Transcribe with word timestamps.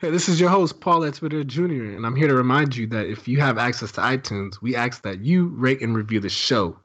Hey, 0.00 0.10
this 0.10 0.28
is 0.28 0.38
your 0.38 0.48
host, 0.48 0.80
Paul 0.80 1.10
Twitter 1.10 1.42
Jr., 1.42 1.96
and 1.96 2.06
I'm 2.06 2.14
here 2.14 2.28
to 2.28 2.34
remind 2.34 2.76
you 2.76 2.86
that 2.86 3.06
if 3.06 3.26
you 3.26 3.40
have 3.40 3.58
access 3.58 3.90
to 3.90 4.00
iTunes, 4.00 4.62
we 4.62 4.76
ask 4.76 5.02
that 5.02 5.22
you 5.22 5.48
rate 5.48 5.82
and 5.82 5.92
review 5.96 6.20
the 6.20 6.28
show. 6.28 6.78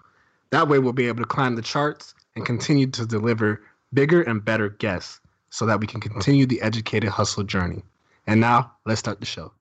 That 0.50 0.68
way, 0.68 0.80
we'll 0.80 0.94
be 0.94 1.08
able 1.08 1.22
to 1.22 1.28
climb 1.28 1.56
the 1.56 1.62
charts 1.62 2.16
and 2.36 2.44
continue 2.44 2.88
to 2.88 3.06
deliver 3.06 3.62
bigger 3.94 4.24
and 4.24 4.44
better 4.44 4.70
guests 4.70 5.20
so 5.52 5.68
that 5.68 5.80
we 5.80 5.86
can 5.86 6.02
continue 6.02 6.48
the 6.48 6.60
educated 6.64 7.12
hustle 7.12 7.44
journey. 7.44 7.84
And 8.26 8.42
now, 8.42 8.72
let's 8.84 9.02
start 9.02 9.20
the 9.20 9.28
show. 9.28 9.52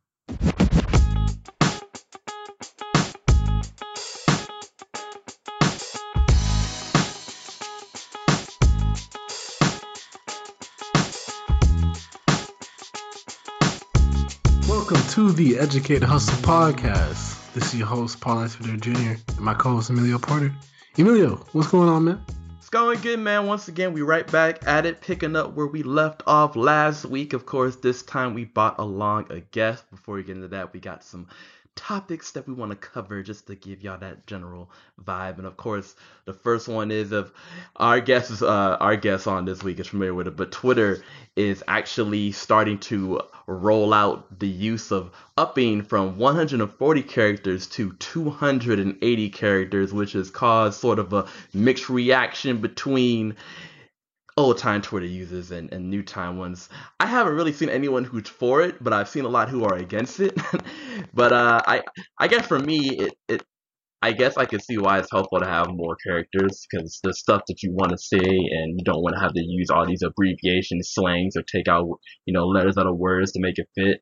To 15.12 15.30
the 15.30 15.58
Educated 15.58 16.04
Hustle 16.04 16.38
Podcast. 16.38 17.52
This 17.52 17.74
is 17.74 17.80
your 17.80 17.86
host, 17.86 18.18
Paul 18.18 18.44
Esper 18.44 18.78
Jr., 18.78 18.92
and 18.96 19.40
my 19.40 19.52
co 19.52 19.72
host, 19.72 19.90
Emilio 19.90 20.18
Porter. 20.18 20.50
Emilio, 20.96 21.36
what's 21.52 21.68
going 21.68 21.90
on, 21.90 22.04
man? 22.04 22.24
It's 22.56 22.70
going 22.70 22.98
good, 23.02 23.18
man. 23.18 23.46
Once 23.46 23.68
again, 23.68 23.92
we 23.92 24.00
right 24.00 24.26
back 24.32 24.66
at 24.66 24.86
it, 24.86 25.02
picking 25.02 25.36
up 25.36 25.52
where 25.52 25.66
we 25.66 25.82
left 25.82 26.22
off 26.26 26.56
last 26.56 27.04
week. 27.04 27.34
Of 27.34 27.44
course, 27.44 27.76
this 27.76 28.02
time 28.02 28.32
we 28.32 28.46
brought 28.46 28.78
along 28.78 29.30
a 29.30 29.40
guest. 29.40 29.84
Before 29.90 30.14
we 30.14 30.22
get 30.22 30.36
into 30.36 30.48
that, 30.48 30.72
we 30.72 30.80
got 30.80 31.04
some 31.04 31.28
topics 31.74 32.32
that 32.32 32.46
we 32.46 32.54
want 32.54 32.70
to 32.70 32.76
cover 32.76 33.22
just 33.22 33.46
to 33.46 33.54
give 33.54 33.82
y'all 33.82 33.98
that 33.98 34.26
general 34.26 34.70
vibe. 35.02 35.38
And 35.38 35.46
of 35.46 35.56
course, 35.56 35.94
the 36.24 36.32
first 36.32 36.68
one 36.68 36.90
is 36.90 37.12
of 37.12 37.32
our 37.76 38.00
guests. 38.00 38.42
uh, 38.42 38.76
our 38.80 38.96
guest 38.96 39.26
on 39.26 39.44
this 39.44 39.62
week 39.62 39.80
is 39.80 39.88
familiar 39.88 40.14
with 40.14 40.26
it, 40.26 40.36
but 40.36 40.52
Twitter 40.52 41.02
is 41.36 41.62
actually 41.66 42.32
starting 42.32 42.78
to 42.78 43.20
roll 43.46 43.92
out 43.92 44.38
the 44.38 44.48
use 44.48 44.92
of 44.92 45.10
upping 45.36 45.82
from 45.82 46.18
140 46.18 47.02
characters 47.02 47.66
to 47.66 47.92
280 47.94 49.30
characters, 49.30 49.92
which 49.92 50.12
has 50.12 50.30
caused 50.30 50.80
sort 50.80 50.98
of 50.98 51.12
a 51.12 51.26
mixed 51.52 51.88
reaction 51.88 52.58
between 52.58 53.36
old 54.36 54.58
time 54.58 54.82
Twitter 54.82 55.06
users 55.06 55.50
and, 55.50 55.72
and 55.72 55.90
new 55.90 56.02
time 56.02 56.38
ones. 56.38 56.68
I 57.00 57.06
haven't 57.06 57.34
really 57.34 57.52
seen 57.52 57.68
anyone 57.68 58.04
who's 58.04 58.28
for 58.28 58.62
it, 58.62 58.82
but 58.82 58.92
I've 58.92 59.08
seen 59.08 59.24
a 59.24 59.28
lot 59.28 59.48
who 59.48 59.64
are 59.64 59.74
against 59.74 60.20
it. 60.20 60.38
but 61.14 61.32
uh, 61.32 61.60
I 61.66 61.82
I 62.18 62.28
guess 62.28 62.46
for 62.46 62.58
me 62.58 62.98
it, 62.98 63.14
it 63.28 63.42
I 64.04 64.10
guess 64.12 64.36
I 64.36 64.46
can 64.46 64.58
see 64.60 64.78
why 64.78 64.98
it's 64.98 65.12
helpful 65.12 65.38
to 65.38 65.46
have 65.46 65.68
more 65.70 65.96
characters 66.04 66.66
because 66.68 66.98
the 67.04 67.14
stuff 67.14 67.42
that 67.46 67.62
you 67.62 67.72
want 67.72 67.92
to 67.92 67.98
say 67.98 68.18
and 68.18 68.76
you 68.76 68.84
don't 68.84 69.00
want 69.00 69.14
to 69.14 69.22
have 69.22 69.32
to 69.32 69.40
use 69.40 69.70
all 69.70 69.86
these 69.86 70.02
abbreviations, 70.02 70.90
slangs, 70.92 71.36
or 71.36 71.42
take 71.42 71.68
out 71.68 71.86
you 72.26 72.34
know 72.34 72.46
letters 72.46 72.76
out 72.76 72.88
of 72.88 72.96
words 72.96 73.32
to 73.32 73.40
make 73.40 73.58
it 73.58 73.68
fit. 73.76 74.00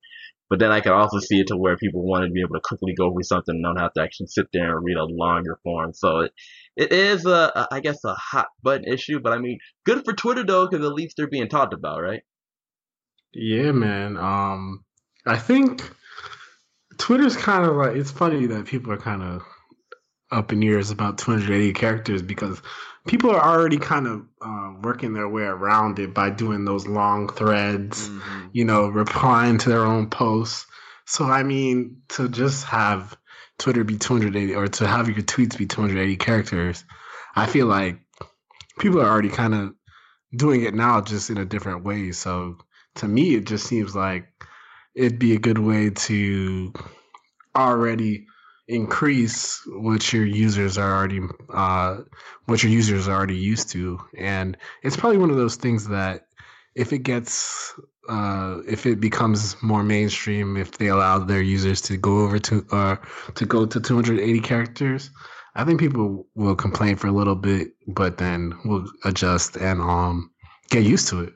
But 0.51 0.59
then 0.59 0.73
I 0.73 0.81
could 0.81 0.93
also 0.93 1.21
see 1.21 1.41
it 1.41 1.47
to 1.47 1.57
where 1.57 1.77
people 1.77 2.03
wanted 2.03 2.27
to 2.27 2.33
be 2.33 2.41
able 2.41 2.57
to 2.57 2.61
quickly 2.63 2.93
go 2.93 3.13
through 3.13 3.23
something 3.23 3.55
and 3.55 3.63
don't 3.63 3.81
have 3.81 3.93
to 3.93 4.03
actually 4.03 4.27
sit 4.27 4.49
there 4.53 4.77
and 4.77 4.85
read 4.85 4.97
a 4.97 5.05
longer 5.05 5.59
form. 5.63 5.93
So 5.95 6.19
it, 6.21 6.33
it 6.77 6.93
is 6.93 7.25
a, 7.25 7.53
a, 7.55 7.69
I 7.71 7.81
guess, 7.81 8.03
a 8.05 8.15
hot 8.15 8.49
button 8.61 8.85
issue. 8.85 9.21
But 9.21 9.33
I 9.33 9.39
mean, 9.39 9.59
good 9.87 10.05
for 10.05 10.13
Twitter 10.13 10.45
though, 10.45 10.69
because 10.69 10.85
at 10.85 10.93
least 10.93 11.17
they're 11.17 11.29
being 11.29 11.49
talked 11.49 11.73
about, 11.73 12.03
right? 12.03 12.23
Yeah, 13.33 13.71
man. 13.71 14.17
Um, 14.17 14.85
I 15.25 15.39
think 15.39 15.89
Twitter's 16.99 17.37
kind 17.37 17.65
of 17.65 17.77
like 17.77 17.95
it's 17.95 18.11
funny 18.11 18.47
that 18.47 18.67
people 18.67 18.93
are 18.93 18.99
kind 18.99 19.23
of 19.23 19.43
up 20.31 20.53
in 20.53 20.63
years 20.63 20.91
about 20.91 21.19
280 21.19 21.73
characters 21.73 22.23
because 22.23 22.61
people 23.07 23.31
are 23.31 23.43
already 23.43 23.79
kind 23.79 24.07
of 24.07 24.23
uh, 24.41 24.75
working 24.83 25.13
their 25.13 25.29
way 25.29 25.43
around 25.43 25.99
it 25.99 26.15
by 26.15 26.31
doing 26.31 26.65
those 26.65 26.87
long 26.87 27.29
threads, 27.29 28.09
mm-hmm. 28.09 28.47
you 28.53 28.65
know, 28.65 28.89
replying 28.89 29.59
to 29.59 29.69
their 29.69 29.85
own 29.85 30.09
posts. 30.09 30.67
So, 31.07 31.25
I 31.25 31.43
mean, 31.43 32.03
to 32.11 32.29
just 32.29 32.65
have 32.67 33.17
Twitter 33.59 33.85
be 33.85 33.99
280 33.99 34.55
or 34.55 34.69
to 34.69 34.87
have 34.87 35.09
your 35.09 35.19
tweets 35.19 35.59
be 35.59 35.67
280 35.67 36.17
characters, 36.17 36.85
I 37.35 37.47
feel 37.47 37.67
like 37.67 38.01
people 38.79 39.01
are 39.01 39.09
already 39.09 39.29
kind 39.29 39.55
of 39.55 39.75
doing 40.35 40.63
it 40.63 40.75
now 40.75 41.01
just 41.01 41.31
in 41.31 41.39
a 41.39 41.45
different 41.45 41.85
way. 41.85 42.13
So, 42.13 42.59
to 42.97 43.09
me, 43.09 43.35
it 43.35 43.47
just 43.47 43.67
seems 43.67 43.95
like 43.97 44.29
it'd 44.95 45.19
be 45.19 45.35
a 45.35 45.39
good 45.39 45.59
way 45.59 45.91
to 45.91 46.73
already 47.57 48.27
increase 48.71 49.63
what 49.67 50.13
your 50.13 50.25
users 50.25 50.79
are 50.79 50.97
already 50.97 51.21
uh, 51.53 51.99
what 52.47 52.63
your 52.63 52.73
users 52.73 53.09
are 53.09 53.17
already 53.17 53.37
used 53.37 53.71
to. 53.71 54.01
And 54.17 54.57
it's 54.83 54.97
probably 54.97 55.19
one 55.19 55.31
of 55.31 55.37
those 55.37 55.57
things 55.57 55.89
that 55.89 56.27
if 56.75 56.93
it 56.93 57.01
gets 57.01 57.75
uh, 58.09 58.59
if 58.67 58.87
it 58.87 59.01
becomes 59.01 59.61
more 59.63 59.83
mainstream 59.83 60.57
if 60.57 60.79
they 60.79 60.89
allow 60.89 61.19
their 61.19 61.43
users 61.43 61.81
to 61.83 61.97
go 61.97 62.25
over 62.25 62.39
to 62.39 62.67
uh, 62.73 62.97
to 63.35 63.45
go 63.47 63.67
to 63.67 63.81
280 63.81 64.41
characters 64.41 65.11
i 65.55 65.65
think 65.65 65.79
people 65.79 66.27
will 66.35 66.57
complain 66.57 66.97
for 66.97 67.09
a 67.09 67.13
little 67.13 67.35
bit 67.35 67.69
but 67.87 68.19
then 68.19 68.55
will 68.65 68.87
adjust 69.05 69.57
and 69.57 69.81
um 69.81 70.31
get 70.71 70.85
used 70.85 71.09
to 71.09 71.21
it. 71.21 71.35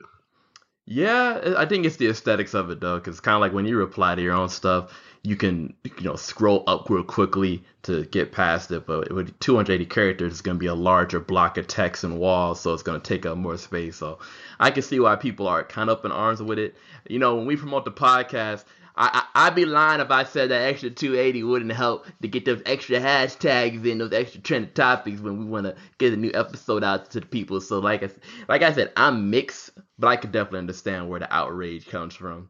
Yeah, 0.87 1.55
I 1.57 1.65
think 1.65 1.85
it's 1.85 1.97
the 1.97 2.07
aesthetics 2.07 2.53
of 2.53 2.69
it 2.69 2.79
though, 2.79 2.97
because 2.97 3.15
it's 3.15 3.21
kind 3.21 3.35
of 3.35 3.41
like 3.41 3.53
when 3.53 3.65
you 3.65 3.77
reply 3.77 4.15
to 4.15 4.21
your 4.21 4.33
own 4.33 4.49
stuff, 4.49 4.91
you 5.25 5.35
can 5.35 5.73
you 5.83 6.03
know 6.03 6.15
scroll 6.15 6.63
up 6.67 6.89
real 6.89 7.03
quickly 7.03 7.63
to 7.83 8.05
get 8.05 8.31
past 8.31 8.71
it. 8.71 8.85
But 8.85 9.11
with 9.11 9.37
280 9.39 9.85
characters, 9.87 10.33
it's 10.33 10.41
going 10.41 10.57
to 10.57 10.59
be 10.59 10.67
a 10.67 10.75
larger 10.75 11.19
block 11.19 11.57
of 11.57 11.67
text 11.67 12.03
and 12.03 12.19
walls, 12.19 12.61
so 12.61 12.73
it's 12.73 12.83
going 12.83 13.01
to 13.01 13.07
take 13.07 13.25
up 13.25 13.37
more 13.37 13.57
space. 13.57 13.97
So 13.97 14.19
I 14.59 14.71
can 14.71 14.83
see 14.83 14.99
why 14.99 15.15
people 15.15 15.47
are 15.47 15.63
kind 15.63 15.89
of 15.89 15.99
up 15.99 16.05
in 16.05 16.11
arms 16.11 16.41
with 16.41 16.59
it. 16.59 16.75
You 17.09 17.19
know, 17.19 17.35
when 17.35 17.47
we 17.47 17.55
promote 17.55 17.85
the 17.85 17.91
podcast, 17.91 18.65
I, 18.97 19.25
I 19.33 19.49
would 19.49 19.55
be 19.55 19.65
lying 19.65 19.99
if 19.99 20.11
I 20.11 20.23
said 20.23 20.51
that 20.51 20.61
extra 20.61 20.89
280 20.89 21.43
wouldn't 21.43 21.71
help 21.73 22.05
to 22.21 22.27
get 22.27 22.45
those 22.45 22.61
extra 22.65 22.99
hashtags 22.99 23.85
in, 23.85 23.97
those 23.97 24.13
extra 24.13 24.41
trending 24.41 24.71
topics 24.73 25.19
when 25.19 25.39
we 25.39 25.45
want 25.45 25.65
to 25.65 25.75
get 25.97 26.13
a 26.13 26.17
new 26.17 26.31
episode 26.33 26.83
out 26.83 27.09
to 27.11 27.19
the 27.19 27.25
people. 27.25 27.59
So 27.61 27.79
like 27.79 28.03
I 28.03 28.09
like 28.47 28.61
I 28.61 28.71
said, 28.73 28.93
I'm 28.95 29.29
mixed, 29.29 29.71
but 29.97 30.07
I 30.07 30.15
could 30.17 30.31
definitely 30.31 30.59
understand 30.59 31.09
where 31.09 31.19
the 31.19 31.33
outrage 31.33 31.87
comes 31.87 32.13
from. 32.13 32.49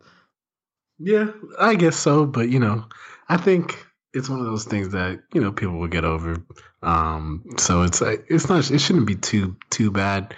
Yeah, 1.00 1.32
I 1.60 1.76
guess 1.76 1.98
so. 1.98 2.26
But 2.26 2.50
you 2.50 2.60
know, 2.60 2.86
I 3.28 3.38
think 3.38 3.86
it's 4.14 4.30
one 4.30 4.40
of 4.40 4.46
those 4.46 4.66
things 4.66 4.90
that 4.90 5.20
you 5.34 5.42
know 5.42 5.52
people 5.52 5.78
will 5.78 5.88
get 5.88 6.06
over. 6.06 6.38
Um, 6.82 7.44
so 7.58 7.84
it's 7.84 8.02
it's 8.02 8.50
not 8.50 8.70
it 8.72 8.80
shouldn't 8.80 9.08
be 9.08 9.16
too 9.16 9.58
too 9.70 9.92
bad. 9.92 10.34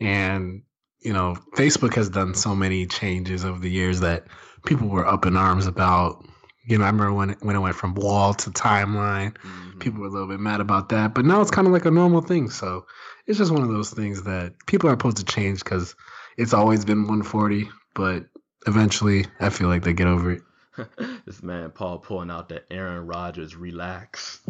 And 0.00 0.62
you 1.00 1.12
know, 1.12 1.36
Facebook 1.54 1.94
has 1.94 2.08
done 2.08 2.34
so 2.34 2.54
many 2.54 2.86
changes 2.86 3.44
over 3.44 3.58
the 3.58 3.70
years 3.70 4.00
that 4.00 4.26
people 4.66 4.88
were 4.88 5.06
up 5.06 5.26
in 5.26 5.36
arms 5.36 5.66
about. 5.66 6.24
You 6.66 6.78
know, 6.78 6.84
I 6.84 6.88
remember 6.88 7.14
when 7.14 7.30
it, 7.30 7.38
when 7.40 7.56
it 7.56 7.60
went 7.60 7.74
from 7.74 7.94
wall 7.94 8.34
to 8.34 8.50
timeline, 8.50 9.32
mm-hmm. 9.32 9.78
people 9.78 10.00
were 10.00 10.06
a 10.06 10.10
little 10.10 10.28
bit 10.28 10.40
mad 10.40 10.60
about 10.60 10.90
that. 10.90 11.14
But 11.14 11.24
now 11.24 11.40
it's 11.40 11.50
kind 11.50 11.66
of 11.66 11.72
like 11.72 11.86
a 11.86 11.90
normal 11.90 12.20
thing. 12.20 12.50
So 12.50 12.86
it's 13.26 13.38
just 13.38 13.50
one 13.50 13.62
of 13.62 13.68
those 13.68 13.90
things 13.90 14.22
that 14.24 14.54
people 14.66 14.88
are 14.88 14.92
supposed 14.92 15.16
to 15.16 15.24
change 15.24 15.64
because 15.64 15.96
it's 16.36 16.52
always 16.52 16.84
been 16.84 17.00
140. 17.00 17.68
But 17.94 18.26
eventually, 18.66 19.26
I 19.38 19.50
feel 19.50 19.68
like 19.68 19.82
they 19.82 19.92
get 19.92 20.06
over 20.06 20.32
it. 20.32 20.42
this 21.26 21.42
man 21.42 21.70
Paul 21.70 21.98
pulling 21.98 22.30
out 22.30 22.48
the 22.48 22.62
Aaron 22.72 23.06
Rodgers 23.06 23.56
relax. 23.56 24.40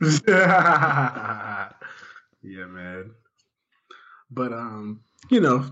yeah, 0.26 1.70
man. 2.42 3.12
But 4.30 4.52
um, 4.52 5.00
you 5.30 5.40
know, 5.40 5.64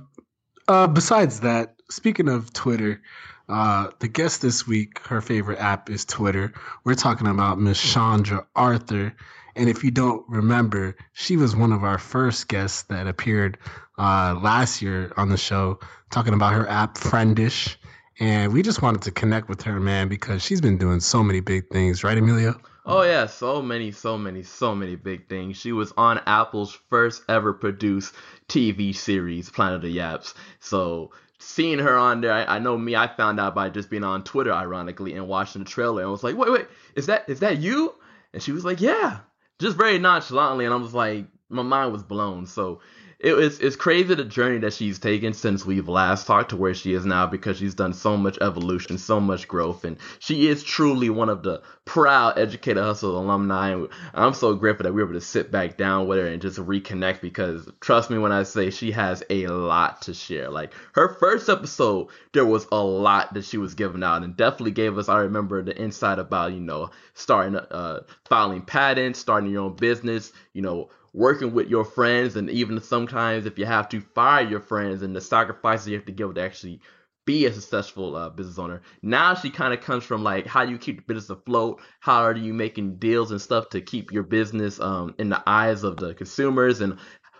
uh, 0.66 0.86
besides 0.86 1.40
that, 1.40 1.76
speaking 1.90 2.28
of 2.28 2.52
Twitter, 2.52 3.00
uh, 3.48 3.90
the 4.00 4.08
guest 4.08 4.42
this 4.42 4.66
week, 4.66 5.00
her 5.06 5.20
favorite 5.20 5.58
app 5.58 5.88
is 5.88 6.04
Twitter. 6.04 6.52
We're 6.84 6.94
talking 6.94 7.26
about 7.26 7.58
Miss 7.58 7.80
Chandra 7.80 8.46
Arthur. 8.54 9.14
And 9.56 9.68
if 9.68 9.82
you 9.82 9.90
don't 9.90 10.24
remember, 10.28 10.96
she 11.14 11.36
was 11.36 11.56
one 11.56 11.72
of 11.72 11.82
our 11.82 11.98
first 11.98 12.48
guests 12.48 12.82
that 12.84 13.06
appeared 13.06 13.58
uh, 13.98 14.38
last 14.40 14.82
year 14.82 15.12
on 15.16 15.30
the 15.30 15.36
show, 15.36 15.80
talking 16.10 16.34
about 16.34 16.52
her 16.52 16.68
app 16.68 16.96
Friendish. 16.96 17.76
And 18.20 18.52
we 18.52 18.62
just 18.62 18.82
wanted 18.82 19.02
to 19.02 19.10
connect 19.12 19.48
with 19.48 19.62
her, 19.62 19.78
man, 19.78 20.08
because 20.08 20.42
she's 20.42 20.60
been 20.60 20.76
doing 20.76 21.00
so 21.00 21.22
many 21.22 21.40
big 21.40 21.68
things, 21.70 22.02
right, 22.02 22.18
Emilio? 22.18 22.60
Oh 22.84 23.02
yeah, 23.02 23.26
so 23.26 23.60
many, 23.60 23.92
so 23.92 24.16
many, 24.16 24.42
so 24.42 24.74
many 24.74 24.96
big 24.96 25.28
things. 25.28 25.58
She 25.58 25.72
was 25.72 25.92
on 25.96 26.20
Apple's 26.26 26.76
first 26.88 27.22
ever 27.28 27.52
produced 27.52 28.14
TV 28.48 28.96
series, 28.96 29.50
Planet 29.50 29.76
of 29.76 29.82
the 29.82 29.98
Apps. 29.98 30.32
So 30.58 31.12
seeing 31.38 31.78
her 31.78 31.96
on 31.96 32.22
there, 32.22 32.32
I, 32.32 32.56
I, 32.56 32.58
know 32.58 32.78
me, 32.78 32.96
I 32.96 33.06
found 33.06 33.38
out 33.38 33.54
by 33.54 33.68
just 33.68 33.90
being 33.90 34.04
on 34.04 34.24
Twitter, 34.24 34.52
ironically, 34.52 35.14
and 35.14 35.28
watching 35.28 35.64
the 35.64 35.68
trailer, 35.68 36.00
and 36.00 36.08
I 36.08 36.10
was 36.10 36.24
like, 36.24 36.36
wait, 36.36 36.50
wait, 36.50 36.66
is 36.96 37.06
that 37.06 37.28
is 37.28 37.40
that 37.40 37.58
you? 37.58 37.94
And 38.32 38.42
she 38.42 38.52
was 38.52 38.64
like, 38.64 38.80
yeah, 38.80 39.18
just 39.58 39.76
very 39.76 39.98
nonchalantly, 39.98 40.64
and 40.64 40.72
I 40.72 40.78
was 40.78 40.94
like, 40.94 41.26
my 41.50 41.62
mind 41.62 41.92
was 41.92 42.02
blown. 42.02 42.46
So 42.46 42.80
it 43.20 43.32
was 43.32 43.58
it's 43.58 43.74
crazy 43.74 44.14
the 44.14 44.24
journey 44.24 44.58
that 44.58 44.72
she's 44.72 45.00
taken 45.00 45.32
since 45.32 45.66
we've 45.66 45.88
last 45.88 46.26
talked 46.26 46.50
to 46.50 46.56
where 46.56 46.74
she 46.74 46.94
is 46.94 47.04
now 47.04 47.26
because 47.26 47.58
she's 47.58 47.74
done 47.74 47.92
so 47.92 48.16
much 48.16 48.38
evolution, 48.40 48.96
so 48.96 49.18
much 49.18 49.48
growth, 49.48 49.84
and 49.84 49.96
she 50.20 50.46
is 50.46 50.62
truly 50.62 51.10
one 51.10 51.28
of 51.28 51.42
the 51.42 51.60
proud 51.84 52.38
Educated 52.38 52.80
Hustle 52.82 53.18
alumni. 53.18 53.70
And 53.70 53.88
I'm 54.14 54.34
so 54.34 54.54
grateful 54.54 54.84
that 54.84 54.92
we 54.92 55.02
were 55.02 55.08
able 55.08 55.18
to 55.18 55.26
sit 55.26 55.50
back 55.50 55.76
down 55.76 56.06
with 56.06 56.18
her 56.18 56.26
and 56.26 56.40
just 56.40 56.60
reconnect 56.60 57.20
because 57.20 57.68
trust 57.80 58.08
me 58.08 58.18
when 58.18 58.30
I 58.30 58.44
say 58.44 58.70
she 58.70 58.92
has 58.92 59.24
a 59.30 59.48
lot 59.48 60.02
to 60.02 60.14
share. 60.14 60.48
Like 60.48 60.72
her 60.92 61.08
first 61.14 61.48
episode, 61.48 62.08
there 62.32 62.46
was 62.46 62.68
a 62.70 62.80
lot 62.80 63.34
that 63.34 63.44
she 63.44 63.58
was 63.58 63.74
giving 63.74 64.04
out 64.04 64.22
and 64.22 64.36
definitely 64.36 64.70
gave 64.70 64.96
us. 64.96 65.08
I 65.08 65.22
remember 65.22 65.60
the 65.62 65.76
insight 65.76 66.20
about 66.20 66.52
you 66.52 66.60
know 66.60 66.90
starting 67.14 67.56
uh 67.56 68.02
filing 68.26 68.62
patents, 68.62 69.18
starting 69.18 69.50
your 69.50 69.64
own 69.64 69.74
business, 69.74 70.32
you 70.52 70.62
know 70.62 70.90
working 71.12 71.52
with 71.52 71.68
your 71.68 71.84
friends 71.84 72.36
and 72.36 72.50
even 72.50 72.80
sometimes 72.80 73.46
if 73.46 73.58
you 73.58 73.66
have 73.66 73.88
to 73.88 74.00
fire 74.00 74.46
your 74.46 74.60
friends 74.60 75.02
and 75.02 75.14
the 75.14 75.20
sacrifices 75.20 75.88
you 75.88 75.96
have 75.96 76.06
to 76.06 76.12
give 76.12 76.34
to 76.34 76.42
actually 76.42 76.80
be 77.28 77.44
a 77.44 77.52
successful 77.52 78.16
uh, 78.16 78.30
business 78.30 78.58
owner. 78.58 78.80
Now 79.02 79.34
she 79.34 79.50
kind 79.50 79.74
of 79.74 79.82
comes 79.82 80.02
from 80.02 80.22
like 80.24 80.46
how 80.46 80.64
do 80.64 80.72
you 80.72 80.78
keep 80.78 80.96
the 80.96 81.14
business 81.14 81.28
afloat? 81.28 81.82
How 82.00 82.22
are 82.22 82.34
you 82.34 82.54
making 82.54 82.96
deals 82.96 83.30
and 83.30 83.40
stuff 83.40 83.68
to 83.70 83.82
keep 83.82 84.10
your 84.12 84.22
business 84.22 84.80
um, 84.80 85.14
in 85.18 85.28
the 85.28 85.42
eyes 85.46 85.84
of 85.84 85.98
the 85.98 86.14
consumers? 86.14 86.80
And 86.80 86.98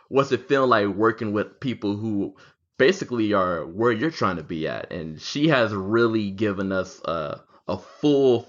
what's 0.09 0.31
it 0.31 0.47
feel 0.47 0.67
like 0.67 0.88
working 0.88 1.32
with 1.32 1.59
people 1.61 1.97
who 1.97 2.37
basically 2.76 3.32
are 3.32 3.67
where 3.67 3.91
you're 3.91 4.11
trying 4.11 4.37
to 4.37 4.43
be 4.43 4.69
at? 4.69 4.93
And 4.93 5.19
she 5.19 5.49
has 5.49 5.73
really 5.73 6.32
given 6.32 6.70
us 6.70 7.00
uh, 7.05 7.41
a 7.67 7.79
full 7.79 8.47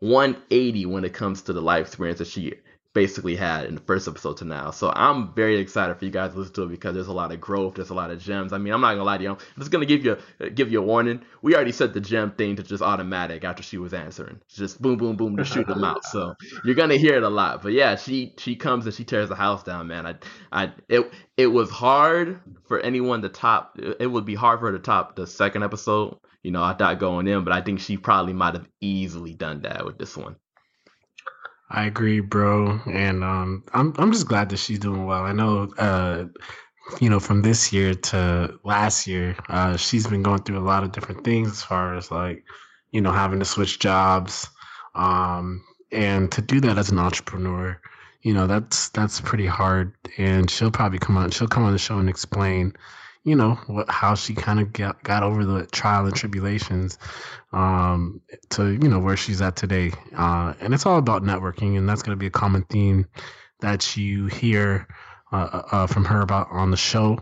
180 0.00 0.86
when 0.86 1.04
it 1.04 1.12
comes 1.12 1.42
to 1.42 1.52
the 1.52 1.60
life 1.60 1.86
experience 1.86 2.20
that 2.20 2.28
she 2.28 2.54
basically 2.98 3.36
had 3.36 3.64
in 3.66 3.76
the 3.76 3.80
first 3.82 4.08
episode 4.08 4.36
to 4.36 4.44
now. 4.44 4.72
So 4.72 4.92
I'm 4.92 5.32
very 5.32 5.60
excited 5.60 5.96
for 5.96 6.04
you 6.04 6.10
guys 6.10 6.32
to 6.32 6.38
listen 6.38 6.54
to 6.54 6.62
it 6.64 6.70
because 6.70 6.94
there's 6.94 7.06
a 7.06 7.12
lot 7.12 7.30
of 7.30 7.40
growth, 7.40 7.76
there's 7.76 7.90
a 7.90 7.94
lot 7.94 8.10
of 8.10 8.20
gems. 8.20 8.52
I 8.52 8.58
mean, 8.58 8.72
I'm 8.72 8.80
not 8.80 8.94
gonna 8.94 9.04
lie 9.04 9.18
to 9.18 9.22
you. 9.22 9.30
I'm 9.30 9.38
just 9.56 9.70
gonna 9.70 9.86
give 9.86 10.04
you 10.04 10.18
a, 10.40 10.50
give 10.50 10.72
you 10.72 10.80
a 10.80 10.82
warning. 10.82 11.22
We 11.40 11.54
already 11.54 11.70
set 11.70 11.94
the 11.94 12.00
gem 12.00 12.32
thing 12.32 12.56
to 12.56 12.64
just 12.64 12.82
automatic 12.82 13.44
after 13.44 13.62
she 13.62 13.78
was 13.78 13.94
answering, 13.94 14.40
just 14.48 14.82
boom, 14.82 14.96
boom, 14.96 15.14
boom 15.14 15.36
to 15.36 15.44
shoot 15.44 15.68
them 15.68 15.84
out. 15.84 16.04
So 16.06 16.34
you're 16.64 16.74
gonna 16.74 16.96
hear 16.96 17.14
it 17.14 17.22
a 17.22 17.28
lot. 17.28 17.62
But 17.62 17.72
yeah, 17.72 17.94
she 17.94 18.34
she 18.36 18.56
comes 18.56 18.84
and 18.84 18.92
she 18.92 19.04
tears 19.04 19.28
the 19.28 19.36
house 19.36 19.62
down, 19.62 19.86
man. 19.86 20.04
I 20.04 20.14
I 20.50 20.72
it 20.88 21.08
it 21.36 21.46
was 21.46 21.70
hard 21.70 22.40
for 22.66 22.80
anyone 22.80 23.22
to 23.22 23.28
top. 23.28 23.78
It 23.78 24.10
would 24.10 24.24
be 24.24 24.34
hard 24.34 24.58
for 24.58 24.72
her 24.72 24.76
to 24.76 24.82
top 24.82 25.14
the 25.14 25.28
second 25.28 25.62
episode. 25.62 26.18
You 26.42 26.50
know, 26.50 26.64
I 26.64 26.74
thought 26.74 26.98
going 26.98 27.28
in, 27.28 27.44
but 27.44 27.52
I 27.52 27.60
think 27.60 27.78
she 27.78 27.96
probably 27.96 28.32
might 28.32 28.54
have 28.54 28.68
easily 28.80 29.34
done 29.34 29.62
that 29.62 29.84
with 29.84 29.98
this 29.98 30.16
one. 30.16 30.34
I 31.70 31.84
agree, 31.86 32.20
bro, 32.20 32.80
and 32.86 33.22
um, 33.22 33.62
I'm 33.74 33.92
I'm 33.98 34.10
just 34.10 34.26
glad 34.26 34.48
that 34.50 34.56
she's 34.58 34.78
doing 34.78 35.04
well. 35.04 35.24
I 35.24 35.32
know, 35.32 35.70
uh, 35.78 36.24
you 37.00 37.10
know, 37.10 37.20
from 37.20 37.42
this 37.42 37.72
year 37.72 37.94
to 37.94 38.58
last 38.64 39.06
year, 39.06 39.36
uh, 39.50 39.76
she's 39.76 40.06
been 40.06 40.22
going 40.22 40.42
through 40.42 40.58
a 40.58 40.60
lot 40.64 40.82
of 40.82 40.92
different 40.92 41.24
things 41.24 41.48
as 41.48 41.62
far 41.62 41.94
as 41.94 42.10
like, 42.10 42.42
you 42.92 43.02
know, 43.02 43.12
having 43.12 43.38
to 43.40 43.44
switch 43.44 43.78
jobs, 43.80 44.48
um, 44.94 45.62
and 45.92 46.32
to 46.32 46.40
do 46.40 46.58
that 46.60 46.78
as 46.78 46.90
an 46.90 46.98
entrepreneur, 46.98 47.78
you 48.22 48.32
know, 48.32 48.46
that's 48.46 48.88
that's 48.90 49.20
pretty 49.20 49.46
hard. 49.46 49.92
And 50.16 50.50
she'll 50.50 50.70
probably 50.70 50.98
come 50.98 51.18
on, 51.18 51.30
she'll 51.30 51.48
come 51.48 51.64
on 51.64 51.72
the 51.72 51.78
show 51.78 51.98
and 51.98 52.08
explain, 52.08 52.72
you 53.28 53.36
know 53.36 53.54
what 53.66 53.88
how 53.90 54.14
she 54.14 54.34
kind 54.34 54.58
of 54.58 54.72
got, 54.72 55.02
got 55.02 55.22
over 55.22 55.44
the 55.44 55.66
trial 55.66 56.06
and 56.06 56.14
tribulations 56.14 56.98
um, 57.52 58.20
to 58.50 58.72
you 58.72 58.88
know 58.88 58.98
where 58.98 59.16
she's 59.16 59.42
at 59.42 59.56
today. 59.56 59.92
Uh, 60.16 60.54
and 60.60 60.72
it's 60.72 60.86
all 60.86 60.98
about 60.98 61.22
networking 61.22 61.76
and 61.76 61.88
that's 61.88 62.02
going 62.02 62.16
to 62.16 62.18
be 62.18 62.26
a 62.26 62.30
common 62.30 62.62
theme 62.64 63.06
that 63.60 63.96
you 63.96 64.26
hear 64.26 64.86
uh, 65.32 65.36
uh, 65.36 65.68
uh, 65.72 65.86
from 65.86 66.04
her 66.04 66.22
about 66.22 66.48
on 66.50 66.70
the 66.70 66.76
show. 66.76 67.18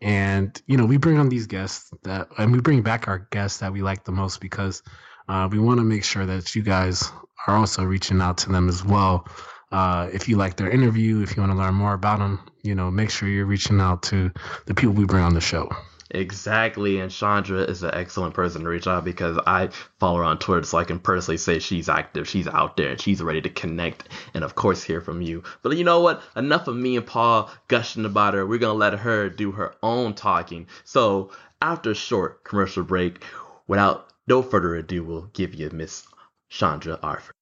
And 0.00 0.60
you 0.66 0.76
know 0.76 0.86
we 0.86 0.96
bring 0.96 1.18
on 1.18 1.28
these 1.28 1.46
guests 1.46 1.90
that 2.02 2.28
and 2.38 2.52
we 2.52 2.60
bring 2.60 2.82
back 2.82 3.06
our 3.08 3.26
guests 3.30 3.58
that 3.58 3.72
we 3.72 3.82
like 3.82 4.04
the 4.04 4.12
most 4.12 4.40
because 4.40 4.82
uh, 5.28 5.48
we 5.50 5.58
want 5.58 5.78
to 5.78 5.84
make 5.84 6.04
sure 6.04 6.26
that 6.26 6.54
you 6.54 6.62
guys 6.62 7.12
are 7.46 7.56
also 7.56 7.84
reaching 7.84 8.20
out 8.20 8.38
to 8.38 8.50
them 8.50 8.68
as 8.68 8.84
well 8.84 9.26
uh, 9.72 10.08
if 10.12 10.28
you 10.28 10.36
like 10.36 10.56
their 10.56 10.70
interview, 10.70 11.22
if 11.22 11.36
you 11.36 11.42
want 11.42 11.52
to 11.52 11.58
learn 11.58 11.74
more 11.74 11.94
about 11.94 12.18
them, 12.18 12.40
you 12.62 12.74
know, 12.74 12.90
make 12.90 13.10
sure 13.10 13.28
you're 13.28 13.46
reaching 13.46 13.80
out 13.80 14.02
to 14.04 14.30
the 14.66 14.74
people 14.74 14.94
we 14.94 15.04
bring 15.04 15.22
on 15.22 15.34
the 15.34 15.40
show. 15.40 15.70
Exactly, 16.12 16.98
and 16.98 17.12
Chandra 17.12 17.60
is 17.60 17.84
an 17.84 17.94
excellent 17.94 18.34
person 18.34 18.64
to 18.64 18.68
reach 18.68 18.88
out 18.88 19.04
because 19.04 19.38
I 19.46 19.68
follow 20.00 20.18
her 20.18 20.24
on 20.24 20.38
Twitter, 20.40 20.64
so 20.64 20.78
I 20.78 20.84
can 20.84 20.98
personally 20.98 21.38
say 21.38 21.60
she's 21.60 21.88
active, 21.88 22.28
she's 22.28 22.48
out 22.48 22.76
there, 22.76 22.90
and 22.90 23.00
she's 23.00 23.22
ready 23.22 23.40
to 23.42 23.48
connect, 23.48 24.08
and 24.34 24.42
of 24.42 24.56
course 24.56 24.82
hear 24.82 25.00
from 25.00 25.22
you. 25.22 25.44
But 25.62 25.76
you 25.76 25.84
know 25.84 26.00
what? 26.00 26.20
Enough 26.34 26.66
of 26.66 26.74
me 26.74 26.96
and 26.96 27.06
Paul 27.06 27.48
gushing 27.68 28.04
about 28.04 28.34
her. 28.34 28.44
We're 28.44 28.58
gonna 28.58 28.74
let 28.74 28.98
her 28.98 29.30
do 29.30 29.52
her 29.52 29.76
own 29.84 30.14
talking. 30.14 30.66
So 30.82 31.30
after 31.62 31.92
a 31.92 31.94
short 31.94 32.42
commercial 32.42 32.82
break, 32.82 33.22
without 33.68 34.08
no 34.26 34.42
further 34.42 34.74
ado, 34.74 35.04
we'll 35.04 35.30
give 35.32 35.54
you 35.54 35.70
Miss 35.70 36.08
Chandra 36.48 36.98
Arthur. 37.04 37.32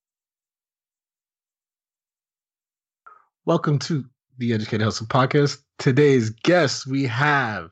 Welcome 3.48 3.78
to 3.78 4.04
the 4.36 4.52
Educated 4.52 4.82
Hustle 4.82 5.06
Podcast. 5.06 5.62
Today's 5.78 6.28
guest, 6.28 6.86
we 6.86 7.06
have 7.06 7.70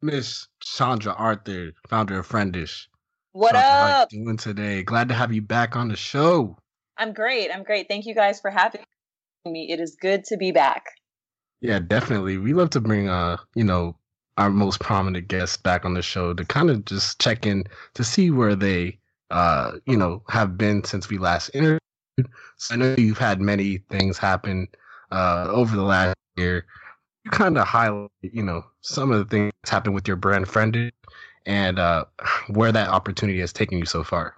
Miss 0.00 0.48
Chandra 0.62 1.12
Arthur, 1.12 1.72
founder 1.86 2.20
of 2.20 2.26
Friendish. 2.26 2.86
What 3.32 3.52
Chandra, 3.52 3.68
up? 3.68 4.08
How 4.10 4.16
you 4.16 4.24
doing 4.24 4.38
today? 4.38 4.82
Glad 4.82 5.08
to 5.08 5.14
have 5.14 5.30
you 5.30 5.42
back 5.42 5.76
on 5.76 5.88
the 5.88 5.96
show. 5.96 6.56
I'm 6.96 7.12
great. 7.12 7.50
I'm 7.52 7.62
great. 7.62 7.88
Thank 7.88 8.06
you 8.06 8.14
guys 8.14 8.40
for 8.40 8.50
having 8.50 8.80
me. 9.44 9.70
It 9.70 9.80
is 9.80 9.98
good 10.00 10.24
to 10.28 10.38
be 10.38 10.50
back. 10.50 10.86
Yeah, 11.60 11.78
definitely. 11.80 12.38
We 12.38 12.54
love 12.54 12.70
to 12.70 12.80
bring 12.80 13.10
uh, 13.10 13.36
you 13.54 13.64
know, 13.64 13.98
our 14.38 14.48
most 14.48 14.80
prominent 14.80 15.28
guests 15.28 15.58
back 15.58 15.84
on 15.84 15.92
the 15.92 16.00
show 16.00 16.32
to 16.32 16.42
kind 16.46 16.70
of 16.70 16.86
just 16.86 17.20
check 17.20 17.44
in 17.44 17.64
to 17.96 18.02
see 18.02 18.30
where 18.30 18.56
they 18.56 18.98
uh, 19.30 19.72
you 19.84 19.98
know, 19.98 20.22
have 20.30 20.56
been 20.56 20.84
since 20.84 21.10
we 21.10 21.18
last 21.18 21.50
interviewed. 21.52 21.80
So 22.56 22.74
I 22.74 22.78
know 22.78 22.94
you've 22.96 23.18
had 23.18 23.42
many 23.42 23.84
things 23.90 24.16
happen 24.16 24.68
uh, 25.12 25.46
over 25.50 25.76
the 25.76 25.82
last 25.82 26.16
year, 26.36 26.66
you 27.24 27.30
kind 27.30 27.58
of 27.58 27.66
highlight, 27.66 28.10
you 28.22 28.42
know, 28.42 28.64
some 28.80 29.12
of 29.12 29.18
the 29.18 29.24
things 29.24 29.52
that's 29.62 29.70
happened 29.70 29.94
with 29.94 30.08
your 30.08 30.16
brand 30.16 30.48
friend 30.48 30.90
and 31.46 31.78
uh, 31.78 32.04
where 32.48 32.72
that 32.72 32.88
opportunity 32.88 33.40
has 33.40 33.52
taken 33.52 33.78
you 33.78 33.86
so 33.86 34.02
far. 34.02 34.36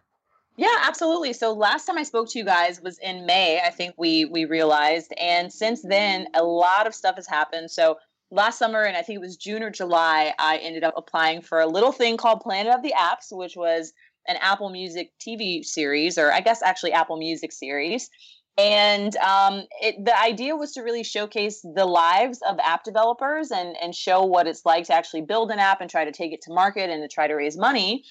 Yeah, 0.56 0.76
absolutely. 0.82 1.32
So 1.32 1.52
last 1.52 1.86
time 1.86 1.98
I 1.98 2.04
spoke 2.04 2.28
to 2.30 2.38
you 2.38 2.44
guys 2.44 2.80
was 2.80 2.98
in 2.98 3.26
May, 3.26 3.60
I 3.60 3.70
think 3.70 3.94
we 3.98 4.24
we 4.24 4.44
realized, 4.44 5.12
and 5.20 5.52
since 5.52 5.82
then 5.82 6.28
a 6.32 6.44
lot 6.44 6.86
of 6.86 6.94
stuff 6.94 7.16
has 7.16 7.26
happened. 7.26 7.72
So 7.72 7.98
last 8.30 8.60
summer, 8.60 8.82
and 8.84 8.96
I 8.96 9.02
think 9.02 9.16
it 9.16 9.20
was 9.20 9.36
June 9.36 9.64
or 9.64 9.70
July, 9.70 10.32
I 10.38 10.58
ended 10.58 10.84
up 10.84 10.94
applying 10.96 11.40
for 11.40 11.60
a 11.60 11.66
little 11.66 11.90
thing 11.90 12.16
called 12.16 12.40
Planet 12.40 12.72
of 12.72 12.82
the 12.82 12.94
Apps, 12.96 13.36
which 13.36 13.56
was 13.56 13.92
an 14.28 14.36
Apple 14.40 14.70
Music 14.70 15.10
TV 15.18 15.64
series, 15.64 16.18
or 16.18 16.32
I 16.32 16.40
guess 16.40 16.62
actually 16.62 16.92
Apple 16.92 17.16
Music 17.16 17.50
series 17.50 18.08
and 18.56 19.16
um, 19.16 19.64
it, 19.80 20.04
the 20.04 20.18
idea 20.18 20.54
was 20.54 20.72
to 20.72 20.82
really 20.82 21.02
showcase 21.02 21.60
the 21.74 21.84
lives 21.84 22.40
of 22.48 22.58
app 22.62 22.84
developers 22.84 23.50
and 23.50 23.76
and 23.82 23.94
show 23.94 24.22
what 24.22 24.46
it's 24.46 24.64
like 24.64 24.84
to 24.84 24.94
actually 24.94 25.22
build 25.22 25.50
an 25.50 25.58
app 25.58 25.80
and 25.80 25.90
try 25.90 26.04
to 26.04 26.12
take 26.12 26.32
it 26.32 26.42
to 26.42 26.52
market 26.52 26.90
and 26.90 27.02
to 27.02 27.08
try 27.12 27.26
to 27.26 27.34
raise 27.34 27.56
money 27.56 28.04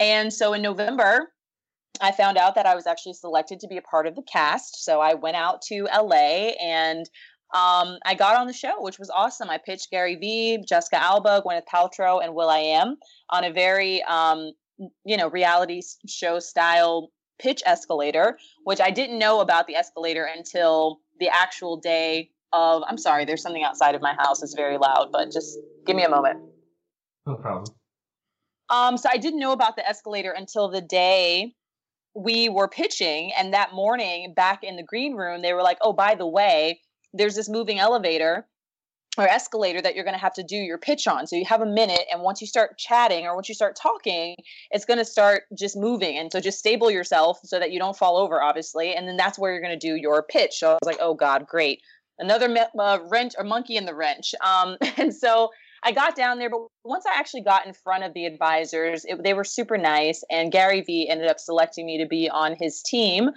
and 0.00 0.32
so 0.32 0.52
in 0.52 0.62
november 0.62 1.32
i 2.00 2.10
found 2.10 2.36
out 2.36 2.56
that 2.56 2.66
i 2.66 2.74
was 2.74 2.86
actually 2.86 3.12
selected 3.12 3.60
to 3.60 3.68
be 3.68 3.76
a 3.76 3.82
part 3.82 4.06
of 4.06 4.16
the 4.16 4.22
cast 4.22 4.84
so 4.84 5.00
i 5.00 5.14
went 5.14 5.36
out 5.36 5.62
to 5.62 5.84
la 5.84 6.12
and 6.12 7.08
um, 7.54 7.98
I 8.04 8.14
got 8.14 8.36
on 8.36 8.48
the 8.48 8.52
show, 8.52 8.82
which 8.82 8.98
was 8.98 9.10
awesome. 9.10 9.48
I 9.48 9.58
pitched 9.58 9.92
Gary 9.92 10.16
Vee, 10.16 10.58
Jessica 10.66 11.00
Alba, 11.00 11.40
Gwyneth 11.46 11.66
Paltrow, 11.72 12.20
and 12.20 12.34
will.i.am 12.34 12.96
on 13.30 13.44
a 13.44 13.52
very, 13.52 14.02
um, 14.02 14.50
you 15.04 15.16
know, 15.16 15.28
reality 15.28 15.80
show 16.08 16.40
style 16.40 17.12
pitch 17.38 17.62
escalator, 17.66 18.38
which 18.64 18.80
I 18.80 18.90
didn't 18.90 19.18
know 19.18 19.40
about 19.40 19.66
the 19.66 19.76
escalator 19.76 20.24
until 20.24 21.00
the 21.20 21.28
actual 21.28 21.76
day 21.78 22.30
of. 22.52 22.82
I'm 22.86 22.98
sorry, 22.98 23.24
there's 23.24 23.42
something 23.42 23.62
outside 23.62 23.94
of 23.94 24.02
my 24.02 24.14
house. 24.14 24.42
It's 24.42 24.54
very 24.54 24.78
loud, 24.78 25.10
but 25.12 25.30
just 25.32 25.58
give 25.86 25.96
me 25.96 26.04
a 26.04 26.08
moment. 26.08 26.40
No 27.26 27.36
problem. 27.36 27.74
Um, 28.70 28.96
so 28.96 29.08
I 29.12 29.18
didn't 29.18 29.40
know 29.40 29.52
about 29.52 29.76
the 29.76 29.86
escalator 29.86 30.32
until 30.32 30.68
the 30.68 30.80
day 30.80 31.54
we 32.14 32.48
were 32.48 32.68
pitching, 32.68 33.32
and 33.36 33.52
that 33.52 33.72
morning 33.72 34.32
back 34.34 34.62
in 34.62 34.76
the 34.76 34.82
green 34.82 35.14
room, 35.14 35.42
they 35.42 35.52
were 35.52 35.62
like, 35.62 35.78
"Oh, 35.80 35.92
by 35.92 36.14
the 36.14 36.26
way, 36.26 36.80
there's 37.12 37.34
this 37.34 37.48
moving 37.48 37.78
elevator." 37.78 38.48
Or 39.16 39.28
escalator 39.28 39.80
that 39.80 39.94
you're 39.94 40.04
going 40.04 40.14
to 40.14 40.20
have 40.20 40.34
to 40.34 40.42
do 40.42 40.56
your 40.56 40.78
pitch 40.78 41.06
on. 41.06 41.26
So 41.26 41.36
you 41.36 41.44
have 41.44 41.60
a 41.60 41.66
minute, 41.66 42.02
and 42.10 42.22
once 42.22 42.40
you 42.40 42.46
start 42.46 42.78
chatting 42.78 43.26
or 43.26 43.34
once 43.34 43.48
you 43.48 43.54
start 43.54 43.76
talking, 43.76 44.34
it's 44.70 44.84
going 44.84 44.98
to 44.98 45.04
start 45.04 45.44
just 45.56 45.76
moving. 45.76 46.18
And 46.18 46.32
so 46.32 46.40
just 46.40 46.58
stable 46.58 46.90
yourself 46.90 47.38
so 47.44 47.58
that 47.58 47.70
you 47.70 47.78
don't 47.78 47.96
fall 47.96 48.16
over, 48.16 48.42
obviously. 48.42 48.94
And 48.94 49.06
then 49.06 49.16
that's 49.16 49.38
where 49.38 49.52
you're 49.52 49.62
going 49.62 49.78
to 49.78 49.86
do 49.86 49.94
your 49.94 50.22
pitch. 50.22 50.54
So 50.54 50.72
I 50.72 50.74
was 50.74 50.86
like, 50.86 50.98
oh 51.00 51.14
God, 51.14 51.46
great. 51.46 51.80
Another 52.18 52.54
uh, 52.78 52.98
wrench 53.10 53.34
or 53.38 53.44
monkey 53.44 53.76
in 53.76 53.86
the 53.86 53.94
wrench. 53.94 54.34
Um, 54.44 54.76
and 54.96 55.14
so 55.14 55.50
I 55.84 55.92
got 55.92 56.16
down 56.16 56.38
there, 56.38 56.50
but 56.50 56.60
once 56.84 57.04
I 57.06 57.18
actually 57.18 57.42
got 57.42 57.66
in 57.66 57.74
front 57.74 58.04
of 58.04 58.14
the 58.14 58.24
advisors, 58.24 59.04
it, 59.04 59.22
they 59.22 59.34
were 59.34 59.44
super 59.44 59.76
nice. 59.76 60.24
And 60.30 60.50
Gary 60.50 60.80
Vee 60.80 61.08
ended 61.08 61.28
up 61.28 61.38
selecting 61.38 61.86
me 61.86 61.98
to 61.98 62.06
be 62.06 62.28
on 62.30 62.56
his 62.58 62.82
team. 62.82 63.30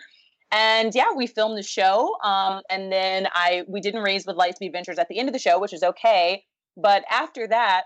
And 0.51 0.95
yeah, 0.95 1.11
we 1.15 1.27
filmed 1.27 1.57
the 1.57 1.63
show. 1.63 2.15
Um, 2.23 2.61
and 2.69 2.91
then 2.91 3.27
I 3.33 3.63
we 3.67 3.81
didn't 3.81 4.03
raise 4.03 4.25
with 4.25 4.37
Lightspeed 4.37 4.71
Ventures 4.71 4.97
at 4.97 5.07
the 5.09 5.19
end 5.19 5.29
of 5.29 5.33
the 5.33 5.39
show, 5.39 5.59
which 5.59 5.73
is 5.73 5.83
okay. 5.83 6.43
But 6.77 7.03
after 7.09 7.47
that, 7.47 7.83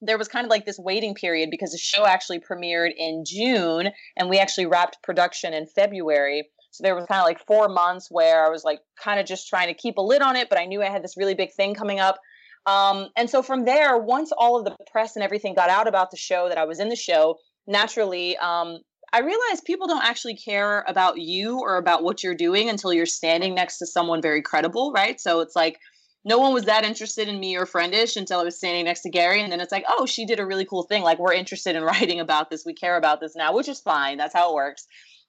there 0.00 0.18
was 0.18 0.28
kind 0.28 0.44
of 0.44 0.50
like 0.50 0.64
this 0.64 0.78
waiting 0.78 1.14
period 1.14 1.48
because 1.50 1.72
the 1.72 1.78
show 1.78 2.06
actually 2.06 2.40
premiered 2.40 2.90
in 2.96 3.24
June 3.26 3.90
and 4.16 4.28
we 4.28 4.38
actually 4.38 4.66
wrapped 4.66 5.02
production 5.02 5.52
in 5.52 5.66
February. 5.66 6.48
So 6.70 6.82
there 6.82 6.94
was 6.94 7.06
kind 7.06 7.20
of 7.20 7.24
like 7.24 7.44
four 7.46 7.68
months 7.68 8.08
where 8.10 8.46
I 8.46 8.50
was 8.50 8.62
like 8.62 8.80
kind 9.02 9.18
of 9.18 9.26
just 9.26 9.48
trying 9.48 9.68
to 9.68 9.74
keep 9.74 9.96
a 9.98 10.02
lid 10.02 10.22
on 10.22 10.36
it, 10.36 10.48
but 10.48 10.58
I 10.58 10.66
knew 10.66 10.82
I 10.82 10.90
had 10.90 11.02
this 11.02 11.16
really 11.16 11.34
big 11.34 11.52
thing 11.52 11.74
coming 11.74 11.98
up. 11.98 12.18
Um, 12.66 13.08
and 13.16 13.28
so 13.30 13.42
from 13.42 13.64
there, 13.64 13.96
once 13.96 14.30
all 14.36 14.58
of 14.58 14.64
the 14.64 14.76
press 14.92 15.16
and 15.16 15.24
everything 15.24 15.54
got 15.54 15.70
out 15.70 15.88
about 15.88 16.10
the 16.10 16.16
show 16.16 16.48
that 16.48 16.58
I 16.58 16.64
was 16.64 16.78
in 16.78 16.90
the 16.90 16.96
show, 16.96 17.36
naturally, 17.66 18.36
um, 18.36 18.78
I 19.12 19.20
realize 19.20 19.60
people 19.64 19.86
don't 19.86 20.04
actually 20.04 20.36
care 20.36 20.84
about 20.86 21.18
you 21.18 21.60
or 21.60 21.76
about 21.76 22.02
what 22.02 22.22
you're 22.22 22.34
doing 22.34 22.68
until 22.68 22.92
you're 22.92 23.06
standing 23.06 23.54
next 23.54 23.78
to 23.78 23.86
someone 23.86 24.20
very 24.20 24.42
credible, 24.42 24.92
right? 24.92 25.20
So 25.20 25.40
it's 25.40 25.56
like, 25.56 25.78
no 26.24 26.38
one 26.38 26.52
was 26.52 26.64
that 26.64 26.84
interested 26.84 27.28
in 27.28 27.40
me 27.40 27.56
or 27.56 27.64
friendish 27.64 28.16
until 28.16 28.40
I 28.40 28.44
was 28.44 28.58
standing 28.58 28.84
next 28.84 29.00
to 29.02 29.10
Gary. 29.10 29.40
And 29.40 29.50
then 29.50 29.60
it's 29.60 29.72
like, 29.72 29.84
oh, 29.88 30.04
she 30.04 30.26
did 30.26 30.40
a 30.40 30.46
really 30.46 30.66
cool 30.66 30.82
thing. 30.82 31.02
Like, 31.02 31.18
we're 31.18 31.32
interested 31.32 31.74
in 31.74 31.82
writing 31.84 32.20
about 32.20 32.50
this. 32.50 32.66
We 32.66 32.74
care 32.74 32.96
about 32.96 33.20
this 33.20 33.34
now, 33.34 33.54
which 33.54 33.68
is 33.68 33.80
fine. 33.80 34.18
That's 34.18 34.34
how 34.34 34.50
it 34.50 34.54
works. 34.54 34.86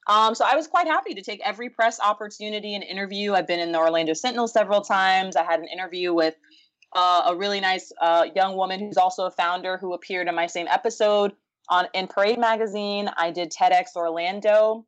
Um, 0.07 0.35
so 0.35 0.43
I 0.45 0.55
was 0.55 0.67
quite 0.67 0.87
happy 0.87 1.13
to 1.13 1.21
take 1.21 1.39
every 1.45 1.69
press 1.69 1.99
opportunity 1.99 2.75
and 2.75 2.83
interview. 2.83 3.33
I've 3.33 3.47
been 3.47 3.59
in 3.59 3.71
the 3.71 3.77
Orlando 3.77 4.13
Sentinel 4.13 4.47
several 4.47 4.81
times. 4.81 5.35
I 5.35 5.43
had 5.43 5.59
an 5.59 5.67
interview 5.67 6.13
with 6.13 6.35
uh, 6.93 7.23
a 7.27 7.35
really 7.35 7.59
nice 7.59 7.91
uh, 8.01 8.25
young 8.35 8.57
woman 8.57 8.79
who's 8.79 8.97
also 8.97 9.25
a 9.25 9.31
founder 9.31 9.77
who 9.77 9.93
appeared 9.93 10.27
in 10.27 10.35
my 10.35 10.47
same 10.47 10.67
episode 10.67 11.33
on 11.69 11.87
in 11.93 12.07
Parade 12.07 12.39
magazine. 12.39 13.09
I 13.17 13.31
did 13.31 13.51
TEDx 13.51 13.95
Orlando 13.95 14.85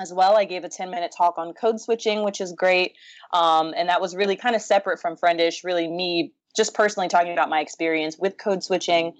as 0.00 0.12
well. 0.12 0.36
I 0.36 0.44
gave 0.44 0.64
a 0.64 0.68
10 0.68 0.90
minute 0.90 1.12
talk 1.16 1.38
on 1.38 1.52
code 1.52 1.80
switching, 1.80 2.24
which 2.24 2.40
is 2.40 2.52
great. 2.52 2.94
Um, 3.32 3.74
and 3.76 3.88
that 3.88 4.00
was 4.00 4.14
really 4.16 4.36
kind 4.36 4.56
of 4.56 4.62
separate 4.62 5.00
from 5.00 5.16
Friendish, 5.16 5.64
really 5.64 5.88
me 5.88 6.32
just 6.56 6.74
personally 6.74 7.08
talking 7.08 7.32
about 7.32 7.48
my 7.48 7.60
experience 7.60 8.16
with 8.18 8.38
code 8.38 8.62
switching. 8.62 9.14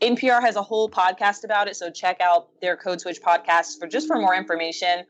NPR 0.00 0.40
has 0.40 0.56
a 0.56 0.62
whole 0.62 0.88
podcast 0.88 1.44
about 1.44 1.68
it, 1.68 1.76
so 1.76 1.90
check 1.90 2.20
out 2.20 2.48
their 2.60 2.76
Code 2.76 3.00
Switch 3.00 3.20
podcast 3.20 3.78
for 3.80 3.88
just 3.88 4.06
for 4.06 4.16
more 4.16 4.34
information. 4.34 5.04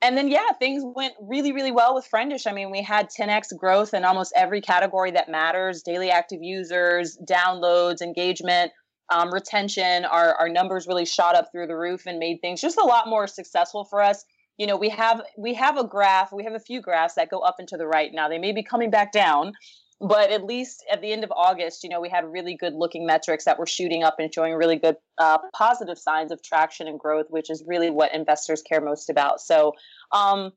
And 0.00 0.16
then 0.16 0.28
yeah, 0.28 0.50
things 0.58 0.82
went 0.84 1.14
really, 1.20 1.52
really 1.52 1.70
well 1.70 1.94
with 1.94 2.08
Friendish. 2.10 2.46
I 2.46 2.52
mean, 2.52 2.70
we 2.70 2.82
had 2.82 3.08
10x 3.10 3.56
growth 3.56 3.94
in 3.94 4.04
almost 4.04 4.32
every 4.34 4.60
category 4.60 5.10
that 5.12 5.28
matters: 5.28 5.82
daily 5.82 6.10
active 6.10 6.42
users, 6.42 7.18
downloads, 7.28 8.00
engagement 8.00 8.72
um, 9.12 9.32
retention, 9.32 10.04
our, 10.04 10.34
our 10.36 10.48
numbers 10.48 10.86
really 10.86 11.04
shot 11.04 11.34
up 11.34 11.52
through 11.52 11.66
the 11.66 11.76
roof 11.76 12.06
and 12.06 12.18
made 12.18 12.40
things 12.40 12.60
just 12.60 12.78
a 12.78 12.84
lot 12.84 13.08
more 13.08 13.26
successful 13.26 13.84
for 13.84 14.00
us. 14.00 14.24
You 14.58 14.66
know, 14.66 14.76
we 14.76 14.88
have 14.90 15.22
we 15.36 15.54
have 15.54 15.76
a 15.76 15.84
graph, 15.84 16.32
we 16.32 16.44
have 16.44 16.54
a 16.54 16.60
few 16.60 16.80
graphs 16.80 17.14
that 17.14 17.30
go 17.30 17.40
up 17.40 17.56
and 17.58 17.68
to 17.68 17.76
the 17.76 17.86
right. 17.86 18.10
Now 18.12 18.28
they 18.28 18.38
may 18.38 18.52
be 18.52 18.62
coming 18.62 18.90
back 18.90 19.12
down, 19.12 19.52
but 20.00 20.30
at 20.30 20.44
least 20.44 20.84
at 20.90 21.00
the 21.00 21.12
end 21.12 21.24
of 21.24 21.32
August, 21.34 21.84
you 21.84 21.90
know, 21.90 22.00
we 22.00 22.08
had 22.08 22.24
really 22.24 22.54
good 22.54 22.74
looking 22.74 23.06
metrics 23.06 23.44
that 23.44 23.58
were 23.58 23.66
shooting 23.66 24.02
up 24.02 24.16
and 24.18 24.32
showing 24.32 24.54
really 24.54 24.76
good 24.76 24.96
uh, 25.18 25.38
positive 25.54 25.98
signs 25.98 26.32
of 26.32 26.42
traction 26.42 26.86
and 26.86 26.98
growth, 26.98 27.26
which 27.28 27.50
is 27.50 27.62
really 27.66 27.90
what 27.90 28.14
investors 28.14 28.62
care 28.62 28.80
most 28.80 29.10
about. 29.10 29.40
So, 29.40 29.72
um, 30.12 30.52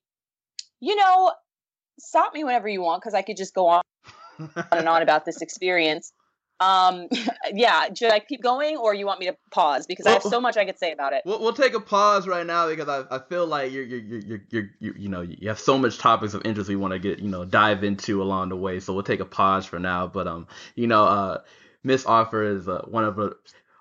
you 0.80 0.96
know, 0.96 1.34
stop 2.00 2.34
me 2.34 2.44
whenever 2.44 2.68
you 2.68 2.82
want 2.82 3.02
because 3.02 3.14
I 3.14 3.22
could 3.22 3.38
just 3.38 3.54
go 3.54 3.68
on 3.68 3.84
and 4.72 4.88
on 4.88 5.02
about 5.02 5.26
this 5.26 5.42
experience 5.42 6.12
um 6.60 7.08
yeah 7.54 7.94
should 7.94 8.12
i 8.12 8.20
keep 8.20 8.42
going 8.42 8.78
or 8.78 8.94
you 8.94 9.06
want 9.06 9.20
me 9.20 9.26
to 9.26 9.36
pause? 9.52 9.86
Because 9.86 10.06
well, 10.06 10.14
i 10.14 10.16
have 10.16 10.24
so 10.24 10.40
much 10.40 10.58
i 10.58 10.66
could 10.66 10.80
say 10.80 10.92
about 10.92 11.14
it. 11.14 11.24
We'll, 11.26 11.42
we'll 11.42 11.54
take 11.54 11.74
a 11.74 11.80
pause 11.80 12.28
right 12.28 12.46
now 12.46 12.68
because 12.70 12.88
i, 12.88 13.16
I 13.16 13.20
feel 13.20 13.46
like 13.46 13.72
you're 13.72 13.84
you're, 13.84 14.00
you're 14.00 14.42
you're 14.50 14.70
you're 14.80 14.98
you 14.98 15.10
know 15.10 15.22
you 15.22 15.50
have 15.50 15.60
so 15.60 15.78
much 15.78 15.98
topics 15.98 16.34
of 16.34 16.44
interest 16.46 16.70
we 16.70 16.76
want 16.76 16.94
to 16.94 17.00
get 17.00 17.20
you 17.20 17.30
know 17.30 17.46
dive 17.46 17.84
into 17.84 18.22
along 18.22 18.50
the 18.50 18.56
way. 18.56 18.80
So 18.80 18.94
we'll 18.94 19.04
take 19.04 19.20
a 19.20 19.26
pause 19.26 19.66
for 19.66 19.80
now. 19.80 20.08
But 20.08 20.28
um 20.28 20.48
you 20.76 20.88
know 20.88 21.04
uh 21.04 21.42
miss 21.84 22.06
Arthur 22.06 22.44
is 22.44 22.68
uh, 22.68 22.84
one 22.88 23.04
of 23.04 23.16
the 23.16 23.36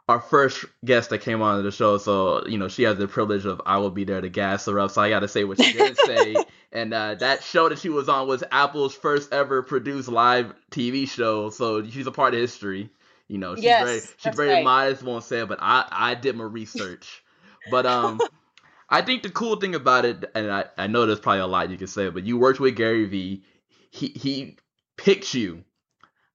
our 0.08 0.20
first 0.20 0.64
guest 0.84 1.10
that 1.10 1.22
came 1.22 1.40
on 1.40 1.62
the 1.62 1.70
show, 1.70 1.96
so 1.98 2.46
you 2.46 2.58
know 2.58 2.68
she 2.68 2.82
has 2.82 2.98
the 2.98 3.08
privilege 3.08 3.46
of 3.46 3.62
I 3.64 3.78
will 3.78 3.90
be 3.90 4.04
there 4.04 4.20
to 4.20 4.28
gas 4.28 4.66
her 4.66 4.78
up. 4.78 4.90
So 4.90 5.00
I 5.00 5.08
got 5.08 5.20
to 5.20 5.28
say 5.28 5.44
what 5.44 5.62
she 5.62 5.72
did 5.72 5.96
say, 5.96 6.36
and 6.72 6.92
uh, 6.92 7.14
that 7.16 7.42
show 7.42 7.68
that 7.68 7.78
she 7.78 7.88
was 7.88 8.08
on 8.08 8.28
was 8.28 8.44
Apple's 8.52 8.94
first 8.94 9.32
ever 9.32 9.62
produced 9.62 10.08
live 10.08 10.52
TV 10.70 11.08
show. 11.08 11.50
So 11.50 11.88
she's 11.88 12.06
a 12.06 12.12
part 12.12 12.34
of 12.34 12.40
history. 12.40 12.90
You 13.28 13.38
know, 13.38 13.54
she's 13.54 13.64
yes, 13.64 13.84
very 13.84 14.00
she's 14.18 14.34
very 14.34 14.52
right. 14.52 14.64
modest, 14.64 15.02
won't 15.02 15.24
say 15.24 15.40
it, 15.40 15.48
but 15.48 15.58
I 15.60 15.86
I 15.90 16.14
did 16.14 16.36
my 16.36 16.44
research. 16.44 17.22
but 17.70 17.86
um, 17.86 18.20
I 18.90 19.00
think 19.00 19.22
the 19.22 19.30
cool 19.30 19.56
thing 19.56 19.74
about 19.74 20.04
it, 20.04 20.30
and 20.34 20.52
I 20.52 20.66
I 20.76 20.86
know 20.86 21.06
there's 21.06 21.20
probably 21.20 21.40
a 21.40 21.46
lot 21.46 21.70
you 21.70 21.78
can 21.78 21.86
say, 21.86 22.10
but 22.10 22.24
you 22.24 22.36
worked 22.36 22.60
with 22.60 22.76
Gary 22.76 23.06
Vee. 23.06 23.42
He 23.90 24.08
he 24.08 24.58
picked 24.98 25.32
you 25.32 25.64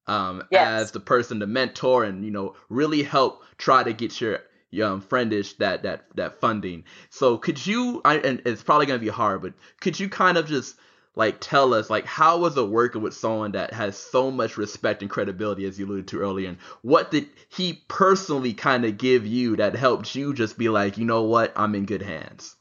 um, 0.10 0.44
yes. 0.52 0.84
as 0.84 0.92
the 0.92 1.00
person 1.00 1.40
to 1.40 1.48
mentor 1.48 2.04
and 2.04 2.26
you 2.26 2.32
know 2.32 2.56
really 2.70 3.04
help 3.04 3.44
try 3.58 3.84
to 3.84 3.94
get 3.94 4.20
your 4.20 4.40
um 4.84 5.02
friendish 5.02 5.58
that 5.58 5.84
that 5.84 6.06
that 6.16 6.40
funding. 6.42 6.84
So 7.10 7.38
could 7.38 7.66
you? 7.66 8.02
I, 8.04 8.18
and 8.18 8.42
it's 8.46 8.64
probably 8.64 8.88
gonna 8.88 9.00
be 9.00 9.08
hard, 9.08 9.42
but 9.42 9.54
could 9.80 10.00
you 10.00 10.10
kind 10.10 10.38
of 10.38 10.48
just 10.48 10.76
like 11.16 11.38
tell 11.40 11.74
us 11.74 11.90
like 11.90 12.06
how 12.06 12.38
was 12.38 12.56
it 12.58 12.70
working 12.70 13.02
with 13.02 13.14
someone 13.14 13.52
that 13.52 13.74
has 13.74 13.98
so 13.98 14.32
much 14.32 14.58
respect 14.58 15.02
and 15.02 15.12
credibility 15.12 15.66
as 15.66 15.78
you 15.78 15.86
alluded 15.86 16.08
to 16.08 16.20
earlier 16.22 16.48
and 16.48 16.58
what 16.82 17.12
did 17.12 17.28
he 17.50 17.82
personally 17.88 18.54
kind 18.54 18.86
of 18.86 18.98
give 18.98 19.26
you 19.26 19.56
that 19.56 19.76
helped 19.76 20.14
you 20.16 20.34
just 20.34 20.58
be 20.58 20.70
like 20.70 20.98
you 20.98 21.04
know 21.04 21.24
what 21.24 21.52
i'm 21.56 21.74
in 21.74 21.86
good 21.86 22.04
hands 22.04 22.56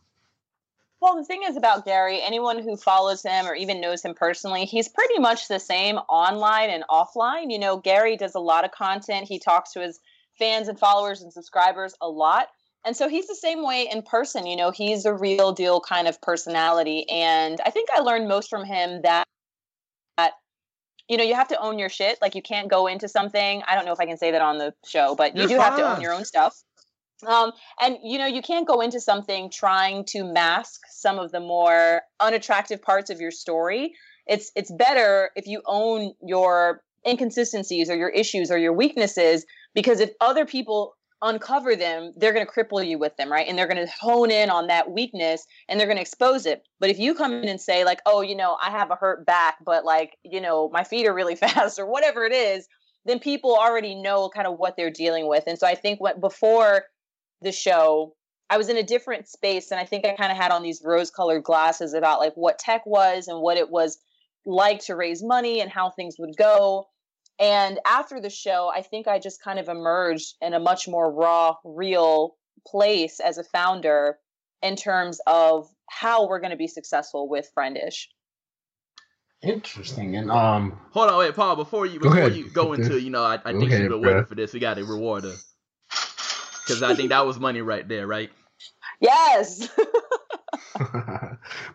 well, 1.00 1.16
the 1.16 1.24
thing 1.24 1.42
is 1.44 1.56
about 1.56 1.84
Gary, 1.84 2.20
anyone 2.22 2.60
who 2.62 2.76
follows 2.76 3.22
him 3.22 3.46
or 3.46 3.54
even 3.54 3.80
knows 3.80 4.02
him 4.04 4.14
personally, 4.14 4.64
he's 4.64 4.88
pretty 4.88 5.18
much 5.18 5.46
the 5.48 5.60
same 5.60 5.96
online 6.08 6.70
and 6.70 6.84
offline. 6.90 7.50
You 7.50 7.58
know, 7.58 7.76
Gary 7.76 8.16
does 8.16 8.34
a 8.34 8.40
lot 8.40 8.64
of 8.64 8.72
content. 8.72 9.28
He 9.28 9.38
talks 9.38 9.72
to 9.72 9.80
his 9.80 10.00
fans 10.38 10.68
and 10.68 10.78
followers 10.78 11.22
and 11.22 11.32
subscribers 11.32 11.94
a 12.00 12.08
lot. 12.08 12.48
And 12.84 12.96
so 12.96 13.08
he's 13.08 13.26
the 13.26 13.34
same 13.34 13.64
way 13.64 13.88
in 13.90 14.02
person. 14.02 14.46
You 14.46 14.56
know, 14.56 14.70
he's 14.70 15.04
a 15.04 15.14
real 15.14 15.52
deal 15.52 15.80
kind 15.80 16.08
of 16.08 16.20
personality. 16.20 17.08
And 17.08 17.60
I 17.64 17.70
think 17.70 17.88
I 17.92 18.00
learned 18.00 18.28
most 18.28 18.48
from 18.50 18.64
him 18.64 19.02
that, 19.02 19.26
that 20.16 20.32
you 21.08 21.16
know, 21.16 21.24
you 21.24 21.34
have 21.34 21.48
to 21.48 21.60
own 21.60 21.78
your 21.78 21.88
shit. 21.88 22.18
Like 22.20 22.34
you 22.34 22.42
can't 22.42 22.68
go 22.68 22.86
into 22.86 23.08
something. 23.08 23.62
I 23.66 23.74
don't 23.74 23.84
know 23.84 23.92
if 23.92 24.00
I 24.00 24.06
can 24.06 24.16
say 24.16 24.30
that 24.32 24.42
on 24.42 24.58
the 24.58 24.74
show, 24.86 25.14
but 25.14 25.36
you 25.36 25.42
You're 25.42 25.48
do 25.48 25.56
fine. 25.56 25.64
have 25.64 25.78
to 25.78 25.96
own 25.96 26.00
your 26.00 26.12
own 26.12 26.24
stuff. 26.24 26.62
Um, 27.26 27.52
and 27.80 27.98
you 28.02 28.18
know, 28.18 28.26
you 28.26 28.42
can't 28.42 28.66
go 28.66 28.80
into 28.80 29.00
something 29.00 29.50
trying 29.50 30.04
to 30.06 30.24
mask 30.24 30.80
some 30.90 31.18
of 31.18 31.32
the 31.32 31.40
more 31.40 32.02
unattractive 32.20 32.80
parts 32.80 33.10
of 33.10 33.20
your 33.20 33.30
story. 33.30 33.94
It's 34.26 34.52
it's 34.54 34.70
better 34.70 35.30
if 35.34 35.46
you 35.46 35.62
own 35.66 36.12
your 36.22 36.82
inconsistencies 37.06 37.90
or 37.90 37.96
your 37.96 38.10
issues 38.10 38.50
or 38.50 38.58
your 38.58 38.72
weaknesses 38.72 39.44
because 39.74 40.00
if 40.00 40.10
other 40.20 40.44
people 40.44 40.94
uncover 41.20 41.74
them, 41.74 42.12
they're 42.16 42.32
going 42.32 42.46
to 42.46 42.52
cripple 42.52 42.86
you 42.86 42.98
with 42.98 43.16
them, 43.16 43.30
right? 43.32 43.48
And 43.48 43.58
they're 43.58 43.66
going 43.66 43.84
to 43.84 43.92
hone 44.00 44.30
in 44.30 44.50
on 44.50 44.68
that 44.68 44.92
weakness 44.92 45.44
and 45.68 45.78
they're 45.78 45.86
going 45.88 45.96
to 45.96 46.02
expose 46.02 46.46
it. 46.46 46.62
But 46.78 46.90
if 46.90 46.98
you 46.98 47.14
come 47.14 47.32
in 47.32 47.48
and 47.48 47.60
say 47.60 47.84
like, 47.84 48.00
"Oh, 48.06 48.20
you 48.20 48.36
know, 48.36 48.56
I 48.62 48.70
have 48.70 48.90
a 48.92 48.96
hurt 48.96 49.26
back, 49.26 49.56
but 49.64 49.84
like, 49.84 50.16
you 50.24 50.40
know, 50.40 50.70
my 50.72 50.84
feet 50.84 51.06
are 51.08 51.14
really 51.14 51.34
fast 51.36 51.78
or 51.80 51.86
whatever 51.86 52.24
it 52.24 52.32
is," 52.32 52.68
then 53.04 53.18
people 53.18 53.56
already 53.56 53.94
know 53.94 54.28
kind 54.28 54.46
of 54.46 54.58
what 54.58 54.76
they're 54.76 54.90
dealing 54.90 55.26
with. 55.26 55.44
And 55.46 55.58
so 55.58 55.66
I 55.66 55.74
think 55.74 56.00
what 56.00 56.20
before 56.20 56.84
the 57.42 57.52
show, 57.52 58.14
I 58.50 58.56
was 58.56 58.68
in 58.68 58.76
a 58.76 58.82
different 58.82 59.28
space 59.28 59.70
and 59.70 59.80
I 59.80 59.84
think 59.84 60.04
I 60.06 60.14
kind 60.14 60.32
of 60.32 60.38
had 60.38 60.52
on 60.52 60.62
these 60.62 60.82
rose 60.84 61.10
colored 61.10 61.44
glasses 61.44 61.92
about 61.94 62.18
like 62.18 62.34
what 62.34 62.58
tech 62.58 62.86
was 62.86 63.28
and 63.28 63.40
what 63.40 63.58
it 63.58 63.70
was 63.70 63.98
like 64.46 64.80
to 64.86 64.96
raise 64.96 65.22
money 65.22 65.60
and 65.60 65.70
how 65.70 65.90
things 65.90 66.16
would 66.18 66.36
go. 66.36 66.88
And 67.38 67.78
after 67.86 68.20
the 68.20 68.30
show, 68.30 68.70
I 68.74 68.82
think 68.82 69.06
I 69.06 69.18
just 69.18 69.42
kind 69.42 69.58
of 69.58 69.68
emerged 69.68 70.34
in 70.40 70.54
a 70.54 70.60
much 70.60 70.88
more 70.88 71.12
raw, 71.12 71.56
real 71.64 72.36
place 72.66 73.20
as 73.20 73.38
a 73.38 73.44
founder 73.44 74.18
in 74.62 74.74
terms 74.74 75.20
of 75.26 75.68
how 75.88 76.26
we're 76.26 76.40
going 76.40 76.50
to 76.50 76.56
be 76.56 76.66
successful 76.66 77.28
with 77.28 77.48
Friendish. 77.54 78.08
Interesting. 79.40 80.16
And 80.16 80.32
um, 80.32 80.80
hold 80.90 81.10
on, 81.10 81.18
wait, 81.18 81.34
Paul. 81.36 81.54
Before 81.54 81.86
you 81.86 82.00
before 82.00 82.28
you 82.28 82.50
go 82.50 82.72
into, 82.72 83.00
you 83.00 83.10
know, 83.10 83.22
I, 83.22 83.34
I 83.44 83.52
think 83.52 83.70
you've 83.70 83.88
been 83.88 84.02
waiting 84.02 84.24
for 84.24 84.34
this. 84.34 84.52
We 84.52 84.58
got 84.58 84.74
to 84.74 84.80
reward 84.80 85.22
rewarder 85.22 85.36
because 86.68 86.82
I 86.82 86.94
think 86.94 87.08
that 87.08 87.26
was 87.26 87.38
money 87.38 87.62
right 87.62 87.86
there, 87.88 88.06
right? 88.06 88.30
Yes. 89.00 89.68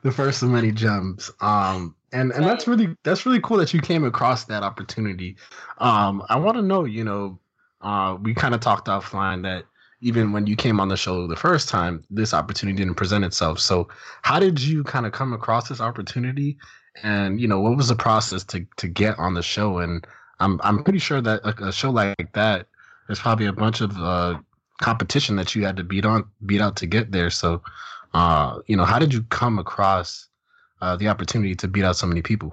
the 0.03 0.12
first 0.12 0.43
of 0.43 0.50
many 0.50 0.73
gems. 0.73 1.31
Um, 1.39 1.95
and 2.12 2.31
and 2.33 2.43
that's 2.43 2.67
really 2.67 2.97
that's 3.03 3.25
really 3.25 3.39
cool 3.39 3.55
that 3.57 3.73
you 3.73 3.79
came 3.79 4.03
across 4.03 4.43
that 4.45 4.62
opportunity. 4.62 5.38
Um, 5.77 6.21
I 6.27 6.38
want 6.38 6.57
to 6.57 6.62
know, 6.62 6.83
you 6.83 7.05
know, 7.05 7.39
uh, 7.81 8.17
we 8.21 8.33
kind 8.33 8.53
of 8.53 8.59
talked 8.59 8.88
offline 8.88 9.43
that 9.43 9.63
even 10.01 10.33
when 10.33 10.47
you 10.47 10.57
came 10.57 10.81
on 10.81 10.89
the 10.89 10.97
show 10.97 11.25
the 11.27 11.35
first 11.38 11.69
time, 11.69 12.03
this 12.09 12.33
opportunity 12.33 12.77
didn't 12.77 12.95
present 12.95 13.23
itself. 13.23 13.59
So, 13.59 13.88
how 14.21 14.39
did 14.39 14.62
you 14.62 14.83
kind 14.83 15.05
of 15.05 15.13
come 15.13 15.31
across 15.31 15.69
this 15.69 15.79
opportunity? 15.79 16.57
And 17.03 17.39
you 17.39 17.47
know, 17.47 17.62
what 17.62 17.77
was 17.77 17.88
the 17.88 17.95
process 17.95 18.43
to 18.45 18.65
to 18.77 18.88
get 18.88 19.17
on 19.17 19.33
the 19.33 19.43
show? 19.43 19.79
And 19.79 20.05
I'm 20.39 20.59
I'm 20.63 20.83
pretty 20.83 21.00
sure 21.00 21.21
that 21.21 21.45
like 21.45 21.62
a 21.62 21.71
show 21.71 21.89
like 21.89 22.33
that, 22.33 22.67
there's 23.07 23.19
probably 23.19 23.45
a 23.45 23.53
bunch 23.53 23.81
of 23.81 23.97
uh, 23.97 24.39
competition 24.81 25.35
that 25.37 25.55
you 25.55 25.65
had 25.65 25.77
to 25.77 25.83
beat 25.83 26.05
on 26.05 26.25
beat 26.45 26.61
out 26.61 26.75
to 26.77 26.85
get 26.85 27.11
there. 27.11 27.29
So, 27.29 27.61
uh, 28.13 28.59
you 28.67 28.75
know, 28.75 28.85
how 28.85 28.99
did 28.99 29.13
you 29.13 29.23
come 29.23 29.59
across 29.59 30.27
uh, 30.81 30.95
the 30.95 31.07
opportunity 31.07 31.55
to 31.55 31.67
beat 31.67 31.83
out 31.83 31.95
so 31.95 32.07
many 32.07 32.21
people? 32.21 32.51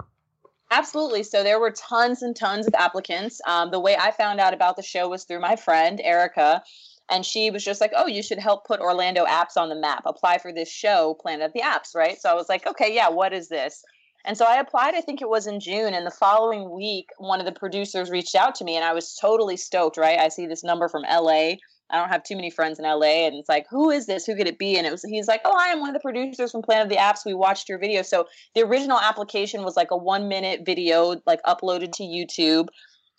Absolutely. 0.71 1.23
So 1.23 1.43
there 1.43 1.59
were 1.59 1.71
tons 1.71 2.21
and 2.21 2.35
tons 2.35 2.65
of 2.65 2.73
applicants. 2.75 3.41
Um, 3.45 3.71
the 3.71 3.79
way 3.79 3.97
I 3.97 4.11
found 4.11 4.39
out 4.39 4.53
about 4.53 4.77
the 4.77 4.83
show 4.83 5.09
was 5.09 5.25
through 5.25 5.41
my 5.41 5.57
friend 5.57 5.99
Erica, 6.01 6.63
and 7.09 7.25
she 7.25 7.51
was 7.51 7.63
just 7.63 7.81
like, 7.81 7.91
"Oh, 7.95 8.07
you 8.07 8.23
should 8.23 8.39
help 8.39 8.65
put 8.65 8.79
Orlando 8.79 9.25
apps 9.25 9.57
on 9.57 9.67
the 9.67 9.75
map. 9.75 10.03
Apply 10.05 10.37
for 10.37 10.53
this 10.53 10.71
show, 10.71 11.17
Planet 11.19 11.47
of 11.47 11.53
the 11.53 11.59
Apps." 11.61 11.93
Right. 11.93 12.19
So 12.21 12.29
I 12.29 12.33
was 12.33 12.47
like, 12.47 12.65
"Okay, 12.65 12.93
yeah. 12.93 13.09
What 13.09 13.33
is 13.33 13.49
this?" 13.49 13.83
And 14.25 14.37
so 14.37 14.45
I 14.45 14.59
applied, 14.59 14.93
I 14.93 15.01
think 15.01 15.21
it 15.21 15.29
was 15.29 15.47
in 15.47 15.59
June. 15.59 15.93
And 15.93 16.05
the 16.05 16.11
following 16.11 16.69
week, 16.69 17.09
one 17.17 17.39
of 17.39 17.45
the 17.45 17.51
producers 17.51 18.11
reached 18.11 18.35
out 18.35 18.55
to 18.55 18.63
me, 18.63 18.75
and 18.75 18.85
I 18.85 18.93
was 18.93 19.15
totally 19.15 19.57
stoked, 19.57 19.97
right? 19.97 20.19
I 20.19 20.27
see 20.29 20.45
this 20.45 20.63
number 20.63 20.87
from 20.87 21.03
LA. 21.03 21.53
I 21.91 21.97
don't 21.97 22.09
have 22.09 22.23
too 22.23 22.35
many 22.35 22.49
friends 22.49 22.79
in 22.79 22.85
LA. 22.85 23.25
And 23.27 23.35
it's 23.35 23.49
like, 23.49 23.67
who 23.69 23.89
is 23.89 24.05
this? 24.05 24.25
Who 24.25 24.35
could 24.35 24.47
it 24.47 24.57
be? 24.57 24.77
And 24.77 24.87
it 24.87 24.91
was, 24.91 25.03
he's 25.03 25.27
like, 25.27 25.41
oh, 25.45 25.55
I 25.57 25.67
am 25.67 25.79
one 25.79 25.89
of 25.89 25.93
the 25.93 25.99
producers 25.99 26.51
from 26.51 26.61
Planet 26.61 26.85
of 26.85 26.89
the 26.89 26.97
Apps. 26.97 27.25
We 27.25 27.33
watched 27.33 27.69
your 27.69 27.79
video. 27.79 28.01
So 28.01 28.27
the 28.55 28.61
original 28.63 28.99
application 28.99 29.63
was 29.63 29.75
like 29.75 29.91
a 29.91 29.97
one 29.97 30.27
minute 30.27 30.61
video, 30.65 31.21
like 31.25 31.41
uploaded 31.43 31.91
to 31.93 32.03
YouTube 32.03 32.67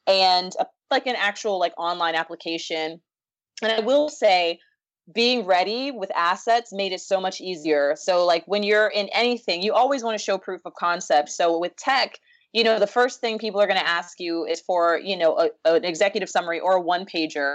and 0.07 0.53
a, 0.59 0.67
like 0.91 1.07
an 1.07 1.17
actual 1.17 1.59
like 1.59 1.75
online 1.77 2.15
application. 2.15 3.01
And 3.63 3.73
I 3.73 3.81
will 3.81 4.09
say, 4.09 4.59
being 5.13 5.45
ready 5.45 5.91
with 5.91 6.11
assets 6.15 6.73
made 6.73 6.93
it 6.93 7.01
so 7.01 7.21
much 7.21 7.41
easier. 7.41 7.95
So 7.97 8.25
like 8.25 8.45
when 8.47 8.63
you're 8.63 8.87
in 8.87 9.09
anything, 9.09 9.63
you 9.63 9.73
always 9.73 10.05
want 10.05 10.17
to 10.17 10.23
show 10.23 10.39
proof 10.39 10.61
of 10.65 10.75
concept. 10.75 11.31
So 11.31 11.59
with 11.59 11.75
tech, 11.77 12.19
you 12.53 12.65
know, 12.65 12.79
the 12.79 12.87
first 12.87 13.21
thing 13.21 13.39
people 13.39 13.61
are 13.61 13.67
going 13.67 13.81
to 13.81 13.89
ask 13.89 14.21
you 14.21 14.47
is 14.47 14.61
for, 14.61 14.99
you 14.99 15.17
know, 15.17 15.51
a, 15.65 15.75
an 15.75 15.85
executive 15.85 16.29
summary 16.29 16.61
or 16.61 16.77
a 16.77 16.81
one 16.81 17.05
pager 17.05 17.55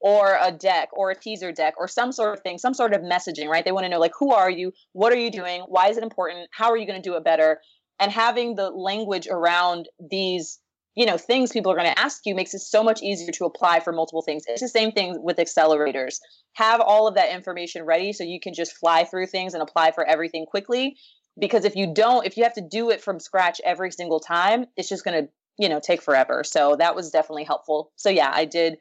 or 0.00 0.38
a 0.40 0.50
deck 0.50 0.88
or 0.92 1.10
a 1.10 1.14
teaser 1.14 1.52
deck 1.52 1.74
or 1.76 1.86
some 1.86 2.12
sort 2.12 2.34
of 2.34 2.42
thing, 2.42 2.58
some 2.58 2.74
sort 2.74 2.94
of 2.94 3.02
messaging, 3.02 3.48
right? 3.48 3.64
They 3.64 3.72
want 3.72 3.84
to 3.84 3.88
know 3.90 4.00
like 4.00 4.12
who 4.18 4.32
are 4.32 4.50
you? 4.50 4.72
What 4.92 5.12
are 5.12 5.18
you 5.18 5.30
doing? 5.30 5.62
Why 5.68 5.88
is 5.88 5.96
it 5.96 6.02
important? 6.02 6.48
How 6.52 6.70
are 6.70 6.76
you 6.76 6.86
going 6.86 7.00
to 7.00 7.08
do 7.08 7.16
it 7.16 7.24
better? 7.24 7.60
And 7.98 8.10
having 8.10 8.54
the 8.54 8.70
language 8.70 9.28
around 9.30 9.88
these 10.10 10.58
you 10.96 11.06
know 11.06 11.16
things 11.16 11.52
people 11.52 11.70
are 11.70 11.76
going 11.76 11.90
to 11.90 11.98
ask 11.98 12.26
you 12.26 12.34
makes 12.34 12.52
it 12.52 12.60
so 12.60 12.82
much 12.82 13.00
easier 13.02 13.30
to 13.30 13.44
apply 13.44 13.80
for 13.80 13.92
multiple 13.92 14.22
things 14.22 14.42
it's 14.48 14.60
the 14.60 14.68
same 14.68 14.90
thing 14.90 15.22
with 15.22 15.36
accelerators 15.36 16.18
have 16.54 16.80
all 16.80 17.06
of 17.06 17.14
that 17.14 17.32
information 17.32 17.84
ready 17.84 18.12
so 18.12 18.24
you 18.24 18.40
can 18.40 18.52
just 18.52 18.76
fly 18.76 19.04
through 19.04 19.26
things 19.26 19.54
and 19.54 19.62
apply 19.62 19.92
for 19.92 20.04
everything 20.04 20.44
quickly 20.46 20.96
because 21.38 21.64
if 21.64 21.76
you 21.76 21.94
don't 21.94 22.26
if 22.26 22.36
you 22.36 22.42
have 22.42 22.54
to 22.54 22.60
do 22.60 22.90
it 22.90 23.00
from 23.00 23.20
scratch 23.20 23.60
every 23.64 23.92
single 23.92 24.20
time 24.20 24.66
it's 24.76 24.88
just 24.88 25.04
going 25.04 25.24
to 25.24 25.30
you 25.58 25.68
know 25.68 25.80
take 25.80 26.02
forever 26.02 26.42
so 26.42 26.76
that 26.76 26.96
was 26.96 27.10
definitely 27.10 27.44
helpful 27.44 27.92
so 27.96 28.10
yeah 28.10 28.30
i 28.34 28.44
did 28.44 28.76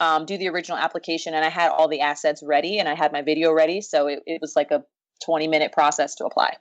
um, 0.00 0.26
do 0.26 0.36
the 0.36 0.48
original 0.48 0.78
application 0.78 1.34
and 1.34 1.44
i 1.44 1.48
had 1.48 1.70
all 1.70 1.88
the 1.88 2.00
assets 2.00 2.42
ready 2.44 2.78
and 2.78 2.88
i 2.88 2.94
had 2.94 3.12
my 3.12 3.22
video 3.22 3.52
ready 3.52 3.80
so 3.80 4.06
it, 4.06 4.22
it 4.26 4.40
was 4.40 4.54
like 4.56 4.70
a 4.70 4.82
20 5.24 5.48
minute 5.48 5.72
process 5.72 6.14
to 6.16 6.24
apply 6.24 6.56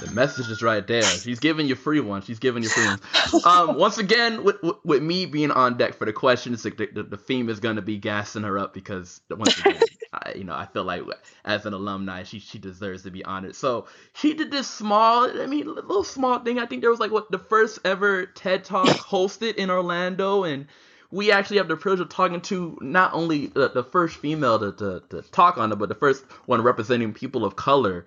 the 0.00 0.10
message 0.10 0.50
is 0.50 0.62
right 0.62 0.86
there. 0.86 1.02
She's 1.02 1.40
giving 1.40 1.66
you 1.66 1.74
free 1.74 2.00
one. 2.00 2.22
She's 2.22 2.38
giving 2.38 2.62
you 2.62 2.68
free 2.68 2.84
one. 2.84 3.00
Um, 3.44 3.76
once 3.76 3.98
again, 3.98 4.44
with, 4.44 4.62
with, 4.62 4.76
with 4.84 5.02
me 5.02 5.26
being 5.26 5.50
on 5.50 5.76
deck 5.76 5.94
for 5.94 6.04
the 6.04 6.12
questions, 6.12 6.62
the, 6.62 6.70
the, 6.70 7.02
the 7.02 7.16
theme 7.16 7.48
is 7.48 7.60
going 7.60 7.76
to 7.76 7.82
be 7.82 7.98
gassing 7.98 8.42
her 8.42 8.58
up 8.58 8.74
because 8.74 9.20
once 9.30 9.58
again, 9.58 9.80
I, 10.12 10.32
you 10.36 10.44
know, 10.44 10.54
I 10.54 10.66
feel 10.66 10.84
like 10.84 11.02
as 11.44 11.66
an 11.66 11.72
alumni, 11.72 12.22
she 12.22 12.38
she 12.38 12.58
deserves 12.58 13.02
to 13.02 13.10
be 13.10 13.24
honored. 13.24 13.56
So 13.56 13.86
she 14.14 14.34
did 14.34 14.50
this 14.50 14.68
small, 14.68 15.30
I 15.40 15.46
mean, 15.46 15.66
little 15.66 16.04
small 16.04 16.38
thing. 16.38 16.58
I 16.58 16.66
think 16.66 16.82
there 16.82 16.90
was 16.90 17.00
like 17.00 17.10
what 17.10 17.30
the 17.30 17.38
first 17.38 17.80
ever 17.84 18.26
TED 18.26 18.64
Talk 18.64 18.86
hosted 19.10 19.56
in 19.56 19.70
Orlando, 19.70 20.44
and 20.44 20.66
we 21.10 21.30
actually 21.30 21.58
have 21.58 21.68
the 21.68 21.76
privilege 21.76 22.00
of 22.00 22.08
talking 22.08 22.40
to 22.42 22.78
not 22.80 23.12
only 23.14 23.46
the, 23.46 23.68
the 23.68 23.84
first 23.84 24.16
female 24.16 24.58
to, 24.58 24.72
to, 24.72 25.02
to 25.10 25.22
talk 25.30 25.58
on 25.58 25.72
it, 25.72 25.76
but 25.76 25.88
the 25.88 25.94
first 25.94 26.24
one 26.46 26.62
representing 26.62 27.12
people 27.12 27.44
of 27.44 27.56
color. 27.56 28.06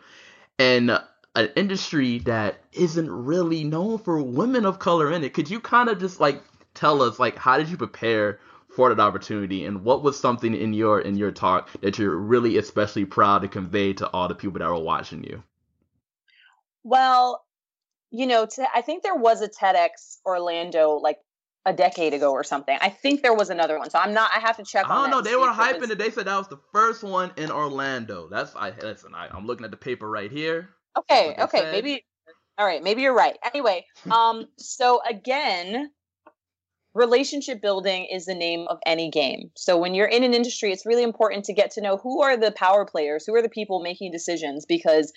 And 0.58 1.00
an 1.36 1.50
industry 1.56 2.20
that 2.20 2.60
isn't 2.74 3.10
really 3.10 3.64
known 3.64 3.98
for 4.00 4.22
women 4.22 4.66
of 4.66 4.80
color 4.80 5.12
in 5.12 5.24
it. 5.24 5.34
Could 5.34 5.50
you 5.50 5.60
kind 5.60 5.90
of 5.90 6.00
just 6.00 6.20
like 6.20 6.42
tell 6.74 7.02
us 7.02 7.20
like 7.20 7.38
how 7.38 7.58
did 7.58 7.70
you 7.70 7.78
prepare 7.78 8.40
for 8.76 8.94
that 8.94 9.02
opportunity 9.02 9.66
and 9.66 9.84
what 9.84 10.04
was 10.04 10.20
something 10.20 10.54
in 10.56 10.74
your 10.74 11.02
in 11.02 11.18
your 11.18 11.32
talk 11.32 11.70
that 11.82 11.98
you're 11.98 12.16
really 12.16 12.58
especially 12.58 13.06
proud 13.06 13.42
to 13.42 13.48
convey 13.48 13.94
to 13.94 14.08
all 14.10 14.28
the 14.28 14.36
people 14.36 14.60
that 14.60 14.68
were 14.68 14.78
watching 14.78 15.24
you? 15.24 15.44
Well, 16.84 17.44
you 18.12 18.26
know, 18.26 18.46
t- 18.46 18.64
I 18.74 18.82
think 18.82 19.04
there 19.04 19.16
was 19.16 19.42
a 19.42 19.50
TEDx 19.50 20.20
Orlando 20.26 20.92
like 20.94 21.20
a 21.70 21.74
decade 21.74 22.14
ago 22.16 22.32
or 22.32 22.44
something. 22.44 22.78
I 22.82 22.90
think 22.90 23.22
there 23.22 23.34
was 23.34 23.52
another 23.52 23.78
one, 23.78 23.90
so 23.92 24.00
I'm 24.00 24.14
not. 24.14 24.32
I 24.36 24.40
have 24.40 24.58
to 24.58 24.64
check. 24.64 24.90
I 24.90 24.96
don't 24.96 25.12
know. 25.12 25.22
They 25.22 25.36
were 25.36 25.48
hyping 25.48 25.82
was... 25.82 25.92
it. 25.92 26.00
They 26.00 26.10
said 26.10 26.26
that 26.26 26.38
was 26.38 26.48
the 26.48 26.60
first 26.74 27.04
one 27.04 27.32
in 27.38 27.52
Orlando. 27.52 28.28
That's 28.28 28.56
I 28.56 28.72
listen. 28.82 29.14
I, 29.14 29.28
I'm 29.32 29.46
looking 29.46 29.66
at 29.66 29.72
the 29.72 29.78
paper 29.78 30.10
right 30.10 30.32
here. 30.32 30.70
Okay, 30.98 31.36
okay, 31.40 31.60
said. 31.60 31.72
maybe 31.72 32.04
all 32.58 32.66
right, 32.66 32.84
maybe 32.84 33.04
you're 33.04 33.16
right. 33.16 33.38
Anyway, 33.46 33.86
um 34.12 34.48
so 34.58 35.00
again, 35.08 35.92
relationship 36.96 37.62
building 37.62 38.08
is 38.12 38.26
the 38.26 38.36
name 38.36 38.66
of 38.68 38.80
any 38.86 39.12
game. 39.12 39.52
So 39.56 39.78
when 39.78 39.94
you're 39.94 40.08
in 40.08 40.24
an 40.24 40.34
industry, 40.34 40.72
it's 40.72 40.88
really 40.88 41.04
important 41.04 41.46
to 41.46 41.54
get 41.54 41.72
to 41.72 41.82
know 41.82 41.98
who 41.98 42.24
are 42.24 42.36
the 42.36 42.52
power 42.52 42.86
players, 42.86 43.26
who 43.28 43.36
are 43.36 43.44
the 43.44 43.50
people 43.50 43.84
making 43.84 44.12
decisions 44.12 44.66
because 44.66 45.14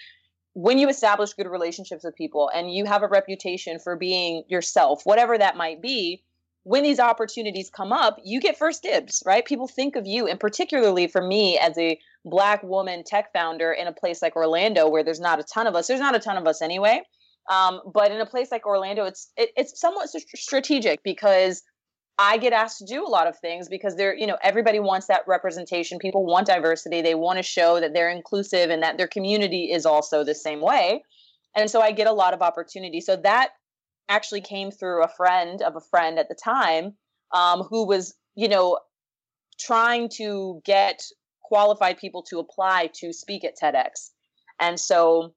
when 0.54 0.78
you 0.78 0.88
establish 0.88 1.32
good 1.32 1.46
relationships 1.46 2.04
with 2.04 2.14
people 2.14 2.50
and 2.54 2.72
you 2.72 2.84
have 2.84 3.02
a 3.02 3.08
reputation 3.08 3.78
for 3.78 3.96
being 3.96 4.44
yourself, 4.48 5.00
whatever 5.04 5.38
that 5.38 5.56
might 5.56 5.80
be, 5.80 6.22
when 6.64 6.82
these 6.82 7.00
opportunities 7.00 7.70
come 7.70 7.92
up, 7.92 8.18
you 8.24 8.40
get 8.40 8.56
first 8.56 8.82
dibs, 8.82 9.22
right? 9.26 9.44
People 9.44 9.66
think 9.66 9.96
of 9.96 10.06
you, 10.06 10.28
and 10.28 10.38
particularly 10.38 11.08
for 11.08 11.20
me 11.20 11.58
as 11.58 11.76
a 11.76 11.98
black 12.24 12.62
woman 12.62 13.02
tech 13.04 13.32
founder 13.32 13.72
in 13.72 13.88
a 13.88 13.92
place 13.92 14.22
like 14.22 14.36
Orlando, 14.36 14.88
where 14.88 15.02
there's 15.02 15.20
not 15.20 15.40
a 15.40 15.42
ton 15.42 15.66
of 15.66 15.74
us. 15.74 15.88
There's 15.88 16.00
not 16.00 16.14
a 16.14 16.20
ton 16.20 16.36
of 16.36 16.46
us 16.46 16.62
anyway, 16.62 17.02
um, 17.50 17.80
but 17.92 18.12
in 18.12 18.20
a 18.20 18.26
place 18.26 18.52
like 18.52 18.66
Orlando, 18.66 19.04
it's 19.04 19.32
it, 19.36 19.50
it's 19.56 19.80
somewhat 19.80 20.08
strategic 20.08 21.02
because 21.02 21.62
I 22.18 22.38
get 22.38 22.52
asked 22.52 22.78
to 22.78 22.84
do 22.84 23.04
a 23.04 23.08
lot 23.08 23.26
of 23.26 23.36
things 23.38 23.68
because 23.68 23.96
they're 23.96 24.14
you 24.14 24.28
know 24.28 24.38
everybody 24.42 24.78
wants 24.78 25.08
that 25.08 25.22
representation. 25.26 25.98
People 25.98 26.24
want 26.24 26.46
diversity. 26.46 27.02
They 27.02 27.16
want 27.16 27.38
to 27.38 27.42
show 27.42 27.80
that 27.80 27.92
they're 27.92 28.10
inclusive 28.10 28.70
and 28.70 28.84
that 28.84 28.98
their 28.98 29.08
community 29.08 29.72
is 29.72 29.84
also 29.84 30.22
the 30.22 30.34
same 30.34 30.60
way. 30.60 31.02
And 31.56 31.68
so 31.68 31.80
I 31.80 31.90
get 31.90 32.06
a 32.06 32.12
lot 32.12 32.34
of 32.34 32.40
opportunity. 32.40 33.00
So 33.00 33.16
that 33.16 33.50
actually 34.08 34.40
came 34.40 34.70
through 34.70 35.02
a 35.02 35.08
friend 35.08 35.62
of 35.62 35.76
a 35.76 35.80
friend 35.80 36.18
at 36.18 36.28
the 36.28 36.34
time 36.34 36.94
um, 37.32 37.62
who 37.62 37.86
was, 37.86 38.14
you 38.34 38.48
know, 38.48 38.78
trying 39.58 40.08
to 40.16 40.60
get 40.64 41.02
qualified 41.42 41.98
people 41.98 42.22
to 42.22 42.38
apply 42.38 42.90
to 42.94 43.12
speak 43.12 43.44
at 43.44 43.54
TEDx. 43.62 44.10
And 44.60 44.78
so 44.78 45.34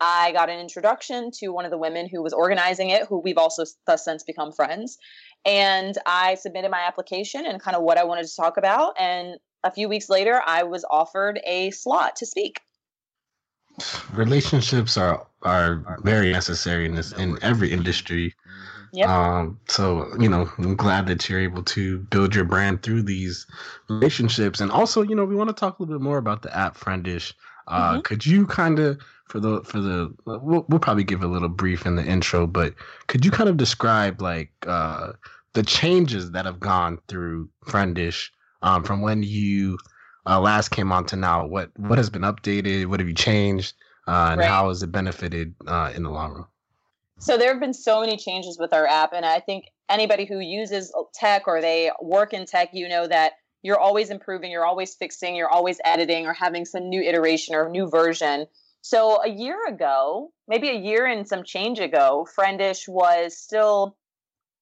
I 0.00 0.32
got 0.32 0.50
an 0.50 0.58
introduction 0.58 1.30
to 1.38 1.48
one 1.48 1.64
of 1.64 1.70
the 1.70 1.78
women 1.78 2.08
who 2.08 2.22
was 2.22 2.32
organizing 2.32 2.90
it, 2.90 3.06
who 3.08 3.20
we've 3.20 3.38
also 3.38 3.64
thus 3.86 4.04
since 4.04 4.22
become 4.22 4.52
friends. 4.52 4.98
And 5.44 5.96
I 6.06 6.34
submitted 6.36 6.70
my 6.70 6.80
application 6.80 7.46
and 7.46 7.60
kind 7.60 7.76
of 7.76 7.82
what 7.82 7.98
I 7.98 8.04
wanted 8.04 8.26
to 8.26 8.36
talk 8.36 8.56
about. 8.56 8.94
And 8.98 9.36
a 9.62 9.70
few 9.70 9.88
weeks 9.88 10.08
later, 10.08 10.42
I 10.44 10.64
was 10.64 10.84
offered 10.90 11.40
a 11.46 11.70
slot 11.70 12.16
to 12.16 12.26
speak 12.26 12.60
relationships 14.12 14.96
are 14.96 15.26
are 15.42 15.98
very 16.02 16.32
necessary 16.32 16.86
in 16.86 16.94
this 16.94 17.12
in 17.12 17.38
every 17.42 17.72
industry. 17.72 18.28
Mm-hmm. 18.30 18.98
Yep. 18.98 19.08
Um, 19.08 19.60
so 19.68 20.08
you 20.20 20.28
know, 20.28 20.48
I'm 20.58 20.76
glad 20.76 21.06
that 21.08 21.28
you're 21.28 21.40
able 21.40 21.64
to 21.64 21.98
build 21.98 22.34
your 22.34 22.44
brand 22.44 22.82
through 22.82 23.02
these 23.02 23.46
relationships, 23.88 24.60
and 24.60 24.70
also, 24.70 25.02
you 25.02 25.16
know, 25.16 25.24
we 25.24 25.34
want 25.34 25.48
to 25.48 25.54
talk 25.54 25.78
a 25.78 25.82
little 25.82 25.98
bit 25.98 26.04
more 26.04 26.18
about 26.18 26.42
the 26.42 26.56
app 26.56 26.76
Friendish. 26.76 27.34
Uh, 27.66 27.94
mm-hmm. 27.94 28.00
Could 28.02 28.24
you 28.24 28.46
kind 28.46 28.78
of 28.78 29.00
for 29.26 29.40
the 29.40 29.62
for 29.64 29.80
the 29.80 30.14
we'll, 30.26 30.64
we'll 30.68 30.78
probably 30.78 31.04
give 31.04 31.22
a 31.22 31.26
little 31.26 31.48
brief 31.48 31.86
in 31.86 31.96
the 31.96 32.04
intro, 32.04 32.46
but 32.46 32.74
could 33.08 33.24
you 33.24 33.30
kind 33.30 33.48
of 33.48 33.56
describe 33.56 34.22
like 34.22 34.52
uh, 34.66 35.12
the 35.54 35.62
changes 35.62 36.30
that 36.30 36.44
have 36.44 36.60
gone 36.60 36.98
through 37.08 37.48
Friendish 37.64 38.30
um, 38.62 38.84
from 38.84 39.00
when 39.00 39.22
you 39.22 39.78
uh, 40.26 40.40
last 40.40 40.70
came 40.70 40.92
on 40.92 41.06
to 41.06 41.16
now? 41.16 41.46
What 41.46 41.70
what 41.76 41.98
has 41.98 42.10
been 42.10 42.22
updated? 42.22 42.86
What 42.86 43.00
have 43.00 43.08
you 43.08 43.14
changed? 43.14 43.74
Uh, 44.06 44.28
and 44.32 44.40
right. 44.40 44.48
how 44.48 44.68
has 44.68 44.82
it 44.82 44.92
benefited 44.92 45.54
uh, 45.66 45.92
in 45.94 46.02
the 46.02 46.10
long 46.10 46.32
run? 46.32 46.44
So 47.18 47.38
there 47.38 47.50
have 47.50 47.60
been 47.60 47.74
so 47.74 48.00
many 48.00 48.16
changes 48.16 48.58
with 48.58 48.74
our 48.74 48.86
app, 48.86 49.12
and 49.14 49.24
I 49.24 49.40
think 49.40 49.66
anybody 49.88 50.26
who 50.26 50.40
uses 50.40 50.92
tech 51.14 51.44
or 51.46 51.60
they 51.60 51.90
work 52.02 52.32
in 52.32 52.44
tech, 52.44 52.70
you 52.72 52.88
know 52.88 53.06
that 53.06 53.34
you're 53.62 53.78
always 53.78 54.10
improving, 54.10 54.50
you're 54.50 54.66
always 54.66 54.94
fixing, 54.94 55.34
you're 55.34 55.48
always 55.48 55.80
editing 55.84 56.26
or 56.26 56.34
having 56.34 56.66
some 56.66 56.88
new 56.88 57.00
iteration 57.00 57.54
or 57.54 57.68
new 57.70 57.88
version. 57.88 58.46
So 58.82 59.22
a 59.22 59.30
year 59.30 59.66
ago, 59.66 60.32
maybe 60.46 60.68
a 60.68 60.74
year 60.78 61.06
and 61.06 61.26
some 61.26 61.44
change 61.44 61.78
ago, 61.78 62.26
Friendish 62.36 62.86
was 62.86 63.34
still 63.34 63.96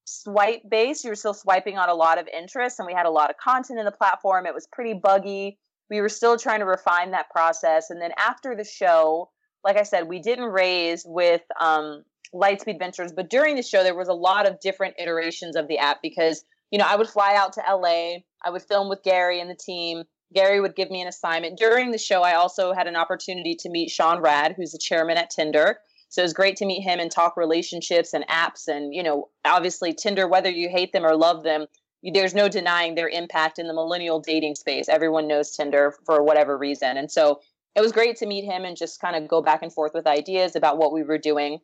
swipe 0.04 0.62
based. 0.68 1.04
You 1.04 1.10
were 1.10 1.16
still 1.16 1.34
swiping 1.34 1.78
on 1.78 1.88
a 1.88 1.94
lot 1.94 2.18
of 2.18 2.28
interest, 2.28 2.78
and 2.78 2.86
we 2.86 2.92
had 2.92 3.06
a 3.06 3.10
lot 3.10 3.30
of 3.30 3.36
content 3.36 3.78
in 3.78 3.84
the 3.84 3.92
platform. 3.92 4.46
It 4.46 4.54
was 4.54 4.66
pretty 4.72 4.94
buggy. 4.94 5.58
We 5.90 6.00
were 6.00 6.08
still 6.08 6.38
trying 6.38 6.60
to 6.60 6.66
refine 6.66 7.10
that 7.10 7.30
process. 7.30 7.90
And 7.90 8.00
then 8.00 8.12
after 8.16 8.56
the 8.56 8.64
show, 8.64 9.30
like 9.64 9.76
I 9.76 9.82
said, 9.82 10.08
we 10.08 10.20
didn't 10.20 10.46
raise 10.46 11.04
with 11.06 11.42
um, 11.60 12.04
Lightspeed 12.34 12.78
Ventures. 12.78 13.12
But 13.12 13.30
during 13.30 13.56
the 13.56 13.62
show, 13.62 13.82
there 13.82 13.94
was 13.94 14.08
a 14.08 14.14
lot 14.14 14.46
of 14.46 14.60
different 14.60 14.94
iterations 14.98 15.56
of 15.56 15.68
the 15.68 15.78
app 15.78 15.98
because, 16.02 16.44
you 16.70 16.78
know, 16.78 16.86
I 16.88 16.96
would 16.96 17.08
fly 17.08 17.34
out 17.36 17.52
to 17.54 17.62
LA, 17.68 18.20
I 18.44 18.50
would 18.50 18.62
film 18.62 18.88
with 18.88 19.02
Gary 19.02 19.40
and 19.40 19.50
the 19.50 19.54
team. 19.54 20.04
Gary 20.34 20.60
would 20.60 20.74
give 20.74 20.90
me 20.90 21.02
an 21.02 21.08
assignment. 21.08 21.58
During 21.58 21.90
the 21.90 21.98
show, 21.98 22.22
I 22.22 22.34
also 22.34 22.72
had 22.72 22.86
an 22.86 22.96
opportunity 22.96 23.54
to 23.56 23.68
meet 23.68 23.90
Sean 23.90 24.20
Rad, 24.22 24.54
who's 24.56 24.72
the 24.72 24.78
chairman 24.78 25.18
at 25.18 25.28
Tinder. 25.28 25.78
So 26.12 26.20
it 26.20 26.25
was 26.25 26.35
great 26.35 26.57
to 26.57 26.66
meet 26.66 26.83
him 26.83 27.01
and 27.01 27.11
talk 27.11 27.38
relationships 27.38 28.12
and 28.12 28.27
apps. 28.29 28.68
And, 28.68 28.94
you 28.94 29.03
know, 29.03 29.31
obviously, 29.46 29.94
Tinder, 29.94 30.29
whether 30.29 30.51
you 30.51 30.68
hate 30.68 30.92
them 30.92 31.07
or 31.07 31.16
love 31.16 31.42
them, 31.42 31.64
there's 32.03 32.35
no 32.35 32.51
denying 32.51 32.94
their 32.94 33.09
impact 33.09 33.59
in 33.59 33.66
the 33.66 33.72
millennial 33.72 34.20
dating 34.20 34.57
space. 34.57 34.90
Everyone 34.90 35.27
knows 35.27 35.57
Tinder 35.57 35.94
for 36.05 36.22
whatever 36.22 36.59
reason. 36.59 36.98
And 36.98 37.11
so 37.11 37.40
it 37.75 37.81
was 37.81 37.92
great 37.92 38.16
to 38.18 38.27
meet 38.27 38.44
him 38.44 38.66
and 38.66 38.77
just 38.77 39.01
kind 39.01 39.16
of 39.16 39.27
go 39.27 39.40
back 39.40 39.62
and 39.62 39.72
forth 39.72 39.92
with 39.94 40.07
ideas 40.07 40.55
about 40.55 40.77
what 40.77 40.92
we 40.92 41.03
were 41.03 41.16
doing. 41.16 41.61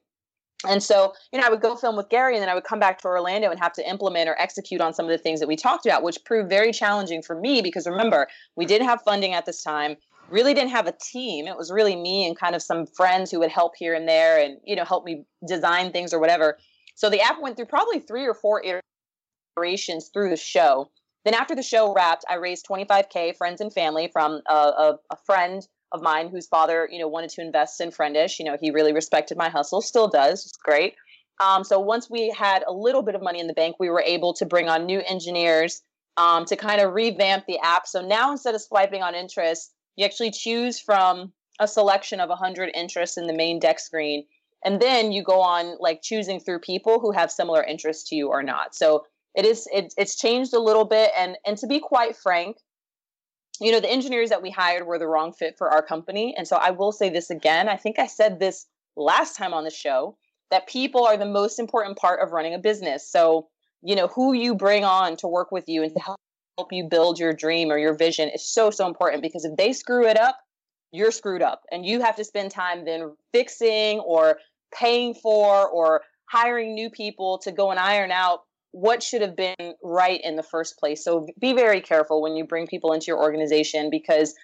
And 0.67 0.83
so, 0.83 1.13
you 1.31 1.39
know, 1.39 1.47
I 1.47 1.51
would 1.51 1.61
go 1.61 1.77
film 1.77 1.97
with 1.97 2.09
Gary 2.09 2.35
and 2.35 2.43
then 2.43 2.49
I 2.49 2.55
would 2.55 2.65
come 2.65 2.81
back 2.81 2.99
to 3.03 3.09
Orlando 3.09 3.51
and 3.51 3.61
have 3.61 3.75
to 3.75 3.87
implement 3.87 4.31
or 4.31 4.41
execute 4.41 4.81
on 4.81 4.95
some 4.95 5.05
of 5.05 5.11
the 5.11 5.19
things 5.19 5.41
that 5.41 5.47
we 5.47 5.57
talked 5.57 5.85
about, 5.85 6.03
which 6.03 6.25
proved 6.25 6.49
very 6.49 6.73
challenging 6.73 7.21
for 7.21 7.39
me 7.39 7.61
because 7.61 7.87
remember, 7.87 8.29
we 8.57 8.65
didn't 8.65 8.89
have 8.89 9.03
funding 9.03 9.35
at 9.35 9.45
this 9.45 9.63
time, 9.63 9.97
really 10.31 10.55
didn't 10.55 10.71
have 10.71 10.87
a 10.87 10.95
team. 11.01 11.47
It 11.47 11.57
was 11.57 11.71
really 11.71 11.97
me 11.97 12.27
and 12.27 12.39
kind 12.39 12.55
of 12.55 12.63
some 12.63 12.87
friends 12.87 13.31
who 13.31 13.41
would 13.41 13.51
help 13.51 13.73
here 13.77 13.95
and 13.95 14.09
there 14.09 14.39
and, 14.39 14.59
you 14.65 14.77
know, 14.77 14.85
help 14.85 15.05
me 15.05 15.25
design 15.47 15.93
things 15.93 16.13
or 16.13 16.21
whatever. 16.21 16.59
So 16.95 17.11
the 17.11 17.21
app 17.21 17.41
went 17.41 17.57
through 17.57 17.67
probably 17.67 18.01
three 18.01 18.27
or 18.27 18.35
four 18.35 18.63
iterations 19.57 20.11
through 20.13 20.31
the 20.31 20.37
show. 20.37 20.91
Then 21.25 21.35
after 21.35 21.55
the 21.55 21.63
show 21.63 21.93
wrapped, 21.93 22.25
I 22.29 22.35
raised 22.37 22.67
25K 22.67 23.37
friends 23.37 23.61
and 23.61 23.73
family 23.73 24.09
from 24.13 24.41
a, 24.49 24.55
a, 24.55 24.99
a 25.11 25.17
friend 25.27 25.67
of 25.93 26.03
mine 26.03 26.29
whose 26.29 26.47
father, 26.47 26.89
you 26.91 26.99
know, 26.99 27.09
wanted 27.09 27.31
to 27.31 27.41
invest 27.41 27.81
in 27.81 27.91
Friendish. 27.91 28.39
You 28.39 28.45
know, 28.45 28.57
he 28.61 28.71
really 28.71 28.93
respected 28.93 29.39
my 29.39 29.49
hustle, 29.49 29.81
still 29.81 30.09
does. 30.09 30.45
It's 30.45 30.57
great. 30.57 30.95
Um, 31.41 31.65
so 31.65 31.79
once 31.79 32.11
we 32.11 32.35
had 32.37 32.65
a 32.67 32.73
little 32.73 33.03
bit 33.03 33.15
of 33.15 33.23
money 33.23 33.41
in 33.41 33.47
the 33.47 33.55
bank, 33.55 33.77
we 33.79 33.91
were 33.91 34.03
able 34.05 34.35
to 34.35 34.45
bring 34.47 34.69
on 34.69 34.87
new 34.87 35.01
engineers 35.07 35.83
um, 36.17 36.45
to 36.47 36.57
kind 36.57 36.81
of 36.81 36.95
revamp 36.95 37.47
the 37.47 37.59
app. 37.63 37.87
So 37.87 38.05
now 38.05 38.33
instead 38.33 38.55
of 38.55 38.61
swiping 38.61 39.03
on 39.03 39.15
interest, 39.15 39.73
you 39.99 40.05
actually 40.05 40.31
choose 40.31 40.79
from 40.79 41.33
a 41.59 41.67
selection 41.67 42.21
of 42.21 42.29
100 42.29 42.71
interests 42.73 43.19
in 43.19 43.27
the 43.27 43.33
main 43.33 43.59
deck 43.59 43.81
screen. 43.81 44.25
And 44.65 44.81
then 44.81 45.11
you 45.11 45.25
go 45.25 45.41
on 45.41 45.77
like 45.81 46.03
choosing 46.03 46.39
through 46.39 46.61
people 46.61 47.01
who 47.01 47.11
have 47.11 47.33
similar 47.33 47.65
interests 47.65 48.09
to 48.11 48.15
you 48.15 48.29
or 48.29 48.45
not. 48.45 48.77
So 48.77 49.05
it 49.35 49.45
is 49.45 49.69
it, 49.73 49.93
it's 49.99 50.17
changed 50.17 50.55
a 50.55 50.61
little 50.61 50.85
bit. 50.85 51.11
And 51.19 51.37
and 51.45 51.59
to 51.59 51.67
be 51.67 51.81
quite 51.81 52.17
frank, 52.17 52.59
you 53.61 53.73
know, 53.73 53.81
the 53.81 53.91
engineers 53.91 54.31
that 54.31 54.41
we 54.41 54.51
hired 54.51 54.87
were 54.87 55.01
the 55.01 55.09
wrong 55.09 55.33
fit 55.33 55.57
for 55.59 55.69
our 55.69 55.83
company. 55.83 56.33
And 56.37 56.47
so 56.47 56.57
I 56.57 56.71
will 56.71 56.93
say 56.93 57.11
this 57.11 57.29
again. 57.29 57.69
I 57.69 57.77
think 57.77 57.99
I 57.99 58.07
said 58.07 58.39
this 58.39 58.67
last 58.97 59.37
time 59.37 59.53
on 59.53 59.65
the 59.65 59.71
show 59.71 60.17
that 60.53 60.69
people 60.69 61.05
are 61.07 61.17
the 61.17 61.27
most 61.27 61.59
important 61.59 61.99
part 61.99 62.21
of 62.23 62.31
running 62.31 62.55
a 62.55 62.59
business. 62.59 63.11
So, 63.11 63.49
you 63.83 63.97
know, 63.97 64.07
who 64.07 64.33
you 64.33 64.55
bring 64.55 64.85
on 64.85 65.17
to 65.17 65.27
work 65.27 65.51
with 65.51 65.69
you 65.69 65.83
and 65.83 65.93
to 65.93 66.01
help 66.01 66.19
you 66.71 66.85
build 66.85 67.19
your 67.19 67.33
dream 67.33 67.71
or 67.71 67.79
your 67.79 67.95
vision 67.95 68.29
is 68.29 68.47
so, 68.47 68.71
so 68.71 68.87
important 68.87 69.23
because 69.23 69.45
if 69.45 69.57
they 69.57 69.73
screw 69.73 70.07
it 70.07 70.19
up, 70.19 70.37
you're 70.93 71.13
screwed 71.13 71.43
up. 71.43 71.63
And 71.71 71.85
you 71.85 72.01
have 72.01 72.17
to 72.17 72.25
spend 72.25 72.51
time 72.51 72.85
then 72.85 73.15
fixing 73.33 74.01
or 74.01 74.39
paying 74.75 75.15
for 75.15 75.69
or 75.69 76.03
hiring 76.27 76.75
new 76.75 76.91
people 76.91 77.39
to 77.39 77.53
go 77.53 77.71
and 77.71 77.81
iron 77.81 78.11
out 78.11 78.41
what 78.73 79.03
should 79.03 79.23
have 79.23 79.37
been 79.37 79.75
right 79.83 80.21
in 80.23 80.37
the 80.37 80.43
first 80.43 80.79
place. 80.79 81.03
So 81.03 81.27
be 81.41 81.55
very 81.55 81.81
careful 81.81 82.21
when 82.21 82.37
you 82.37 82.45
bring 82.45 82.67
people 82.67 82.93
into 82.93 83.07
your 83.07 83.19
organization 83.19 83.89
because 83.91 84.35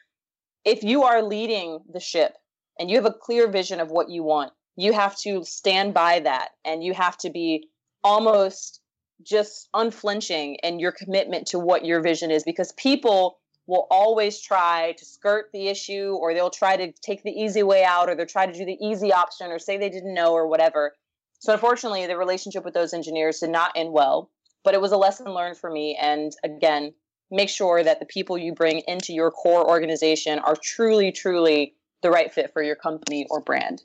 if 0.65 0.83
you 0.83 1.03
are 1.03 1.23
leading 1.23 1.81
the 1.93 2.01
ship 2.01 2.35
and 2.79 2.89
you 2.89 2.97
have 2.97 3.05
a 3.05 3.13
clear 3.13 3.51
vision 3.51 3.81
of 3.81 3.91
what 3.91 4.09
you 4.09 4.23
want, 4.23 4.53
you 4.77 4.93
have 4.93 5.17
to 5.19 5.45
stand 5.45 5.93
by 5.93 6.21
that 6.21 6.51
and 6.65 6.83
you 6.83 6.95
have 6.95 7.19
to 7.19 7.31
be 7.31 7.69
almost 8.03 8.81
just 9.23 9.69
unflinching 9.75 10.57
in 10.57 10.79
your 10.79 10.93
commitment 10.93 11.47
to 11.49 11.59
what 11.59 11.85
your 11.85 12.01
vision 12.01 12.31
is 12.31 12.43
because 12.43 12.73
people 12.73 13.39
will 13.67 13.87
always 13.91 14.41
try 14.41 14.95
to 14.99 15.05
skirt 15.05 15.51
the 15.53 15.69
issue 15.69 16.17
or 16.21 16.35
they'll 16.35 16.51
try 16.51 16.77
to 16.77 16.93
take 17.01 17.23
the 17.23 17.31
easy 17.31 17.63
way 17.63 17.85
out 17.85 18.09
or 18.09 18.15
they'll 18.15 18.27
try 18.27 18.47
to 18.47 18.53
do 18.53 18.65
the 18.65 18.77
easy 18.81 19.13
option 19.13 19.51
or 19.51 19.59
say 19.59 19.79
they 19.79 19.89
didn't 19.89 20.15
know 20.15 20.33
or 20.33 20.47
whatever. 20.47 20.95
So 21.39 21.53
unfortunately, 21.53 22.07
the 22.07 22.17
relationship 22.17 22.65
with 22.65 22.75
those 22.75 22.93
engineers 22.93 23.41
did 23.41 23.51
not 23.51 23.73
end 23.75 23.93
well, 23.93 24.31
but 24.65 24.75
it 24.75 24.81
was 24.81 24.93
a 24.93 24.97
lesson 24.97 25.27
learned 25.27 25.57
for 25.57 25.71
me. 25.71 25.97
And 26.01 26.33
again, 26.43 26.93
make 27.31 27.49
sure 27.49 27.83
that 27.83 28.01
the 28.01 28.07
people 28.07 28.37
you 28.37 28.53
bring 28.53 28.83
into 28.87 29.13
your 29.13 29.31
core 29.31 29.67
organization 29.69 30.39
are 30.41 30.57
truly, 30.63 31.13
truly 31.13 31.75
the 32.03 32.11
right 32.11 32.33
fit 32.33 32.53
for 32.53 32.63
your 32.63 32.77
company 32.77 33.27
or 33.31 33.41
brand. 33.41 33.83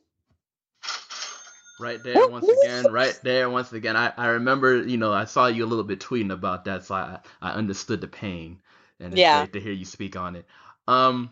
Right 1.79 2.03
there, 2.03 2.27
once 2.27 2.47
again, 2.47 2.91
right 2.91 3.17
there, 3.23 3.49
once 3.49 3.71
again. 3.71 3.95
I, 3.95 4.11
I 4.17 4.27
remember, 4.27 4.83
you 4.83 4.97
know, 4.97 5.13
I 5.13 5.25
saw 5.25 5.47
you 5.47 5.63
a 5.63 5.67
little 5.67 5.85
bit 5.85 5.99
tweeting 5.99 6.31
about 6.31 6.65
that, 6.65 6.85
so 6.85 6.95
I, 6.95 7.19
I 7.41 7.51
understood 7.51 8.01
the 8.01 8.07
pain. 8.07 8.59
And 8.99 9.13
it's 9.13 9.19
yeah. 9.19 9.45
great 9.45 9.53
to 9.53 9.61
hear 9.61 9.71
you 9.71 9.85
speak 9.85 10.17
on 10.17 10.35
it. 10.35 10.45
Um, 10.87 11.31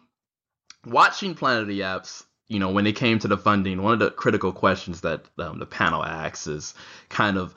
watching 0.86 1.36
Planet 1.36 1.64
of 1.64 1.68
the 1.68 1.82
Apps, 1.82 2.24
you 2.48 2.60
know, 2.60 2.72
when 2.72 2.88
it 2.88 2.96
came 2.96 3.20
to 3.20 3.28
the 3.28 3.38
funding, 3.38 3.82
one 3.82 3.94
of 3.94 4.00
the 4.00 4.10
critical 4.10 4.54
questions 4.54 5.02
that 5.02 5.26
um, 5.38 5.60
the 5.60 5.66
panel 5.66 6.04
asks 6.04 6.48
is 6.48 6.74
kind 7.10 7.38
of 7.38 7.54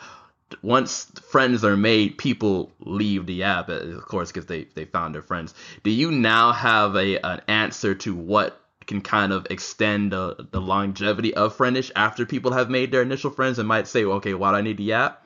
once 0.62 1.04
friends 1.30 1.64
are 1.64 1.76
made, 1.76 2.18
people 2.18 2.72
leave 2.80 3.26
the 3.26 3.44
app, 3.44 3.68
of 3.68 4.04
course, 4.06 4.32
because 4.32 4.46
they, 4.46 4.64
they 4.74 4.84
found 4.84 5.14
their 5.14 5.22
friends. 5.22 5.54
Do 5.84 5.90
you 5.90 6.10
now 6.10 6.52
have 6.52 6.96
a 6.96 7.18
an 7.18 7.40
answer 7.46 7.94
to 7.94 8.14
what 8.14 8.59
can 8.90 9.00
kind 9.00 9.32
of 9.32 9.46
extend 9.50 10.10
the, 10.10 10.48
the 10.50 10.60
longevity 10.60 11.32
of 11.34 11.56
Friendish 11.56 11.92
after 11.94 12.26
people 12.26 12.52
have 12.52 12.68
made 12.68 12.90
their 12.90 13.02
initial 13.02 13.30
friends 13.30 13.60
and 13.60 13.68
might 13.68 13.86
say, 13.86 14.04
well, 14.04 14.16
okay, 14.16 14.34
why 14.34 14.50
do 14.50 14.56
I 14.56 14.62
need 14.62 14.78
the 14.78 14.92
app? 14.92 15.24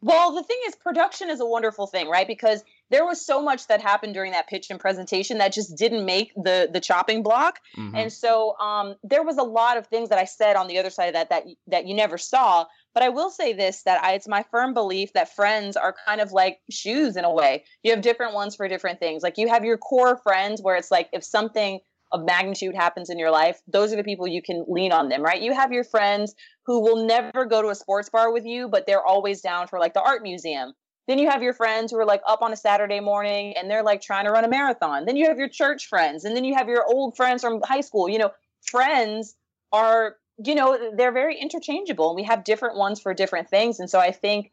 Well, 0.00 0.34
the 0.34 0.42
thing 0.42 0.58
is, 0.66 0.74
production 0.74 1.28
is 1.28 1.40
a 1.40 1.46
wonderful 1.46 1.86
thing, 1.86 2.08
right? 2.08 2.26
Because 2.26 2.62
there 2.90 3.04
was 3.04 3.24
so 3.24 3.42
much 3.42 3.66
that 3.66 3.82
happened 3.82 4.14
during 4.14 4.32
that 4.32 4.48
pitch 4.48 4.70
and 4.70 4.80
presentation 4.80 5.38
that 5.38 5.52
just 5.52 5.76
didn't 5.76 6.04
make 6.04 6.32
the 6.36 6.68
the 6.70 6.80
chopping 6.80 7.22
block, 7.22 7.60
mm-hmm. 7.74 7.96
and 7.96 8.12
so 8.12 8.54
um, 8.58 8.96
there 9.02 9.22
was 9.22 9.38
a 9.38 9.42
lot 9.42 9.78
of 9.78 9.86
things 9.86 10.10
that 10.10 10.18
I 10.18 10.26
said 10.26 10.56
on 10.56 10.68
the 10.68 10.78
other 10.78 10.90
side 10.90 11.06
of 11.06 11.14
that 11.14 11.30
that 11.30 11.44
that 11.68 11.86
you 11.86 11.94
never 11.94 12.18
saw. 12.18 12.66
But 12.92 13.02
I 13.02 13.08
will 13.08 13.30
say 13.30 13.54
this: 13.54 13.82
that 13.84 14.04
I, 14.04 14.12
it's 14.12 14.28
my 14.28 14.44
firm 14.50 14.74
belief 14.74 15.14
that 15.14 15.34
friends 15.34 15.74
are 15.74 15.94
kind 16.06 16.20
of 16.20 16.32
like 16.32 16.60
shoes 16.70 17.16
in 17.16 17.24
a 17.24 17.32
way. 17.32 17.64
You 17.82 17.90
have 17.92 18.02
different 18.02 18.34
ones 18.34 18.54
for 18.54 18.68
different 18.68 19.00
things. 19.00 19.22
Like 19.22 19.38
you 19.38 19.48
have 19.48 19.64
your 19.64 19.78
core 19.78 20.18
friends, 20.18 20.60
where 20.60 20.76
it's 20.76 20.90
like 20.90 21.08
if 21.14 21.24
something 21.24 21.80
of 22.14 22.24
magnitude 22.24 22.76
happens 22.76 23.10
in 23.10 23.18
your 23.18 23.32
life, 23.32 23.60
those 23.66 23.92
are 23.92 23.96
the 23.96 24.04
people 24.04 24.26
you 24.26 24.40
can 24.40 24.64
lean 24.68 24.92
on 24.92 25.08
them, 25.08 25.20
right? 25.20 25.42
You 25.42 25.52
have 25.52 25.72
your 25.72 25.82
friends 25.82 26.34
who 26.64 26.80
will 26.80 27.04
never 27.04 27.44
go 27.44 27.60
to 27.60 27.68
a 27.68 27.74
sports 27.74 28.08
bar 28.08 28.32
with 28.32 28.46
you, 28.46 28.68
but 28.68 28.86
they're 28.86 29.04
always 29.04 29.40
down 29.40 29.66
for 29.66 29.80
like 29.80 29.94
the 29.94 30.00
art 30.00 30.22
museum. 30.22 30.72
Then 31.08 31.18
you 31.18 31.28
have 31.28 31.42
your 31.42 31.52
friends 31.52 31.90
who 31.90 31.98
are 31.98 32.06
like 32.06 32.22
up 32.26 32.40
on 32.40 32.52
a 32.52 32.56
Saturday 32.56 33.00
morning 33.00 33.54
and 33.56 33.68
they're 33.68 33.82
like 33.82 34.00
trying 34.00 34.24
to 34.26 34.30
run 34.30 34.44
a 34.44 34.48
marathon. 34.48 35.04
Then 35.04 35.16
you 35.16 35.26
have 35.26 35.38
your 35.38 35.48
church 35.48 35.86
friends, 35.86 36.24
and 36.24 36.34
then 36.34 36.44
you 36.44 36.54
have 36.54 36.68
your 36.68 36.86
old 36.86 37.16
friends 37.16 37.42
from 37.42 37.60
high 37.64 37.82
school. 37.82 38.08
You 38.08 38.18
know, 38.18 38.30
friends 38.62 39.34
are, 39.72 40.16
you 40.42 40.54
know, 40.54 40.78
they're 40.96 41.12
very 41.12 41.36
interchangeable 41.38 42.10
and 42.10 42.16
we 42.16 42.22
have 42.22 42.44
different 42.44 42.76
ones 42.76 43.00
for 43.00 43.12
different 43.12 43.50
things. 43.50 43.80
And 43.80 43.90
so 43.90 43.98
I 43.98 44.12
think, 44.12 44.52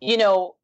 you 0.00 0.16
know, 0.16 0.56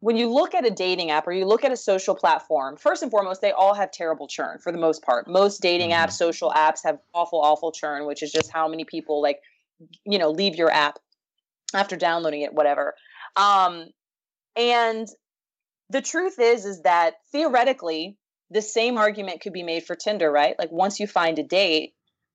when 0.00 0.16
you 0.16 0.32
look 0.32 0.54
at 0.54 0.66
a 0.66 0.70
dating 0.70 1.10
app 1.10 1.26
or 1.26 1.32
you 1.32 1.44
look 1.44 1.62
at 1.62 1.72
a 1.72 1.76
social 1.76 2.14
platform, 2.14 2.76
first 2.76 3.02
and 3.02 3.10
foremost, 3.10 3.42
they 3.42 3.52
all 3.52 3.74
have 3.74 3.90
terrible 3.90 4.26
churn 4.26 4.58
for 4.58 4.72
the 4.72 4.78
most 4.78 5.02
part. 5.02 5.28
Most 5.28 5.60
dating 5.60 5.90
mm-hmm. 5.90 6.04
apps, 6.04 6.12
social 6.12 6.50
apps 6.50 6.80
have 6.84 6.98
awful, 7.14 7.40
awful 7.40 7.70
churn, 7.70 8.06
which 8.06 8.22
is 8.22 8.32
just 8.32 8.50
how 8.50 8.66
many 8.66 8.84
people 8.84 9.22
like, 9.22 9.40
you 10.06 10.18
know, 10.18 10.30
leave 10.30 10.56
your 10.56 10.70
app 10.70 10.98
after 11.74 11.96
downloading 11.96 12.42
it, 12.42 12.54
whatever. 12.54 12.94
Um, 13.36 13.88
and 14.56 15.06
the 15.90 16.00
truth 16.02 16.38
is, 16.38 16.64
is 16.64 16.82
that 16.82 17.14
theoretically, 17.30 18.16
the 18.50 18.62
same 18.62 18.96
argument 18.96 19.42
could 19.42 19.52
be 19.52 19.62
made 19.62 19.84
for 19.84 19.94
Tinder, 19.94 20.30
right? 20.30 20.56
Like 20.58 20.72
once 20.72 20.98
you 20.98 21.06
find 21.06 21.38
a 21.38 21.44
date, 21.44 21.92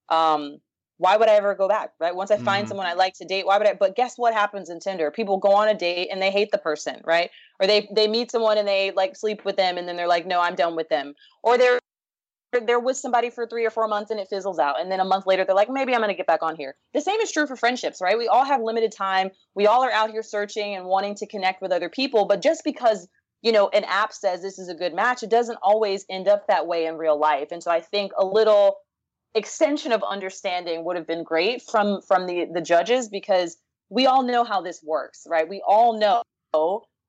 um, 0.09 0.59
why 0.97 1.17
would 1.17 1.27
I 1.27 1.33
ever 1.35 1.55
go 1.55 1.67
back? 1.67 1.91
Right. 1.99 2.15
Once 2.15 2.31
I 2.31 2.37
find 2.37 2.63
mm-hmm. 2.63 2.69
someone 2.69 2.87
I 2.87 2.93
like 2.93 3.13
to 3.15 3.25
date, 3.25 3.45
why 3.45 3.57
would 3.57 3.67
I? 3.67 3.73
But 3.73 3.95
guess 3.95 4.13
what 4.17 4.33
happens 4.33 4.69
in 4.69 4.79
Tinder? 4.79 5.11
People 5.11 5.37
go 5.37 5.53
on 5.53 5.67
a 5.67 5.73
date 5.73 6.09
and 6.11 6.21
they 6.21 6.31
hate 6.31 6.51
the 6.51 6.57
person, 6.57 7.01
right? 7.03 7.29
Or 7.59 7.67
they 7.67 7.89
they 7.93 8.07
meet 8.07 8.31
someone 8.31 8.57
and 8.57 8.67
they 8.67 8.91
like 8.91 9.15
sleep 9.15 9.43
with 9.45 9.57
them 9.57 9.77
and 9.77 9.87
then 9.87 9.95
they're 9.95 10.07
like, 10.07 10.25
no, 10.25 10.39
I'm 10.39 10.55
done 10.55 10.75
with 10.75 10.89
them. 10.89 11.13
Or 11.43 11.57
they're 11.57 11.79
they're 12.65 12.79
with 12.79 12.97
somebody 12.97 13.29
for 13.29 13.45
three 13.45 13.65
or 13.65 13.69
four 13.69 13.87
months 13.87 14.11
and 14.11 14.19
it 14.19 14.27
fizzles 14.29 14.59
out. 14.59 14.79
And 14.79 14.91
then 14.91 14.99
a 14.99 15.05
month 15.05 15.25
later, 15.27 15.43
they're 15.43 15.55
like, 15.55 15.69
maybe 15.69 15.93
I'm 15.93 15.99
going 15.99 16.09
to 16.09 16.15
get 16.15 16.27
back 16.27 16.41
on 16.41 16.55
here. 16.55 16.75
The 16.93 17.01
same 17.01 17.19
is 17.19 17.31
true 17.31 17.47
for 17.47 17.57
friendships, 17.57 17.99
right? 18.01 18.17
We 18.17 18.27
all 18.27 18.45
have 18.45 18.61
limited 18.61 18.93
time. 18.93 19.31
We 19.55 19.67
all 19.67 19.83
are 19.83 19.91
out 19.91 20.11
here 20.11 20.23
searching 20.23 20.75
and 20.75 20.85
wanting 20.85 21.15
to 21.15 21.27
connect 21.27 21.61
with 21.61 21.73
other 21.73 21.89
people. 21.89 22.25
But 22.25 22.41
just 22.41 22.63
because, 22.63 23.09
you 23.41 23.51
know, 23.51 23.69
an 23.69 23.83
app 23.85 24.13
says 24.13 24.41
this 24.41 24.57
is 24.57 24.69
a 24.69 24.75
good 24.75 24.93
match, 24.93 25.23
it 25.23 25.29
doesn't 25.29 25.59
always 25.61 26.05
end 26.09 26.27
up 26.27 26.47
that 26.47 26.67
way 26.67 26.85
in 26.85 26.97
real 26.97 27.19
life. 27.19 27.49
And 27.51 27.61
so 27.61 27.71
I 27.71 27.81
think 27.81 28.11
a 28.17 28.25
little 28.25 28.77
extension 29.35 29.91
of 29.91 30.01
understanding 30.03 30.83
would 30.85 30.95
have 30.95 31.05
been 31.05 31.23
great 31.23 31.61
from 31.61 32.01
from 32.01 32.25
the 32.25 32.47
the 32.53 32.61
judges 32.61 33.09
because 33.09 33.57
we 33.89 34.07
all 34.07 34.23
know 34.23 34.43
how 34.43 34.61
this 34.61 34.81
works 34.83 35.27
right? 35.29 35.47
We 35.47 35.61
all 35.67 35.99
know 35.99 36.23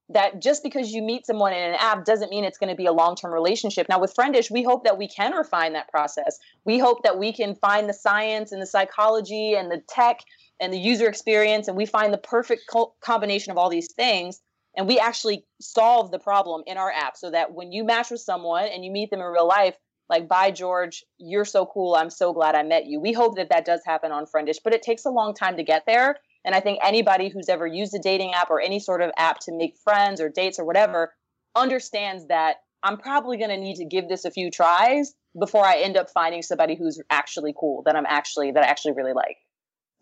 that 0.09 0.41
just 0.41 0.63
because 0.63 0.93
you 0.93 1.03
meet 1.03 1.27
someone 1.27 1.53
in 1.53 1.71
an 1.71 1.77
app 1.79 2.05
doesn't 2.05 2.31
mean 2.31 2.45
it's 2.45 2.59
going 2.59 2.71
to 2.71 2.77
be 2.77 2.87
a 2.87 2.93
long-term 2.93 3.33
relationship. 3.33 3.89
Now 3.89 4.01
with 4.01 4.15
friendish 4.15 4.51
we 4.51 4.63
hope 4.63 4.85
that 4.85 4.99
we 4.99 5.09
can 5.09 5.33
refine 5.33 5.73
that 5.75 5.89
process. 5.89 6.39
We 6.65 6.79
hope 6.79 7.03
that 7.05 7.19
we 7.19 7.33
can 7.33 7.55
find 7.55 7.89
the 7.89 7.95
science 7.95 8.53
and 8.53 8.61
the 8.61 8.67
psychology 8.67 9.55
and 9.55 9.71
the 9.71 9.83
tech 9.89 10.21
and 10.61 10.73
the 10.73 10.79
user 10.79 11.09
experience 11.09 11.69
and 11.69 11.77
we 11.77 11.87
find 11.87 12.13
the 12.13 12.19
perfect 12.19 12.63
co- 12.71 12.95
combination 13.01 13.53
of 13.53 13.59
all 13.59 13.71
these 13.71 13.93
things 13.93 14.41
and 14.77 14.87
we 14.87 14.99
actually 14.99 15.45
solve 15.61 16.11
the 16.11 16.19
problem 16.19 16.63
in 16.67 16.77
our 16.77 16.93
app 16.93 17.17
so 17.17 17.31
that 17.31 17.55
when 17.55 17.73
you 17.73 17.85
match 17.85 18.11
with 18.11 18.21
someone 18.21 18.67
and 18.67 18.85
you 18.85 18.91
meet 18.91 19.11
them 19.11 19.21
in 19.21 19.27
real 19.27 19.47
life 19.47 19.75
like 20.09 20.29
by 20.29 20.51
george. 20.51 21.05
You're 21.19 21.45
so 21.45 21.67
cool. 21.67 21.95
I'm 21.95 22.11
so 22.11 22.33
glad 22.33 22.55
i 22.55 22.63
met 22.63 22.87
you. 22.87 23.01
We 23.01 23.13
hope 23.13 23.37
that 23.37 23.51
that 23.51 23.65
does 23.65 23.81
happen 23.85 24.13
on 24.13 24.27
friendish 24.27 24.59
but 24.63 24.75
it 24.75 24.83
takes 24.83 25.05
a 25.05 25.11
long 25.11 25.35
time 25.35 25.57
to 25.57 25.63
get 25.63 25.85
there. 25.87 26.17
And 26.45 26.55
i 26.55 26.61
think 26.61 26.79
anybody 26.83 27.29
who's 27.29 27.49
ever 27.49 27.67
used 27.67 27.95
a 27.95 27.99
dating 27.99 28.33
app 28.33 28.51
or 28.51 28.61
any 28.61 28.81
sort 28.81 29.03
of 29.03 29.11
app 29.17 29.41
to 29.41 29.53
make 29.53 29.77
friends 29.83 30.21
or 30.21 30.29
dates 30.29 30.59
or 30.59 30.65
whatever 30.65 31.13
understands 31.57 32.27
that 32.29 32.57
i'm 32.83 32.99
probably 32.99 33.39
going 33.39 33.51
to 33.51 33.57
need 33.57 33.77
to 33.77 33.85
give 33.85 34.09
this 34.09 34.25
a 34.25 34.31
few 34.31 34.51
tries 34.51 35.15
before 35.39 35.65
i 35.65 35.79
end 35.79 35.97
up 35.97 36.11
finding 36.11 36.43
somebody 36.43 36.77
who's 36.77 37.01
actually 37.11 37.55
cool 37.59 37.83
that 37.85 37.97
i'm 37.97 38.07
actually 38.07 38.53
that 38.53 38.63
i 38.63 38.67
actually 38.67 38.93
really 38.93 39.13
like. 39.13 39.39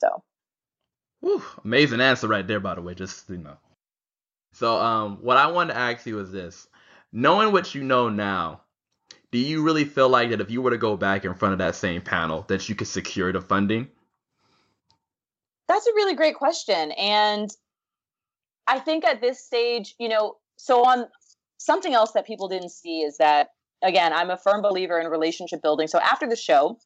So. 0.01 0.23
Whew, 1.21 1.43
amazing 1.64 2.03
answer 2.03 2.29
right 2.29 2.47
there, 2.47 2.61
by 2.61 2.75
the 2.75 2.83
way. 2.83 2.95
Just 2.95 3.31
you 3.31 3.38
know. 3.38 3.57
So, 4.53 4.77
um, 4.77 5.19
what 5.23 5.38
I 5.38 5.47
wanted 5.47 5.73
to 5.73 5.79
ask 5.79 6.05
you 6.05 6.19
is 6.19 6.31
this: 6.31 6.69
knowing 7.12 7.51
what 7.51 7.75
you 7.75 7.83
know 7.83 8.11
now, 8.11 8.61
do 9.35 9.40
you 9.40 9.64
really 9.64 9.85
feel 9.85 10.09
like 10.09 10.31
that 10.31 10.40
if 10.40 10.49
you 10.49 10.62
were 10.62 10.70
to 10.70 10.79
go 10.79 10.97
back 10.97 11.25
in 11.25 11.35
front 11.35 11.53
of 11.55 11.59
that 11.59 11.75
same 11.75 12.01
panel, 12.01 12.44
that 12.47 12.68
you 12.68 12.77
could 12.77 12.87
secure 12.87 13.33
the 13.33 13.40
funding? 13.40 13.88
That's 15.66 15.88
a 15.88 15.90
really 15.97 16.14
great 16.14 16.37
question, 16.37 16.92
and 16.92 17.51
I 18.68 18.79
think 18.79 19.05
at 19.05 19.20
this 19.20 19.44
stage, 19.44 19.97
you 19.99 20.09
know, 20.09 20.37
so 20.57 20.87
on 20.87 21.09
something 21.59 21.94
else 21.94 22.12
that 22.12 22.29
people 22.29 22.47
didn't 22.47 22.70
see 22.70 23.01
is 23.01 23.16
that 23.16 23.49
again, 23.83 24.12
I'm 24.12 24.31
a 24.31 24.37
firm 24.37 24.62
believer 24.62 25.01
in 25.01 25.09
relationship 25.09 25.61
building. 25.62 25.88
So 25.88 25.99
after 25.99 26.29
the 26.29 26.37
show, 26.37 26.79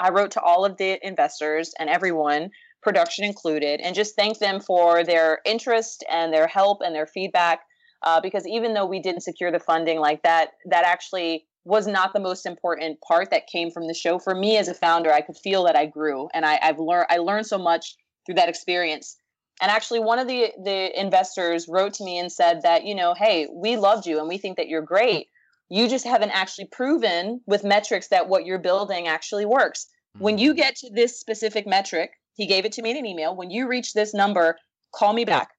I 0.00 0.10
wrote 0.10 0.32
to 0.32 0.40
all 0.40 0.64
of 0.64 0.76
the 0.76 0.98
investors 1.06 1.72
and 1.78 1.88
everyone 1.88 2.50
production 2.82 3.24
included, 3.24 3.80
and 3.80 3.94
just 3.94 4.16
thank 4.16 4.40
them 4.40 4.58
for 4.60 5.04
their 5.04 5.38
interest 5.44 6.04
and 6.10 6.34
their 6.34 6.48
help 6.48 6.80
and 6.84 6.96
their 6.96 7.06
feedback. 7.06 7.60
Uh, 8.02 8.20
because 8.20 8.44
even 8.48 8.74
though 8.74 8.86
we 8.86 9.00
didn't 9.00 9.20
secure 9.20 9.52
the 9.52 9.60
funding 9.60 10.00
like 10.00 10.22
that, 10.22 10.52
that 10.68 10.84
actually 10.84 11.46
was 11.64 11.86
not 11.86 12.12
the 12.12 12.20
most 12.20 12.46
important 12.46 13.00
part 13.00 13.30
that 13.30 13.46
came 13.46 13.70
from 13.70 13.86
the 13.86 13.94
show. 13.94 14.18
For 14.18 14.34
me 14.34 14.56
as 14.56 14.68
a 14.68 14.74
founder, 14.74 15.12
I 15.12 15.20
could 15.20 15.36
feel 15.36 15.64
that 15.64 15.76
I 15.76 15.86
grew 15.86 16.28
and 16.32 16.44
I, 16.44 16.58
I've 16.62 16.78
learned 16.78 17.06
I 17.10 17.18
learned 17.18 17.46
so 17.46 17.58
much 17.58 17.96
through 18.24 18.36
that 18.36 18.48
experience. 18.48 19.16
And 19.60 19.70
actually, 19.70 20.00
one 20.00 20.18
of 20.18 20.26
the 20.26 20.52
the 20.62 20.98
investors 20.98 21.66
wrote 21.68 21.94
to 21.94 22.04
me 22.04 22.18
and 22.18 22.32
said 22.32 22.62
that 22.62 22.84
you 22.84 22.94
know, 22.94 23.14
hey, 23.14 23.46
we 23.52 23.76
loved 23.76 24.06
you 24.06 24.18
and 24.18 24.28
we 24.28 24.38
think 24.38 24.56
that 24.56 24.68
you're 24.68 24.82
great. 24.82 25.28
You 25.68 25.88
just 25.88 26.04
haven't 26.04 26.30
actually 26.30 26.66
proven 26.66 27.40
with 27.46 27.62
metrics 27.62 28.08
that 28.08 28.28
what 28.28 28.46
you're 28.46 28.58
building 28.58 29.06
actually 29.06 29.44
works. 29.44 29.86
When 30.18 30.36
mm-hmm. 30.36 30.44
you 30.44 30.54
get 30.54 30.76
to 30.76 30.90
this 30.90 31.20
specific 31.20 31.66
metric, 31.66 32.10
he 32.34 32.46
gave 32.46 32.64
it 32.64 32.72
to 32.72 32.82
me 32.82 32.90
in 32.90 32.96
an 32.96 33.06
email. 33.06 33.36
When 33.36 33.50
you 33.50 33.68
reach 33.68 33.92
this 33.92 34.12
number, 34.12 34.56
call 34.92 35.12
me 35.12 35.24
back 35.24 35.50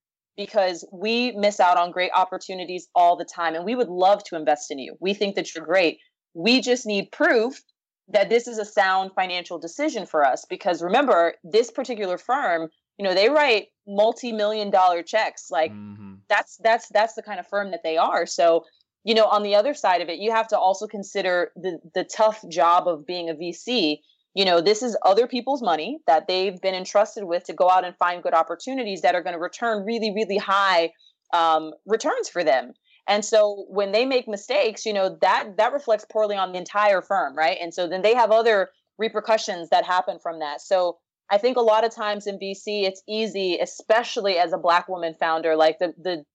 because 0.46 0.84
we 0.92 1.32
miss 1.34 1.60
out 1.60 1.78
on 1.78 1.92
great 1.92 2.12
opportunities 2.16 2.88
all 2.96 3.16
the 3.16 3.26
time 3.26 3.54
and 3.56 3.64
we 3.64 3.76
would 3.76 3.90
love 3.90 4.24
to 4.26 4.36
invest 4.36 4.72
in 4.72 4.80
you. 4.80 4.96
We 5.00 5.14
think 5.14 5.36
that 5.36 5.54
you're 5.54 5.66
great. 5.66 6.00
We 6.34 6.62
just 6.62 6.86
need 6.86 7.12
proof 7.12 7.62
that 8.08 8.30
this 8.30 8.48
is 8.48 8.58
a 8.58 8.66
sound 8.66 9.12
financial 9.14 9.60
decision 9.60 10.06
for 10.06 10.26
us 10.26 10.46
because 10.50 10.82
remember, 10.82 11.36
this 11.44 11.70
particular 11.72 12.18
firm, 12.18 12.70
you 12.98 13.06
know, 13.06 13.14
they 13.14 13.30
write 13.30 13.68
multi-million 13.88 14.72
dollar 14.72 15.04
checks. 15.04 15.52
Like 15.52 15.72
Mhm. 15.72 16.20
that's 16.28 16.58
that's 16.64 16.88
that's 16.90 17.14
the 17.14 17.24
kind 17.24 17.40
of 17.40 17.48
firm 17.48 17.72
that 17.72 17.84
they 17.84 17.98
are. 17.98 18.26
So, 18.26 18.66
you 19.04 19.14
know, 19.14 19.26
on 19.26 19.44
the 19.44 19.56
other 19.56 19.74
side 19.74 20.02
of 20.02 20.10
it, 20.10 20.20
you 20.20 20.32
have 20.32 20.48
to 20.48 20.58
also 20.58 20.88
consider 20.88 21.52
the 21.56 21.80
the 21.94 22.04
tough 22.04 22.40
job 22.50 22.88
of 22.88 23.06
being 23.06 23.30
a 23.30 23.36
VC 23.36 24.02
you 24.34 24.46
know 24.46 24.62
this 24.62 24.82
is 24.82 24.98
other 25.04 25.28
people's 25.28 25.62
money 25.62 26.00
that 26.08 26.28
they've 26.28 26.60
been 26.62 26.76
entrusted 26.76 27.24
with 27.24 27.44
to 27.46 27.54
go 27.54 27.70
out 27.70 27.86
and 27.86 27.96
find 27.98 28.24
good 28.24 28.34
opportunities 28.34 29.02
that 29.02 29.16
are 29.16 29.24
going 29.24 29.34
to 29.34 29.40
return 29.40 29.86
really 29.86 30.12
really 30.14 30.38
high 30.38 30.92
um, 31.34 31.72
returns 31.86 32.28
for 32.28 32.44
them. 32.44 32.74
And 33.08 33.24
so 33.24 33.66
when 33.70 33.92
they 33.92 34.06
make 34.06 34.28
mistakes 34.28 34.86
you 34.86 34.94
know 34.94 35.18
that 35.22 35.58
that 35.58 35.74
reflects 35.74 36.06
poorly 36.12 36.36
on 36.36 36.52
the 36.52 36.58
entire 36.58 37.02
firm 37.02 37.36
right? 37.36 37.58
And 37.62 37.74
so 37.74 37.88
then 37.88 38.02
they 38.02 38.16
have 38.16 38.32
other 38.32 38.70
repercussions 38.98 39.70
that 39.70 39.86
happen 39.86 40.20
from 40.20 40.40
that. 40.40 40.62
So 40.62 40.98
i 41.30 41.38
think 41.38 41.56
a 41.56 41.62
lot 41.62 41.86
of 41.86 41.96
times 41.96 42.28
in 42.28 42.38
vc 42.38 42.66
it's 42.66 43.02
easy 43.08 43.58
especially 43.62 44.38
as 44.38 44.52
a 44.52 44.58
black 44.58 44.90
woman 44.90 45.14
founder 45.18 45.56
like 45.56 45.80
the 45.80 45.94
the 45.98 46.26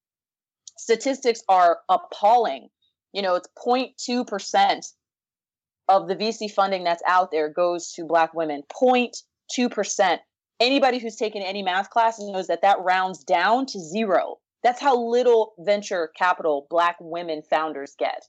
statistics 0.79 1.43
are 1.49 1.79
appalling. 1.89 2.69
You 3.13 3.23
know 3.23 3.35
it's 3.35 3.49
0.2% 3.59 4.93
of 5.89 6.09
the 6.09 6.17
VC 6.17 6.51
funding 6.51 6.85
that's 6.85 7.03
out 7.07 7.31
there 7.31 7.49
goes 7.49 7.93
to 7.93 8.05
black 8.05 8.35
women. 8.35 8.63
0.2%. 8.83 10.19
Anybody 10.59 10.99
who's 10.99 11.17
taken 11.17 11.43
any 11.43 11.63
math 11.63 11.91
classes 11.91 12.29
knows 12.29 12.47
that 12.47 12.63
that 12.63 12.81
rounds 12.81 13.25
down 13.25 13.67
to 13.67 13.79
zero. 13.79 14.37
That's 14.63 14.81
how 14.81 14.99
little 14.99 15.55
venture 15.59 16.11
capital 16.17 16.67
black 16.71 16.97
women 16.99 17.43
founders 17.43 17.95
get. 17.99 18.27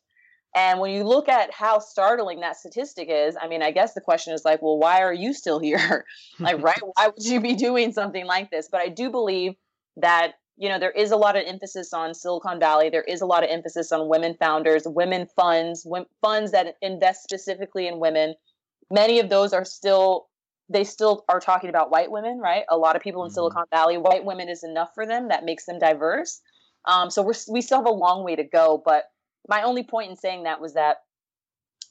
And 0.56 0.80
when 0.80 0.92
you 0.92 1.04
look 1.04 1.30
at 1.30 1.54
how 1.54 1.80
startling 1.80 2.40
that 2.40 2.58
statistic 2.58 3.10
is, 3.12 3.38
I 3.40 3.48
mean, 3.48 3.62
I 3.62 3.72
guess 3.72 3.94
the 3.94 4.02
question 4.02 4.34
is 4.34 4.44
like, 4.44 4.62
well, 4.62 4.78
why 4.78 5.02
are 5.02 5.14
you 5.14 5.34
still 5.34 5.60
here? 5.60 6.06
like, 6.40 6.58
right? 6.62 6.80
Why 6.96 7.08
would 7.08 7.26
you 7.26 7.40
be 7.40 7.56
doing 7.56 7.92
something 7.92 8.26
like 8.26 8.50
this? 8.50 8.68
But 8.72 8.82
I 8.82 8.90
do 8.90 9.10
believe 9.10 9.54
that 9.98 10.34
you 10.58 10.70
know 10.70 10.80
there 10.80 10.92
is 10.92 11.12
a 11.12 11.18
lot 11.18 11.36
of 11.36 11.44
emphasis 11.46 11.94
on 11.94 12.14
silicon 12.14 12.60
valley. 12.60 12.90
There 12.90 13.04
is 13.04 13.22
a 13.22 13.26
lot 13.26 13.44
of 13.44 13.50
emphasis 13.50 13.92
on 13.92 14.10
women 14.10 14.36
founders 14.40 14.84
women 14.86 15.28
funds 15.36 15.84
wom- 15.86 16.08
funds 16.22 16.52
that 16.52 16.76
invest 16.82 17.24
specifically 17.24 17.88
in 17.88 18.00
women. 18.00 18.36
Many 18.92 19.20
of 19.20 19.30
those 19.30 19.54
are 19.54 19.66
still 19.66 20.28
they 20.70 20.84
still 20.84 21.24
are 21.30 21.40
talking 21.40 21.70
about 21.70 21.92
white 21.92 22.12
women 22.12 22.40
right? 22.40 22.64
A 22.70 22.78
lot 22.78 22.96
of 22.96 23.02
people 23.02 23.24
in 23.24 23.30
Mhm. 23.30 23.34
silicon 23.34 23.64
valley 23.72 23.98
white 23.98 24.26
women 24.26 24.50
is 24.50 24.64
enough 24.64 24.94
for 24.94 25.06
them. 25.06 25.30
That 25.30 25.46
makes 25.46 25.66
them 25.66 25.80
diverse. 25.80 26.42
Um, 26.86 27.10
so 27.10 27.22
we're, 27.22 27.34
we 27.50 27.62
still 27.62 27.80
have 27.80 27.86
a 27.88 27.92
long 27.92 28.24
way 28.24 28.36
to 28.36 28.44
go 28.44 28.82
but 28.84 29.06
my 29.50 29.62
only 29.64 29.84
point 29.84 30.10
in 30.10 30.16
saying 30.18 30.44
that 30.44 30.60
was 30.62 30.74
that 30.74 30.98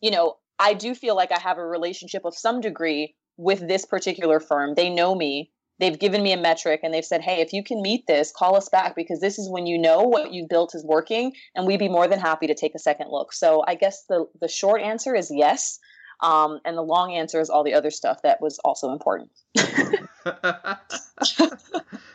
you 0.00 0.10
know 0.10 0.36
i 0.58 0.74
do 0.74 0.94
feel 0.94 1.14
like 1.16 1.32
i 1.32 1.38
have 1.38 1.58
a 1.58 1.66
relationship 1.66 2.24
of 2.24 2.36
some 2.36 2.60
degree 2.60 3.14
with 3.36 3.66
this 3.68 3.84
particular 3.84 4.40
firm. 4.40 4.74
They 4.74 4.88
know 4.88 5.14
me 5.14 5.52
they've 5.78 5.98
given 5.98 6.22
me 6.22 6.32
a 6.32 6.36
metric 6.36 6.80
and 6.82 6.92
they've 6.92 7.04
said, 7.04 7.20
hey, 7.20 7.40
if 7.40 7.52
you 7.52 7.62
can 7.62 7.82
meet 7.82 8.06
this, 8.06 8.32
call 8.32 8.56
us 8.56 8.68
back 8.68 8.94
because 8.96 9.20
this 9.20 9.38
is 9.38 9.48
when 9.50 9.66
you 9.66 9.78
know 9.78 10.02
what 10.02 10.32
you've 10.32 10.48
built 10.48 10.74
is 10.74 10.84
working, 10.84 11.32
and 11.54 11.66
we'd 11.66 11.78
be 11.78 11.88
more 11.88 12.08
than 12.08 12.18
happy 12.18 12.46
to 12.46 12.54
take 12.54 12.74
a 12.74 12.78
second 12.78 13.08
look. 13.10 13.32
So 13.32 13.64
I 13.66 13.74
guess 13.74 14.04
the 14.08 14.26
the 14.40 14.48
short 14.48 14.80
answer 14.82 15.14
is 15.14 15.30
yes, 15.32 15.78
um, 16.20 16.60
and 16.64 16.76
the 16.76 16.82
long 16.82 17.12
answer 17.14 17.40
is 17.40 17.50
all 17.50 17.64
the 17.64 17.74
other 17.74 17.90
stuff 17.90 18.22
that 18.22 18.40
was 18.40 18.58
also 18.64 18.92
important. 18.92 19.30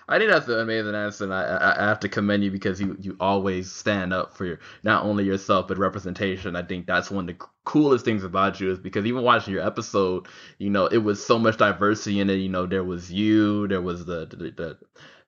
I 0.10 0.18
think 0.18 0.30
that's 0.30 0.48
an 0.48 0.60
amazing 0.60 0.96
answer, 0.96 1.24
and 1.24 1.34
I, 1.34 1.44
I, 1.44 1.84
I 1.86 1.88
have 1.88 2.00
to 2.02 2.10
commend 2.10 2.44
you 2.44 2.52
because 2.52 2.82
you, 2.82 2.98
you 3.00 3.16
always 3.20 3.72
stand 3.72 4.14
up 4.14 4.36
for 4.36 4.46
your, 4.46 4.60
not 4.84 5.06
only 5.06 5.24
yourself 5.24 5.68
but 5.68 5.78
representation. 5.78 6.56
I 6.56 6.64
think 6.64 6.86
that's 6.88 7.10
one 7.10 7.30
of 7.30 7.38
the 7.38 7.46
coolest 7.64 8.06
things 8.06 8.24
about 8.24 8.60
you 8.60 8.72
is 8.72 8.80
because 8.80 9.06
even 9.06 9.24
watching 9.24 9.54
your 9.54 9.66
episode, 9.66 10.28
you 10.58 10.70
know, 10.70 10.88
it 10.88 10.98
was 11.00 11.26
so 11.26 11.40
much 11.40 11.58
diversity 11.58 12.20
in 12.20 12.30
it. 12.30 12.36
You 12.36 12.50
know, 12.50 12.66
there 12.66 12.84
was 12.84 13.12
you, 13.12 13.68
there 13.68 13.82
was 13.82 14.06
the 14.06 14.26
the 14.26 14.52
the, 14.52 14.78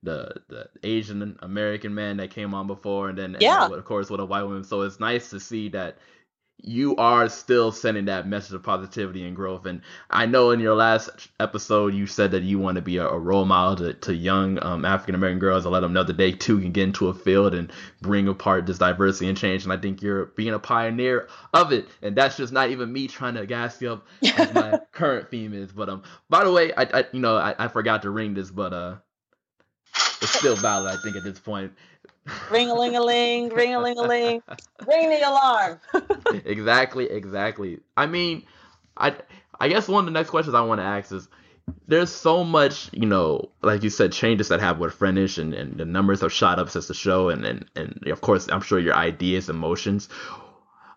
the, 0.04 0.36
the 0.50 0.70
Asian 0.84 1.38
American 1.42 1.94
man 1.96 2.18
that 2.18 2.32
came 2.32 2.54
on 2.54 2.68
before, 2.68 3.10
and 3.10 3.18
then 3.18 3.38
Yeah. 3.40 3.70
then, 3.70 3.72
of 3.72 3.86
course 3.86 4.10
with 4.10 4.20
a 4.20 4.26
white 4.26 4.44
woman. 4.44 4.64
So 4.64 4.82
it's 4.82 5.00
nice 5.00 5.30
to 5.30 5.40
see 5.40 5.70
that 5.70 5.98
you 6.66 6.96
are 6.96 7.28
still 7.28 7.74
sending 7.74 8.06
that 8.06 8.26
message 8.26 8.54
of 8.54 8.64
positivity 8.64 9.26
and 9.26 9.36
growth. 9.36 9.66
And 9.66 9.82
I 10.10 10.26
know 10.26 10.52
in 10.52 10.62
your 10.62 10.76
last 10.76 11.10
episode 11.40 11.94
you 11.94 12.08
said 12.08 12.32
that 12.32 12.44
you 12.44 12.58
want 12.58 12.76
to 12.76 12.82
be 12.82 12.98
a, 12.98 13.08
a 13.08 13.20
role 13.20 13.44
model 13.44 13.88
to, 13.88 13.94
to 13.94 14.16
young 14.16 14.64
um, 14.64 14.86
African 14.86 15.14
American 15.14 15.40
girls 15.40 15.66
and 15.66 15.74
let 15.74 15.82
them 15.82 15.92
know 15.92 16.04
that 16.04 16.16
they 16.16 16.32
too 16.32 16.62
can 16.62 16.72
get 16.72 16.84
into 16.84 17.10
a 17.10 17.14
field 17.14 17.54
and 17.54 17.72
bring 18.02 18.30
apart 18.30 18.66
this 18.66 18.78
diversity 18.78 19.28
and 19.28 19.38
change. 19.38 19.66
And 19.66 19.74
I 19.74 19.78
think 19.78 20.02
you're 20.02 20.28
being 20.28 20.54
a 20.54 20.60
pioneer 20.60 21.28
of 21.54 21.74
it. 21.74 21.88
And 22.02 22.16
that's 22.16 22.38
just 22.38 22.54
not 22.54 22.70
even 22.70 22.94
me 22.94 23.08
trying 23.08 23.36
to 23.36 23.46
gas 23.46 23.82
you 23.82 23.92
up 23.92 24.08
as 24.24 24.54
my 24.54 24.80
current 24.94 25.30
theme 25.30 25.54
is. 25.54 25.74
But 25.74 25.90
um, 25.90 26.04
by 26.30 26.46
the 26.46 26.52
way, 26.52 26.74
I, 26.74 26.84
I 26.84 27.06
you 27.12 27.20
know 27.20 27.36
I, 27.36 27.56
I 27.60 27.68
forgot 27.68 28.04
to 28.04 28.10
ring 28.10 28.36
this, 28.36 28.50
but 28.50 28.72
uh, 28.72 28.96
it's 30.22 30.30
still 30.30 30.56
valid 30.56 30.98
I 30.98 31.02
think 31.02 31.18
at 31.18 31.24
this 31.24 31.40
point. 31.40 31.74
Ring 32.50 32.70
a 32.70 32.74
ling 32.74 32.96
a 32.96 33.02
ling, 33.02 33.50
ring 33.50 33.76
a 33.76 33.80
ling 33.80 33.98
a 33.98 34.04
ling, 34.04 34.42
ring 34.88 35.10
the 35.10 35.22
alarm. 35.28 35.80
exactly, 36.46 37.10
exactly. 37.10 37.80
I 37.98 38.06
mean, 38.06 38.44
I 38.98 39.16
I 39.60 39.68
guess 39.68 39.88
one 39.88 40.00
of 40.00 40.06
the 40.06 40.18
next 40.18 40.30
questions 40.30 40.56
I 40.56 40.62
want 40.62 40.80
to 40.80 40.86
ask 40.86 41.12
is 41.12 41.28
there's 41.88 42.10
so 42.10 42.44
much, 42.44 42.90
you 42.92 43.06
know, 43.06 43.52
like 43.62 43.84
you 43.84 43.90
said, 43.90 44.12
changes 44.12 44.50
that 44.50 44.60
have 44.60 44.80
with 44.80 44.98
Friendish 44.98 45.38
and, 45.38 45.54
and 45.54 45.78
the 45.78 45.86
numbers 45.86 46.22
have 46.22 46.34
shot 46.34 46.60
up 46.60 46.70
since 46.70 46.88
the 46.88 46.94
show 46.94 47.30
and, 47.30 47.46
and, 47.46 47.66
and 47.76 48.04
of 48.08 48.22
course 48.22 48.50
I'm 48.50 48.62
sure 48.62 48.80
your 48.80 48.96
ideas, 48.96 49.50
emotions 49.50 50.10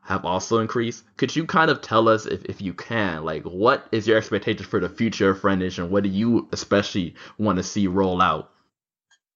have 0.03 0.25
also 0.25 0.59
increased. 0.59 1.05
Could 1.17 1.35
you 1.35 1.47
kind 1.47 1.71
of 1.71 1.83
tell 1.83 2.09
us 2.09 2.27
if, 2.27 2.45
if 2.45 2.61
you 2.61 2.73
can, 2.73 3.25
like 3.25 3.45
what 3.45 3.87
is 3.93 4.07
your 4.07 4.17
expectation 4.17 4.65
for 4.65 4.81
the 4.81 4.89
future 4.89 5.31
of 5.31 5.41
Friendish 5.41 5.79
and 5.79 5.91
what 5.91 6.03
do 6.03 6.09
you 6.09 6.49
especially 6.53 7.15
want 7.39 7.59
to 7.59 7.63
see 7.63 7.87
roll 7.87 8.23
out? 8.23 8.51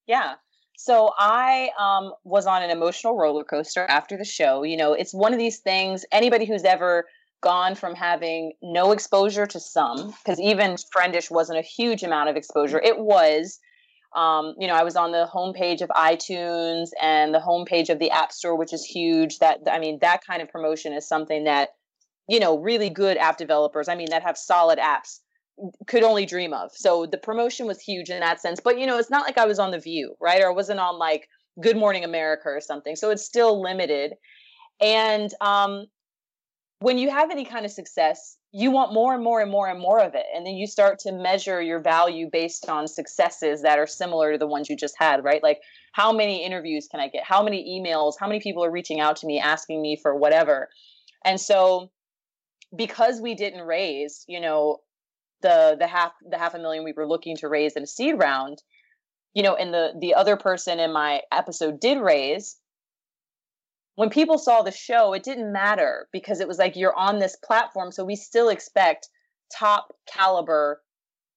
Yeah. 0.06 0.34
So 0.82 1.12
I 1.18 1.68
um, 1.78 2.14
was 2.24 2.46
on 2.46 2.62
an 2.62 2.70
emotional 2.70 3.14
roller 3.14 3.44
coaster 3.44 3.84
after 3.90 4.16
the 4.16 4.24
show. 4.24 4.62
You 4.62 4.78
know, 4.78 4.94
it's 4.94 5.12
one 5.12 5.34
of 5.34 5.38
these 5.38 5.58
things. 5.58 6.06
Anybody 6.10 6.46
who's 6.46 6.64
ever 6.64 7.04
gone 7.42 7.74
from 7.74 7.94
having 7.94 8.52
no 8.62 8.92
exposure 8.92 9.44
to 9.44 9.60
some, 9.60 10.14
because 10.24 10.40
even 10.40 10.76
Friendish 10.90 11.30
wasn't 11.30 11.58
a 11.58 11.62
huge 11.62 12.02
amount 12.02 12.30
of 12.30 12.36
exposure. 12.36 12.80
It 12.82 12.98
was, 12.98 13.58
um, 14.16 14.54
you 14.58 14.66
know, 14.66 14.72
I 14.72 14.82
was 14.82 14.96
on 14.96 15.12
the 15.12 15.28
homepage 15.30 15.82
of 15.82 15.90
iTunes 15.90 16.88
and 16.98 17.34
the 17.34 17.40
homepage 17.40 17.90
of 17.90 17.98
the 17.98 18.10
App 18.10 18.32
Store, 18.32 18.56
which 18.56 18.72
is 18.72 18.82
huge. 18.82 19.38
That 19.40 19.58
I 19.70 19.78
mean, 19.78 19.98
that 20.00 20.24
kind 20.26 20.40
of 20.40 20.48
promotion 20.48 20.94
is 20.94 21.06
something 21.06 21.44
that, 21.44 21.74
you 22.26 22.40
know, 22.40 22.58
really 22.58 22.88
good 22.88 23.18
app 23.18 23.36
developers, 23.36 23.86
I 23.86 23.96
mean, 23.96 24.08
that 24.12 24.22
have 24.22 24.38
solid 24.38 24.78
apps, 24.78 25.20
could 25.86 26.02
only 26.02 26.26
dream 26.26 26.52
of. 26.52 26.70
So 26.74 27.06
the 27.06 27.18
promotion 27.18 27.66
was 27.66 27.80
huge 27.80 28.10
in 28.10 28.20
that 28.20 28.40
sense. 28.40 28.60
But 28.60 28.78
you 28.78 28.86
know, 28.86 28.98
it's 28.98 29.10
not 29.10 29.26
like 29.26 29.38
I 29.38 29.46
was 29.46 29.58
on 29.58 29.70
the 29.70 29.78
View, 29.78 30.14
right? 30.20 30.42
Or 30.42 30.48
I 30.48 30.54
wasn't 30.54 30.80
on 30.80 30.98
like 30.98 31.28
Good 31.60 31.76
Morning 31.76 32.04
America 32.04 32.48
or 32.48 32.60
something. 32.60 32.96
So 32.96 33.10
it's 33.10 33.24
still 33.24 33.60
limited. 33.60 34.14
And 34.80 35.30
um, 35.40 35.86
when 36.80 36.98
you 36.98 37.10
have 37.10 37.30
any 37.30 37.44
kind 37.44 37.64
of 37.64 37.70
success, 37.70 38.36
you 38.52 38.70
want 38.70 38.92
more 38.92 39.14
and 39.14 39.22
more 39.22 39.40
and 39.40 39.50
more 39.50 39.68
and 39.68 39.78
more 39.78 40.00
of 40.00 40.14
it. 40.14 40.24
And 40.34 40.44
then 40.44 40.54
you 40.54 40.66
start 40.66 40.98
to 41.00 41.12
measure 41.12 41.62
your 41.62 41.80
value 41.80 42.28
based 42.32 42.68
on 42.68 42.88
successes 42.88 43.62
that 43.62 43.78
are 43.78 43.86
similar 43.86 44.32
to 44.32 44.38
the 44.38 44.46
ones 44.46 44.68
you 44.68 44.76
just 44.76 44.94
had, 44.98 45.22
right? 45.22 45.42
Like, 45.42 45.60
how 45.92 46.12
many 46.12 46.44
interviews 46.44 46.88
can 46.90 47.00
I 47.00 47.08
get? 47.08 47.24
How 47.24 47.42
many 47.42 47.78
emails? 47.78 48.14
How 48.18 48.26
many 48.26 48.40
people 48.40 48.64
are 48.64 48.70
reaching 48.70 48.98
out 48.98 49.16
to 49.16 49.26
me 49.26 49.38
asking 49.38 49.80
me 49.80 49.98
for 50.00 50.16
whatever? 50.16 50.68
And 51.24 51.40
so, 51.40 51.90
because 52.74 53.20
we 53.20 53.34
didn't 53.34 53.66
raise, 53.66 54.24
you 54.26 54.40
know, 54.40 54.78
the 55.42 55.76
the 55.78 55.86
half 55.86 56.12
the 56.28 56.38
half 56.38 56.54
a 56.54 56.58
million 56.58 56.84
we 56.84 56.92
were 56.92 57.08
looking 57.08 57.36
to 57.38 57.48
raise 57.48 57.74
in 57.76 57.82
a 57.82 57.86
seed 57.86 58.18
round, 58.18 58.62
you 59.34 59.42
know, 59.42 59.54
and 59.54 59.72
the 59.72 59.92
the 60.00 60.14
other 60.14 60.36
person 60.36 60.78
in 60.80 60.92
my 60.92 61.20
episode 61.32 61.80
did 61.80 61.98
raise, 61.98 62.56
when 63.94 64.10
people 64.10 64.38
saw 64.38 64.62
the 64.62 64.70
show, 64.70 65.12
it 65.12 65.22
didn't 65.22 65.52
matter 65.52 66.08
because 66.12 66.40
it 66.40 66.48
was 66.48 66.58
like 66.58 66.76
you're 66.76 66.96
on 66.96 67.18
this 67.18 67.36
platform. 67.36 67.92
So 67.92 68.04
we 68.04 68.16
still 68.16 68.48
expect 68.48 69.08
top 69.56 69.92
caliber 70.06 70.80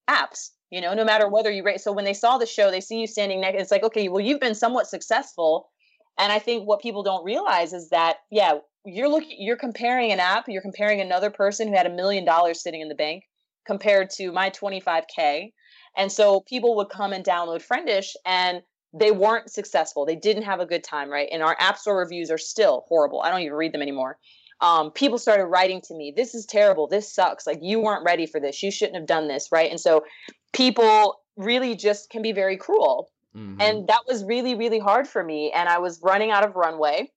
apps, 0.10 0.52
you 0.70 0.82
know, 0.82 0.94
no 0.94 1.04
matter 1.04 1.28
whether 1.28 1.52
you 1.52 1.64
raise 1.64 1.84
So 1.84 1.92
when 1.92 2.06
they 2.06 2.14
saw 2.14 2.38
the 2.38 2.46
show, 2.46 2.72
they 2.72 2.82
see 2.82 3.00
you 3.00 3.08
standing 3.08 3.42
next. 3.42 3.62
It's 3.62 3.72
like, 3.72 3.84
okay, 3.84 4.08
well, 4.08 4.22
you've 4.22 4.40
been 4.40 4.56
somewhat 4.56 4.88
successful. 4.88 5.70
And 6.18 6.32
I 6.32 6.40
think 6.40 6.68
what 6.68 6.82
people 6.82 7.04
don't 7.04 7.26
realize 7.26 7.74
is 7.74 7.90
that, 7.90 8.18
yeah, 8.32 8.60
you're 8.86 9.10
looking, 9.10 9.38
you're 9.40 9.58
comparing 9.58 10.12
an 10.12 10.20
app, 10.20 10.46
you're 10.48 10.62
comparing 10.62 11.02
another 11.02 11.32
person 11.32 11.68
who 11.68 11.76
had 11.76 11.88
a 11.88 11.94
million 11.94 12.24
dollars 12.24 12.62
sitting 12.62 12.82
in 12.82 12.90
the 12.90 12.96
bank 12.96 13.24
compared 13.66 14.10
to 14.12 14.32
my 14.32 14.50
25K. 14.50 15.52
And 15.96 16.12
so 16.12 16.42
people 16.42 16.76
would 16.76 16.90
come 16.90 17.14
and 17.14 17.24
download 17.24 17.62
Friendish 17.62 18.16
and 18.26 18.62
they 18.94 19.12
weren't 19.12 19.52
successful. 19.52 20.06
They 20.06 20.16
didn't 20.16 20.44
have 20.44 20.60
a 20.60 20.66
good 20.66 20.84
time, 20.84 21.10
right? 21.10 21.28
And 21.32 21.42
our 21.42 21.56
app 21.60 21.78
store 21.78 21.98
reviews 21.98 22.30
are 22.30 22.38
still 22.38 22.86
horrible. 22.88 23.22
I 23.22 23.32
don't 23.32 23.42
even 23.42 23.54
read 23.54 23.74
them 23.74 23.82
anymore. 23.82 24.18
Um, 24.62 24.92
people 24.92 25.18
started 25.18 25.46
writing 25.46 25.82
to 25.88 25.96
me, 25.96 26.14
this 26.16 26.36
is 26.36 26.46
terrible. 26.46 26.88
This 26.88 27.14
sucks. 27.14 27.46
Like, 27.46 27.60
you 27.62 27.80
weren't 27.80 28.06
ready 28.06 28.26
for 28.26 28.40
this. 28.40 28.62
You 28.62 28.72
shouldn't 28.72 28.96
have 28.96 29.08
done 29.08 29.28
this, 29.28 29.50
right? 29.52 29.70
And 29.70 29.80
so 29.80 30.06
people 30.54 31.20
really 31.36 31.76
just 31.76 32.10
can 32.10 32.22
be 32.22 32.32
very 32.32 32.56
cruel. 32.56 33.10
Mm-hmm. 33.36 33.60
And 33.60 33.88
that 33.88 34.02
was 34.08 34.24
really, 34.24 34.56
really 34.56 34.80
hard 34.80 35.08
for 35.08 35.24
me. 35.24 35.52
And 35.52 35.68
I 35.68 35.80
was 35.80 36.00
running 36.04 36.32
out 36.32 36.46
of 36.46 36.56
runway. 36.56 37.12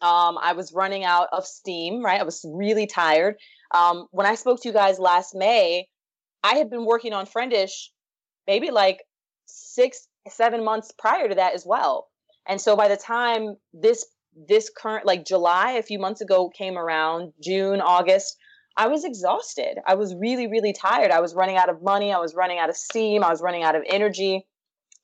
Um, 0.00 0.38
I 0.40 0.52
was 0.52 0.72
running 0.72 1.04
out 1.04 1.28
of 1.32 1.44
steam, 1.46 2.04
right? 2.04 2.20
I 2.20 2.24
was 2.24 2.44
really 2.48 2.86
tired. 2.86 3.36
Um, 3.74 4.06
when 4.10 4.26
I 4.26 4.34
spoke 4.36 4.62
to 4.62 4.68
you 4.68 4.72
guys 4.72 4.98
last 4.98 5.34
May, 5.34 5.88
I 6.42 6.54
had 6.54 6.70
been 6.70 6.84
working 6.84 7.12
on 7.12 7.26
Friendish 7.26 7.90
maybe 8.46 8.70
like 8.70 9.04
six 9.46 10.08
seven 10.28 10.64
months 10.64 10.92
prior 10.98 11.28
to 11.28 11.34
that 11.36 11.54
as 11.54 11.64
well. 11.66 12.08
And 12.48 12.60
so 12.60 12.76
by 12.76 12.88
the 12.88 12.96
time 12.96 13.56
this 13.72 14.04
this 14.48 14.70
current 14.70 15.06
like 15.06 15.24
July 15.24 15.72
a 15.72 15.82
few 15.82 15.98
months 15.98 16.20
ago 16.20 16.48
came 16.48 16.78
around, 16.78 17.32
June, 17.42 17.80
August, 17.80 18.36
I 18.76 18.86
was 18.88 19.04
exhausted. 19.04 19.78
I 19.86 19.94
was 19.94 20.14
really 20.14 20.46
really 20.46 20.72
tired. 20.72 21.10
I 21.10 21.20
was 21.20 21.34
running 21.34 21.56
out 21.56 21.68
of 21.68 21.82
money, 21.82 22.12
I 22.12 22.18
was 22.18 22.34
running 22.34 22.58
out 22.58 22.70
of 22.70 22.76
steam, 22.76 23.22
I 23.22 23.30
was 23.30 23.42
running 23.42 23.62
out 23.62 23.76
of 23.76 23.82
energy. 23.88 24.46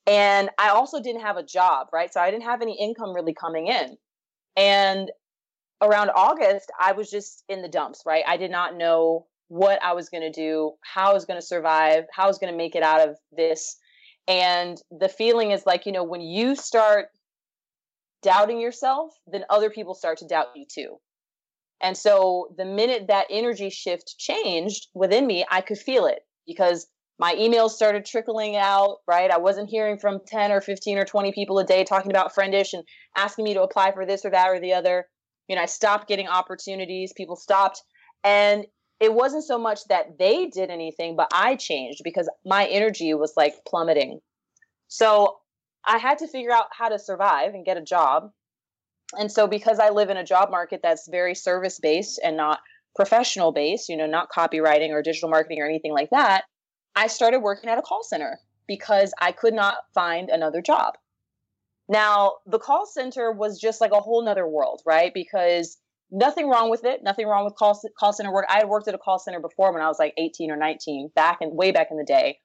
And 0.07 0.49
I 0.59 0.69
also 0.69 1.01
didn't 1.01 1.21
have 1.21 1.37
a 1.37 1.43
job, 1.43 1.87
right? 1.91 2.13
So 2.13 2.21
I 2.21 2.29
didn't 2.29 2.43
have 2.43 2.61
any 2.61 2.77
income 2.79 3.13
really 3.13 3.33
coming 3.33 3.67
in. 3.67 3.97
And 4.57 5.11
around 5.81 6.11
August, 6.15 6.71
I 6.79 6.93
was 6.93 7.09
just 7.09 7.43
in 7.49 7.61
the 7.61 7.67
dumps, 7.67 8.03
right? 8.05 8.23
I 8.27 8.37
did 8.37 8.51
not 8.51 8.77
know 8.77 9.25
what 9.47 9.81
I 9.83 9.93
was 9.93 10.09
going 10.09 10.23
to 10.23 10.31
do, 10.31 10.73
how 10.81 11.11
I 11.11 11.13
was 11.13 11.25
going 11.25 11.39
to 11.39 11.45
survive, 11.45 12.05
how 12.11 12.23
I 12.23 12.27
was 12.27 12.39
going 12.39 12.51
to 12.51 12.57
make 12.57 12.75
it 12.75 12.83
out 12.83 13.07
of 13.07 13.17
this 13.35 13.77
and 14.27 14.81
the 14.91 15.09
feeling 15.09 15.51
is 15.51 15.65
like, 15.65 15.85
you 15.85 15.91
know, 15.91 16.03
when 16.03 16.21
you 16.21 16.55
start 16.55 17.07
doubting 18.23 18.59
yourself, 18.59 19.11
then 19.27 19.45
other 19.49 19.69
people 19.69 19.93
start 19.93 20.17
to 20.19 20.27
doubt 20.27 20.47
you 20.55 20.65
too. 20.67 20.97
And 21.81 21.95
so 21.95 22.47
the 22.57 22.65
minute 22.65 23.07
that 23.07 23.27
energy 23.29 23.69
shift 23.69 24.15
changed 24.17 24.87
within 24.93 25.27
me, 25.27 25.45
I 25.49 25.61
could 25.61 25.77
feel 25.77 26.07
it 26.07 26.19
because 26.47 26.87
my 27.17 27.33
emails 27.35 27.71
started 27.71 28.05
trickling 28.05 28.55
out, 28.57 28.97
right? 29.07 29.31
I 29.31 29.37
wasn't 29.37 29.69
hearing 29.69 29.97
from 29.97 30.19
10 30.27 30.51
or 30.51 30.61
15 30.61 30.97
or 30.97 31.05
20 31.05 31.31
people 31.31 31.59
a 31.59 31.65
day 31.65 31.83
talking 31.83 32.11
about 32.11 32.35
Friendish 32.35 32.73
and 32.73 32.83
asking 33.15 33.45
me 33.45 33.53
to 33.53 33.61
apply 33.61 33.93
for 33.93 34.05
this 34.05 34.25
or 34.25 34.31
that 34.31 34.49
or 34.49 34.59
the 34.59 34.73
other. 34.73 35.05
You 35.47 35.55
know, 35.55 35.61
I 35.61 35.67
stopped 35.67 36.07
getting 36.07 36.27
opportunities. 36.27 37.13
People 37.15 37.37
stopped. 37.37 37.81
And 38.23 38.65
it 38.99 39.13
wasn't 39.13 39.45
so 39.45 39.57
much 39.57 39.81
that 39.89 40.17
they 40.19 40.47
did 40.47 40.69
anything, 40.69 41.15
but 41.15 41.29
I 41.33 41.55
changed 41.55 42.01
because 42.03 42.29
my 42.45 42.65
energy 42.65 43.13
was 43.13 43.33
like 43.37 43.53
plummeting. 43.67 44.19
So 44.87 45.37
I 45.85 45.97
had 45.97 46.17
to 46.19 46.27
figure 46.27 46.51
out 46.51 46.65
how 46.71 46.89
to 46.89 46.99
survive 46.99 47.53
and 47.53 47.65
get 47.65 47.77
a 47.77 47.81
job. 47.81 48.31
And 49.17 49.31
so 49.31 49.47
because 49.47 49.79
I 49.79 49.89
live 49.89 50.09
in 50.09 50.17
a 50.17 50.23
job 50.23 50.49
market 50.49 50.81
that's 50.81 51.07
very 51.09 51.35
service 51.35 51.79
based 51.79 52.19
and 52.23 52.35
not 52.35 52.59
professional 52.95 53.51
based, 53.51 53.87
you 53.87 53.97
know, 53.97 54.07
not 54.07 54.29
copywriting 54.35 54.89
or 54.89 55.01
digital 55.01 55.29
marketing 55.29 55.61
or 55.61 55.65
anything 55.65 55.93
like 55.93 56.09
that, 56.11 56.45
I 56.95 57.07
started 57.07 57.39
working 57.39 57.69
at 57.69 57.77
a 57.77 57.81
call 57.81 58.03
center 58.03 58.39
because 58.67 59.13
I 59.19 59.31
could 59.31 59.53
not 59.53 59.77
find 59.93 60.29
another 60.29 60.61
job. 60.61 60.95
Now, 61.87 62.37
the 62.45 62.59
call 62.59 62.85
center 62.85 63.31
was 63.31 63.59
just 63.59 63.81
like 63.81 63.91
a 63.91 63.99
whole 63.99 64.23
nother 64.23 64.47
world, 64.47 64.81
right? 64.85 65.13
Because 65.13 65.77
nothing 66.09 66.49
wrong 66.49 66.69
with 66.69 66.83
it. 66.83 67.03
Nothing 67.03 67.27
wrong 67.27 67.45
with 67.45 67.55
call 67.55 67.79
call 67.99 68.13
center 68.13 68.33
work. 68.33 68.45
I 68.49 68.57
had 68.59 68.69
worked 68.69 68.87
at 68.87 68.95
a 68.95 68.99
call 68.99 69.19
center 69.19 69.39
before 69.39 69.71
when 69.71 69.83
I 69.83 69.87
was 69.87 69.99
like 69.99 70.13
18 70.17 70.49
or 70.49 70.57
19, 70.57 71.11
back 71.15 71.39
and 71.41 71.55
way 71.55 71.71
back 71.71 71.87
in 71.91 71.97
the 71.97 72.03
day. 72.03 72.39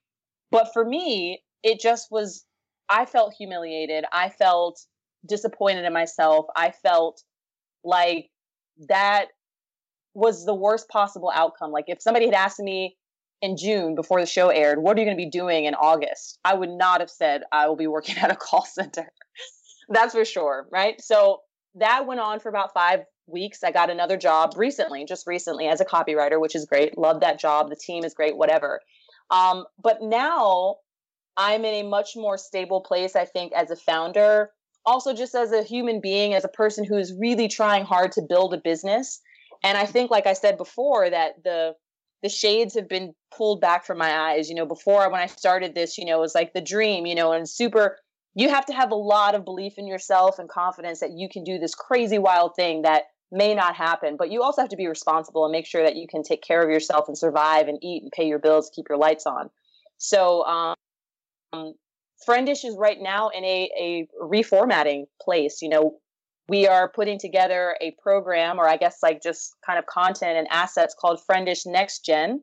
But 0.50 0.72
for 0.72 0.84
me, 0.84 1.42
it 1.62 1.80
just 1.80 2.08
was. 2.10 2.44
I 2.88 3.06
felt 3.06 3.34
humiliated. 3.38 4.04
I 4.12 4.30
felt 4.30 4.80
disappointed 5.26 5.84
in 5.84 5.92
myself. 5.92 6.46
I 6.56 6.72
felt 6.72 7.22
like 7.84 8.30
that 8.88 9.26
was 10.12 10.44
the 10.44 10.54
worst 10.54 10.88
possible 10.88 11.30
outcome. 11.32 11.70
Like 11.70 11.84
if 11.86 12.02
somebody 12.02 12.26
had 12.26 12.34
asked 12.34 12.58
me 12.58 12.96
in 13.42 13.56
June 13.56 13.94
before 13.94 14.20
the 14.20 14.26
show 14.26 14.48
aired, 14.48 14.82
what 14.82 14.96
are 14.96 15.00
you 15.00 15.06
going 15.06 15.16
to 15.16 15.24
be 15.24 15.30
doing 15.30 15.64
in 15.64 15.74
August? 15.74 16.38
I 16.44 16.54
would 16.54 16.70
not 16.70 17.00
have 17.00 17.10
said 17.10 17.42
I 17.52 17.68
will 17.68 17.76
be 17.76 17.86
working 17.86 18.16
at 18.22 18.30
a 18.30 18.36
call 18.36 18.64
center. 18.64 19.10
That's 19.88 20.14
for 20.14 20.24
sure, 20.24 20.66
right? 20.70 21.00
So 21.00 21.40
that 21.76 22.06
went 22.06 22.20
on 22.20 22.40
for 22.40 22.48
about 22.48 22.72
five 22.74 23.00
weeks. 23.26 23.62
I 23.62 23.72
got 23.72 23.90
another 23.90 24.16
job 24.16 24.54
recently, 24.56 25.04
just 25.04 25.26
recently 25.26 25.68
as 25.68 25.80
a 25.80 25.84
copywriter, 25.84 26.40
which 26.40 26.54
is 26.54 26.66
great. 26.66 26.98
Love 26.98 27.20
that 27.20 27.40
job. 27.40 27.70
The 27.70 27.76
team 27.76 28.04
is 28.04 28.14
great, 28.14 28.36
whatever. 28.36 28.80
Um, 29.30 29.64
but 29.82 30.02
now 30.02 30.76
I'm 31.36 31.64
in 31.64 31.86
a 31.86 31.88
much 31.88 32.16
more 32.16 32.36
stable 32.36 32.80
place, 32.80 33.16
I 33.16 33.24
think, 33.24 33.52
as 33.52 33.70
a 33.70 33.76
founder, 33.76 34.50
also 34.84 35.14
just 35.14 35.34
as 35.34 35.52
a 35.52 35.62
human 35.62 36.00
being, 36.00 36.34
as 36.34 36.44
a 36.44 36.48
person 36.48 36.84
who 36.84 36.96
is 36.96 37.14
really 37.18 37.48
trying 37.48 37.84
hard 37.84 38.12
to 38.12 38.22
build 38.22 38.52
a 38.54 38.58
business. 38.58 39.20
And 39.62 39.78
I 39.78 39.86
think, 39.86 40.10
like 40.10 40.26
I 40.26 40.32
said 40.32 40.56
before, 40.56 41.08
that 41.08 41.42
the 41.44 41.74
the 42.22 42.28
shades 42.28 42.74
have 42.74 42.88
been 42.88 43.14
pulled 43.34 43.60
back 43.60 43.84
from 43.86 43.98
my 43.98 44.10
eyes. 44.10 44.48
You 44.48 44.54
know, 44.54 44.66
before 44.66 45.10
when 45.10 45.20
I 45.20 45.26
started 45.26 45.74
this, 45.74 45.98
you 45.98 46.04
know, 46.04 46.18
it 46.18 46.20
was 46.20 46.34
like 46.34 46.52
the 46.52 46.60
dream, 46.60 47.06
you 47.06 47.14
know, 47.14 47.32
and 47.32 47.48
super 47.48 47.96
you 48.34 48.48
have 48.48 48.66
to 48.66 48.72
have 48.72 48.90
a 48.90 48.96
lot 48.96 49.34
of 49.34 49.44
belief 49.44 49.74
in 49.76 49.86
yourself 49.86 50.38
and 50.38 50.48
confidence 50.48 51.00
that 51.00 51.12
you 51.12 51.28
can 51.28 51.44
do 51.44 51.58
this 51.58 51.74
crazy 51.74 52.18
wild 52.18 52.54
thing 52.54 52.82
that 52.82 53.04
may 53.32 53.54
not 53.54 53.76
happen 53.76 54.16
but 54.16 54.30
you 54.30 54.42
also 54.42 54.60
have 54.60 54.70
to 54.70 54.76
be 54.76 54.88
responsible 54.88 55.44
and 55.44 55.52
make 55.52 55.66
sure 55.66 55.84
that 55.84 55.96
you 55.96 56.06
can 56.08 56.22
take 56.22 56.42
care 56.42 56.62
of 56.62 56.70
yourself 56.70 57.06
and 57.06 57.16
survive 57.16 57.68
and 57.68 57.78
eat 57.82 58.02
and 58.02 58.10
pay 58.10 58.26
your 58.26 58.40
bills 58.40 58.70
keep 58.74 58.86
your 58.88 58.98
lights 58.98 59.24
on 59.24 59.48
so 59.98 60.44
um, 60.44 61.74
friendish 62.26 62.64
is 62.64 62.76
right 62.76 63.00
now 63.00 63.28
in 63.28 63.44
a, 63.44 63.70
a 63.78 64.08
reformatting 64.20 65.04
place 65.22 65.62
you 65.62 65.68
know 65.68 65.96
we 66.50 66.66
are 66.66 66.88
putting 66.88 67.18
together 67.18 67.76
a 67.80 67.94
program 68.02 68.58
or 68.58 68.68
i 68.68 68.76
guess 68.76 68.98
like 69.02 69.22
just 69.22 69.54
kind 69.64 69.78
of 69.78 69.86
content 69.86 70.36
and 70.36 70.46
assets 70.50 70.94
called 70.98 71.20
friendish 71.26 71.64
next 71.66 72.04
gen 72.04 72.42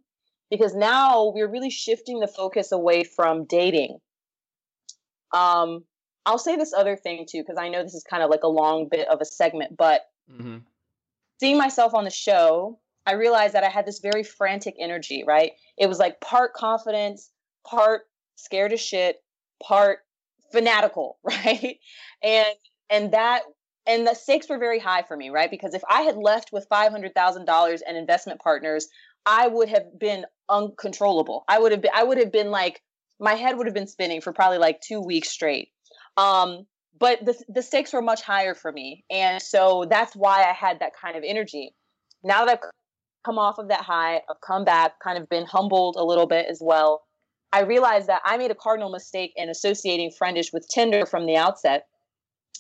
because 0.50 0.74
now 0.74 1.32
we're 1.36 1.50
really 1.52 1.70
shifting 1.70 2.20
the 2.20 2.28
focus 2.28 2.72
away 2.72 3.04
from 3.04 3.46
dating 3.46 3.98
um, 5.34 5.84
I'll 6.26 6.38
say 6.38 6.56
this 6.56 6.74
other 6.74 6.96
thing 6.96 7.26
too, 7.30 7.42
because 7.42 7.58
I 7.60 7.68
know 7.68 7.84
this 7.84 7.94
is 7.94 8.06
kind 8.10 8.24
of 8.24 8.30
like 8.30 8.44
a 8.44 8.48
long 8.48 8.88
bit 8.90 9.10
of 9.10 9.20
a 9.20 9.26
segment, 9.26 9.76
but 9.78 10.04
mm-hmm 10.32 10.60
seeing 11.40 11.58
myself 11.58 11.94
on 11.94 12.04
the 12.04 12.10
show, 12.10 12.80
I 13.06 13.14
realized 13.14 13.54
that 13.54 13.64
I 13.64 13.70
had 13.70 13.86
this 13.86 14.00
very 14.00 14.24
frantic 14.24 14.76
energy, 14.80 15.24
right? 15.26 15.54
It 15.78 15.88
was 15.88 16.00
like 16.00 16.20
part 16.20 16.54
confidence, 16.54 17.32
part 17.66 18.02
scared 18.36 18.74
as 18.74 18.82
shit, 18.82 19.18
part 19.64 20.00
fanatical, 20.52 21.20
right? 21.24 21.78
And 22.22 22.48
and 22.90 23.12
that 23.14 23.44
and 23.88 24.06
the 24.06 24.14
stakes 24.14 24.50
were 24.50 24.60
very 24.60 24.80
high 24.80 25.04
for 25.04 25.16
me, 25.16 25.30
right? 25.30 25.50
Because 25.50 25.74
if 25.74 25.82
I 25.90 26.02
had 26.02 26.18
left 26.18 26.52
with 26.52 26.68
$500,000 26.70 27.80
and 27.88 27.98
investment 27.98 28.42
partners, 28.42 28.88
I 29.26 29.48
would 29.48 29.70
have 29.70 29.98
been 29.98 30.26
uncontrollable. 30.50 31.44
I 31.48 31.60
would 31.60 31.72
have 31.72 31.82
been, 31.82 31.92
I 31.94 32.04
would 32.04 32.18
have 32.18 32.32
been 32.32 32.52
like, 32.52 32.82
my 33.20 33.34
head 33.34 33.58
would 33.58 33.66
have 33.66 33.74
been 33.74 33.88
spinning 33.88 34.22
for 34.22 34.34
probably 34.34 34.58
like 34.58 34.82
two 34.82 35.02
weeks 35.02 35.30
straight. 35.30 35.70
Um, 36.18 36.66
but 37.00 37.24
the, 37.26 37.42
the 37.48 37.62
stakes 37.62 37.94
were 37.94 38.02
much 38.02 38.22
higher 38.22 38.54
for 38.54 38.72
me. 38.72 39.06
And 39.10 39.42
so 39.42 39.86
that's 39.90 40.16
why 40.16 40.44
I 40.44 40.54
had 40.54 40.80
that 40.80 40.94
kind 41.00 41.16
of 41.16 41.24
energy. 41.26 41.74
Now 42.24 42.46
that 42.46 42.60
I've 42.64 42.70
come 43.26 43.38
off 43.38 43.58
of 43.58 43.70
that 43.70 43.82
high, 43.82 44.16
I've 44.16 44.42
come 44.46 44.66
back, 44.66 45.00
kind 45.04 45.18
of 45.18 45.30
been 45.30 45.46
humbled 45.46 45.96
a 45.98 46.04
little 46.04 46.28
bit 46.28 46.48
as 46.50 46.60
well. 46.62 47.04
I 47.54 47.62
realized 47.62 48.08
that 48.08 48.22
I 48.26 48.38
made 48.38 48.52
a 48.52 48.56
cardinal 48.56 48.90
mistake 48.90 49.32
in 49.36 49.50
associating 49.50 50.12
Friendish 50.12 50.52
with 50.52 50.68
Tinder 50.68 51.06
from 51.06 51.26
the 51.26 51.38
outset. 51.38 51.86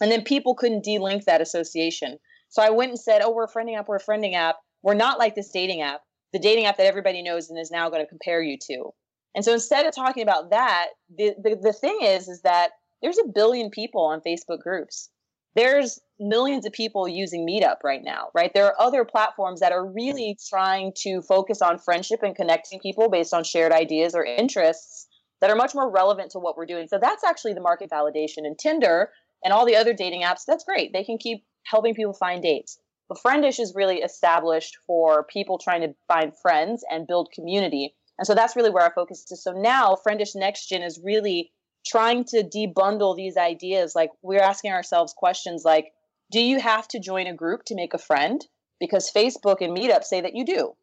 And 0.02 0.12
then 0.12 0.24
people 0.24 0.56
couldn't 0.56 0.86
delink 0.86 1.26
that 1.26 1.41
association. 1.41 2.18
So 2.50 2.62
I 2.62 2.70
went 2.70 2.91
and 2.91 3.00
said, 3.00 3.22
Oh, 3.22 3.32
we're 3.32 3.45
a 3.45 3.52
friending 3.52 3.78
app, 3.78 3.88
we're 3.88 3.98
a 3.98 4.04
friending 4.04 4.36
app. 4.36 4.58
We're 4.84 4.93
not 4.93 5.20
like 5.20 5.36
this 5.36 5.50
dating 5.50 5.82
app, 5.82 6.02
the 6.34 6.39
dating 6.39 6.66
app 6.66 6.78
that 6.78 6.86
everybody 6.86 7.22
knows 7.22 7.50
and 7.50 7.60
is 7.60 7.72
now 7.72 7.89
going 7.89 8.04
to 8.04 8.08
compare 8.08 8.41
you 8.41 8.58
to. 8.68 8.91
And 9.36 9.43
so 9.43 9.54
instead 9.54 9.86
of 9.86 9.93
talking 9.93 10.24
about 10.24 10.52
that, 10.52 10.88
the, 11.16 11.34
the, 11.41 11.58
the 11.62 11.74
thing 11.74 12.00
is, 12.02 12.28
is 12.28 12.41
that 12.43 12.72
there's 13.02 13.18
a 13.18 13.28
billion 13.28 13.70
people 13.70 14.02
on 14.02 14.22
Facebook 14.22 14.60
groups. 14.62 15.10
There's 15.56 16.00
millions 16.20 16.66
of 16.66 16.74
people 16.74 17.08
using 17.08 17.45
Meetup 17.45 17.78
right 17.84 18.04
now, 18.04 18.30
right? 18.34 18.52
There 18.54 18.66
are 18.66 18.80
other 18.80 19.06
platforms 19.06 19.60
that 19.60 19.72
are 19.72 19.86
really 19.86 20.38
trying 20.50 20.93
to 20.98 21.22
focus 21.22 21.62
on 21.62 21.80
friendship 21.80 22.22
and 22.24 22.36
connecting 22.36 22.80
people 22.80 23.10
based 23.10 23.34
on 23.34 23.43
shared 23.43 23.72
ideas 23.72 24.14
or 24.14 24.24
interests 24.24 25.08
that 25.41 25.50
are 25.50 25.56
much 25.56 25.76
more 25.76 25.89
relevant 25.91 26.32
to 26.32 26.39
what 26.39 26.58
we're 26.58 26.66
doing. 26.66 26.88
So 26.88 26.98
that's 27.00 27.24
actually 27.24 27.54
the 27.54 27.62
market 27.62 27.89
validation. 27.89 28.39
And 28.45 28.58
Tinder 28.58 29.10
and 29.48 29.54
all 29.54 29.66
the 29.66 29.78
other 29.78 29.93
dating 29.93 30.24
apps, 30.24 30.43
that's 30.45 30.66
great. 30.66 30.91
They 30.91 31.06
can 31.06 31.18
keep 31.18 31.45
helping 31.64 31.95
people 31.95 32.12
find 32.12 32.43
dates. 32.43 32.82
But 33.08 33.20
Friendish 33.26 33.62
is 33.62 33.72
really 33.74 34.00
established 34.00 34.76
for 34.86 35.24
people 35.24 35.58
trying 35.58 35.84
to 35.84 35.95
find 36.10 36.34
friends 36.41 36.84
and 36.91 37.08
build 37.08 37.30
community. 37.34 37.95
And 38.20 38.28
so 38.28 38.36
that's 38.36 38.58
really 38.58 38.72
where 38.72 38.84
our 38.84 38.91
focus 38.93 39.26
is. 39.32 39.41
So 39.41 39.54
now 39.54 39.95
Friendish 40.06 40.36
Next 40.36 40.68
Gen 40.68 40.82
is 40.82 41.00
really 41.02 41.54
trying 41.86 42.26
to 42.26 42.43
debundle 42.43 43.16
these 43.16 43.38
ideas. 43.38 43.95
Like 43.95 44.10
we're 44.22 44.41
asking 44.41 44.74
ourselves 44.74 45.14
questions 45.16 45.64
like, 45.64 45.93
do 46.30 46.41
you 46.41 46.60
have 46.60 46.86
to 46.89 47.00
join 47.00 47.28
a 47.28 47.34
group 47.34 47.64
to 47.68 47.76
make 47.76 47.93
a 47.93 47.98
friend? 47.98 48.45
Because 48.82 49.10
Facebook 49.10 49.62
and 49.62 49.78
Meetup 49.78 50.04
say 50.04 50.20
that 50.20 50.36
you 50.36 50.43
do, 50.43 50.74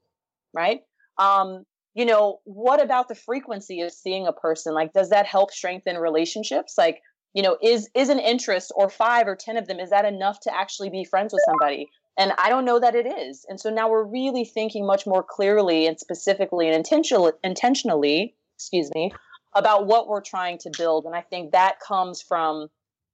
right? 0.54 0.80
Um, 1.18 1.64
you 1.92 2.06
know, 2.06 2.40
what 2.44 2.82
about 2.82 3.08
the 3.08 3.14
frequency 3.14 3.82
of 3.82 3.92
seeing 3.92 4.26
a 4.26 4.32
person? 4.32 4.72
Like, 4.72 4.94
does 4.94 5.10
that 5.10 5.26
help 5.26 5.52
strengthen 5.52 5.98
relationships? 5.98 6.76
Like, 6.78 7.02
you 7.34 7.42
know, 7.42 7.58
is 7.62 7.88
is 7.94 8.08
an 8.08 8.20
interest 8.20 8.72
or 8.74 8.88
five 8.88 9.28
or 9.28 9.36
ten 9.36 9.56
of 9.56 9.66
them, 9.66 9.80
is 9.80 9.90
that 9.90 10.04
enough 10.04 10.40
to 10.40 10.54
actually 10.54 10.88
be 10.88 11.04
friends 11.04 11.32
with 11.32 11.42
somebody? 11.46 11.88
And 12.16 12.32
I 12.38 12.48
don't 12.48 12.64
know 12.64 12.78
that 12.78 12.94
it 12.94 13.06
is. 13.06 13.44
And 13.48 13.60
so 13.60 13.70
now 13.70 13.90
we're 13.90 14.04
really 14.04 14.44
thinking 14.44 14.86
much 14.86 15.04
more 15.06 15.24
clearly 15.24 15.86
and 15.86 15.98
specifically 15.98 16.68
and 16.68 16.76
intentionally 16.76 17.32
intentionally, 17.42 18.34
excuse 18.56 18.90
me, 18.94 19.12
about 19.52 19.86
what 19.86 20.08
we're 20.08 20.20
trying 20.20 20.58
to 20.58 20.70
build. 20.78 21.04
And 21.06 21.14
I 21.14 21.22
think 21.22 21.52
that 21.52 21.80
comes 21.80 22.22
from 22.22 22.68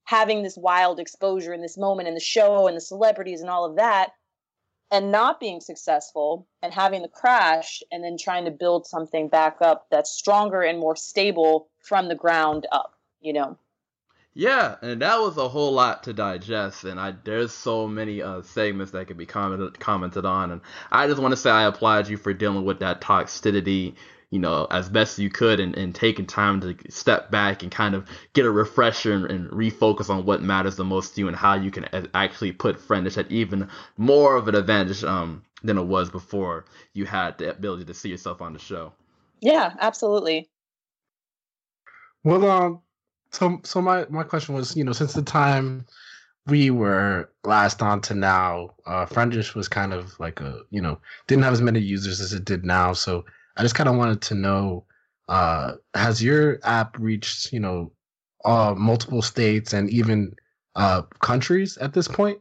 having 0.05 0.43
this 0.43 0.57
wild 0.57 1.01
exposure 1.01 1.55
in 1.55 1.63
this 1.63 1.79
moment 1.79 2.09
in 2.09 2.15
the 2.15 2.21
show 2.21 2.67
and 2.67 2.77
the 2.77 2.81
celebrities 2.81 3.41
and 3.41 3.49
all 3.49 3.65
of 3.65 3.77
that 3.77 4.11
and 4.91 5.13
not 5.13 5.39
being 5.39 5.61
successful 5.61 6.49
and 6.63 6.75
having 6.75 7.03
the 7.03 7.09
crash 7.09 7.83
and 7.93 8.03
then 8.03 8.17
trying 8.19 8.45
to 8.45 8.51
build 8.51 8.87
something 8.87 9.29
back 9.29 9.59
up 9.61 9.87
that's 9.91 10.11
stronger 10.11 10.63
and 10.63 10.79
more 10.79 10.97
stable 10.97 11.69
from 11.81 12.09
the 12.09 12.15
ground 12.15 12.67
up 12.73 12.95
you 13.21 13.33
know 13.33 13.57
yeah 14.35 14.77
and 14.83 15.03
that 15.03 15.19
was 15.19 15.37
a 15.37 15.49
whole 15.49 15.73
lot 15.73 16.05
to 16.05 16.13
digest 16.13 16.85
and 16.85 17.01
i 17.01 17.13
there's 17.25 17.53
so 17.53 17.87
many 17.87 18.23
uh 18.23 18.41
segments 18.43 18.93
that 18.93 19.07
could 19.07 19.17
be 19.17 19.27
commented 19.27 19.79
commented 19.81 20.25
on 20.25 20.53
and 20.53 20.61
i 20.93 21.07
just 21.07 21.21
want 21.21 21.33
to 21.33 21.37
say 21.37 21.51
i 21.51 21.65
applaud 21.65 22.09
you 22.09 22.17
for 22.17 22.33
dealing 22.33 22.65
with 22.65 22.79
that 22.79 23.01
toxicity 23.01 23.95
you 24.31 24.39
know, 24.39 24.67
as 24.71 24.89
best 24.89 25.19
you 25.19 25.29
could 25.29 25.59
and, 25.59 25.77
and 25.77 25.95
taking 25.95 26.25
time 26.25 26.61
to 26.61 26.77
step 26.89 27.31
back 27.31 27.63
and 27.63 27.73
kind 27.73 27.95
of 27.95 28.09
get 28.33 28.47
a 28.47 28.51
refresher 28.51 29.13
and, 29.13 29.27
and 29.27 29.51
refocus 29.51 30.09
on 30.09 30.25
what 30.25 30.41
matters 30.41 30.77
the 30.77 30.85
most 30.85 31.15
to 31.15 31.21
you 31.21 31.29
and 31.29 31.37
how 31.37 31.55
you 31.55 31.71
can 31.71 31.87
actually 32.15 32.53
put 32.53 32.79
Friendish 32.79 33.19
at 33.19 33.31
even 33.31 33.69
more 33.97 34.37
of 34.37 34.47
an 34.47 34.55
advantage 34.55 35.03
um, 35.03 35.43
than 35.65 35.77
it 35.79 35.83
was 35.83 36.11
before 36.11 36.65
you 36.93 37.07
had 37.07 37.39
the 37.39 37.51
ability 37.51 37.85
to 37.87 37.95
see 37.95 38.09
yourself 38.09 38.41
on 38.41 38.53
the 38.53 38.61
show. 38.61 38.93
Yeah, 39.41 39.75
absolutely. 39.81 40.49
Well, 42.23 42.49
um, 42.49 42.83
so 43.33 43.61
so 43.65 43.81
my 43.81 44.07
my 44.11 44.23
question 44.23 44.55
was, 44.55 44.77
you 44.77 44.85
know, 44.85 44.93
since 44.93 45.13
the 45.13 45.23
time 45.23 45.87
we 46.47 46.71
were 46.71 47.31
last 47.45 47.83
on 47.83 48.01
to 48.03 48.15
now, 48.15 48.71
uh, 48.87 49.07
Friendish 49.07 49.55
was 49.55 49.69
kind 49.69 49.93
of 49.93 50.19
like 50.19 50.41
a, 50.41 50.61
you 50.71 50.81
know, 50.81 50.99
didn't 51.27 51.45
have 51.45 51.53
as 51.53 51.61
many 51.63 51.81
users 51.81 52.21
as 52.21 52.33
it 52.33 52.45
did 52.45 52.65
now. 52.65 52.93
So 52.93 53.25
I 53.57 53.63
just 53.63 53.75
kind 53.75 53.89
of 53.89 53.97
wanted 53.97 54.21
to 54.23 54.35
know 54.35 54.85
uh, 55.29 55.75
has 55.95 56.23
your 56.23 56.59
app 56.65 56.99
reached, 56.99 57.53
you 57.53 57.61
know, 57.61 57.93
uh, 58.45 58.75
multiple 58.77 59.23
states 59.23 59.73
and 59.73 59.89
even 59.91 60.35
uh, 60.77 61.03
countries 61.21 61.77
at 61.79 61.93
this 61.93 62.09
point? 62.09 62.39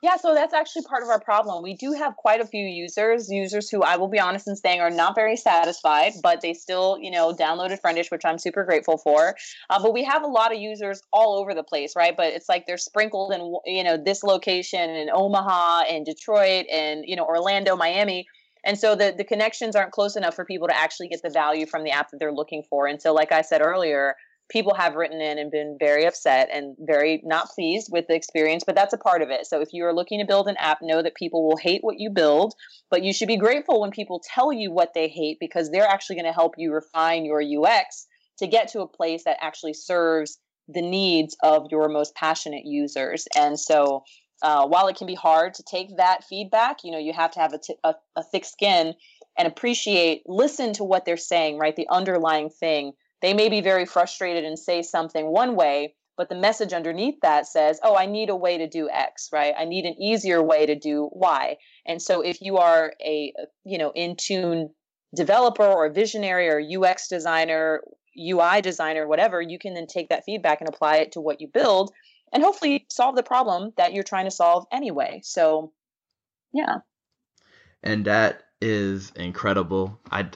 Yeah, 0.00 0.16
so 0.16 0.32
that's 0.32 0.54
actually 0.54 0.82
part 0.82 1.02
of 1.02 1.08
our 1.08 1.18
problem. 1.18 1.60
We 1.60 1.74
do 1.74 1.92
have 1.92 2.14
quite 2.14 2.40
a 2.40 2.46
few 2.46 2.64
users, 2.64 3.28
users 3.28 3.68
who 3.68 3.82
I 3.82 3.96
will 3.96 4.06
be 4.06 4.20
honest 4.20 4.46
in 4.46 4.54
saying 4.54 4.80
are 4.80 4.90
not 4.90 5.16
very 5.16 5.36
satisfied, 5.36 6.12
but 6.22 6.40
they 6.40 6.54
still, 6.54 6.98
you 7.00 7.10
know, 7.10 7.34
downloaded 7.34 7.80
Friendish, 7.80 8.08
which 8.12 8.24
I'm 8.24 8.38
super 8.38 8.64
grateful 8.64 8.98
for. 8.98 9.34
Uh, 9.68 9.82
but 9.82 9.92
we 9.92 10.04
have 10.04 10.22
a 10.22 10.28
lot 10.28 10.54
of 10.54 10.60
users 10.60 11.02
all 11.12 11.36
over 11.40 11.52
the 11.52 11.64
place, 11.64 11.94
right? 11.96 12.16
But 12.16 12.32
it's 12.32 12.48
like 12.48 12.64
they're 12.66 12.78
sprinkled 12.78 13.32
in, 13.32 13.40
you 13.66 13.82
know, 13.82 13.96
this 13.96 14.22
location 14.22 14.88
in 14.88 15.10
Omaha 15.12 15.80
and 15.90 16.06
Detroit 16.06 16.66
and, 16.70 17.02
you 17.04 17.16
know, 17.16 17.24
Orlando, 17.24 17.74
Miami 17.74 18.28
and 18.64 18.78
so 18.78 18.94
the 18.94 19.14
the 19.16 19.24
connections 19.24 19.76
aren't 19.76 19.92
close 19.92 20.16
enough 20.16 20.34
for 20.34 20.44
people 20.44 20.68
to 20.68 20.76
actually 20.76 21.08
get 21.08 21.22
the 21.22 21.30
value 21.30 21.66
from 21.66 21.84
the 21.84 21.90
app 21.90 22.10
that 22.10 22.18
they're 22.18 22.32
looking 22.32 22.62
for 22.68 22.86
and 22.86 23.00
so 23.00 23.14
like 23.14 23.30
i 23.30 23.40
said 23.40 23.60
earlier 23.60 24.14
people 24.48 24.74
have 24.74 24.94
written 24.94 25.20
in 25.20 25.38
and 25.38 25.50
been 25.50 25.76
very 25.78 26.04
upset 26.04 26.48
and 26.52 26.76
very 26.80 27.20
not 27.24 27.48
pleased 27.50 27.88
with 27.90 28.06
the 28.08 28.14
experience 28.14 28.64
but 28.64 28.74
that's 28.74 28.92
a 28.92 28.98
part 28.98 29.22
of 29.22 29.30
it 29.30 29.46
so 29.46 29.60
if 29.60 29.72
you 29.72 29.84
are 29.84 29.94
looking 29.94 30.18
to 30.18 30.26
build 30.26 30.48
an 30.48 30.56
app 30.58 30.78
know 30.82 31.02
that 31.02 31.14
people 31.14 31.46
will 31.46 31.56
hate 31.56 31.82
what 31.82 31.98
you 31.98 32.10
build 32.10 32.54
but 32.90 33.02
you 33.02 33.12
should 33.12 33.28
be 33.28 33.36
grateful 33.36 33.80
when 33.80 33.90
people 33.90 34.22
tell 34.34 34.52
you 34.52 34.70
what 34.70 34.94
they 34.94 35.08
hate 35.08 35.38
because 35.40 35.70
they're 35.70 35.86
actually 35.86 36.16
going 36.16 36.26
to 36.26 36.32
help 36.32 36.54
you 36.56 36.72
refine 36.72 37.24
your 37.24 37.42
ux 37.62 38.06
to 38.38 38.46
get 38.46 38.68
to 38.68 38.80
a 38.80 38.88
place 38.88 39.24
that 39.24 39.38
actually 39.40 39.74
serves 39.74 40.38
the 40.68 40.82
needs 40.82 41.36
of 41.42 41.66
your 41.70 41.88
most 41.88 42.14
passionate 42.14 42.64
users 42.64 43.26
and 43.36 43.58
so 43.58 44.02
uh, 44.42 44.66
while 44.66 44.86
it 44.86 44.96
can 44.96 45.06
be 45.06 45.14
hard 45.14 45.54
to 45.54 45.62
take 45.64 45.96
that 45.96 46.22
feedback, 46.24 46.84
you 46.84 46.92
know, 46.92 46.98
you 46.98 47.12
have 47.12 47.32
to 47.32 47.40
have 47.40 47.52
a, 47.52 47.58
t- 47.58 47.74
a, 47.82 47.94
a 48.16 48.22
thick 48.22 48.44
skin 48.44 48.94
and 49.36 49.48
appreciate, 49.48 50.22
listen 50.26 50.72
to 50.74 50.84
what 50.84 51.04
they're 51.04 51.16
saying, 51.16 51.58
right? 51.58 51.74
The 51.74 51.88
underlying 51.90 52.50
thing. 52.50 52.92
They 53.22 53.34
may 53.34 53.48
be 53.48 53.60
very 53.60 53.86
frustrated 53.86 54.44
and 54.44 54.58
say 54.58 54.82
something 54.82 55.26
one 55.26 55.56
way, 55.56 55.94
but 56.16 56.28
the 56.28 56.34
message 56.34 56.72
underneath 56.72 57.20
that 57.22 57.46
says, 57.46 57.80
oh, 57.82 57.96
I 57.96 58.06
need 58.06 58.28
a 58.28 58.36
way 58.36 58.58
to 58.58 58.68
do 58.68 58.88
X, 58.90 59.28
right? 59.32 59.54
I 59.56 59.64
need 59.64 59.84
an 59.84 60.00
easier 60.00 60.42
way 60.42 60.66
to 60.66 60.74
do 60.74 61.08
Y. 61.12 61.56
And 61.86 62.02
so 62.02 62.20
if 62.20 62.40
you 62.40 62.58
are 62.58 62.92
a, 63.00 63.32
you 63.64 63.78
know, 63.78 63.92
in 63.94 64.16
tune 64.16 64.70
developer 65.14 65.64
or 65.64 65.90
visionary 65.90 66.48
or 66.48 66.60
UX 66.60 67.08
designer, 67.08 67.82
UI 68.18 68.60
designer, 68.60 69.06
whatever, 69.06 69.40
you 69.40 69.58
can 69.58 69.74
then 69.74 69.86
take 69.86 70.08
that 70.08 70.24
feedback 70.24 70.60
and 70.60 70.68
apply 70.68 70.96
it 70.96 71.12
to 71.12 71.20
what 71.20 71.40
you 71.40 71.48
build 71.48 71.92
and 72.32 72.42
hopefully 72.42 72.86
solve 72.90 73.16
the 73.16 73.22
problem 73.22 73.72
that 73.76 73.92
you're 73.94 74.04
trying 74.04 74.26
to 74.26 74.30
solve 74.30 74.66
anyway. 74.72 75.20
So, 75.22 75.72
yeah. 76.52 76.78
And 77.82 78.04
that 78.04 78.42
is 78.60 79.12
incredible. 79.14 80.00
I 80.10 80.28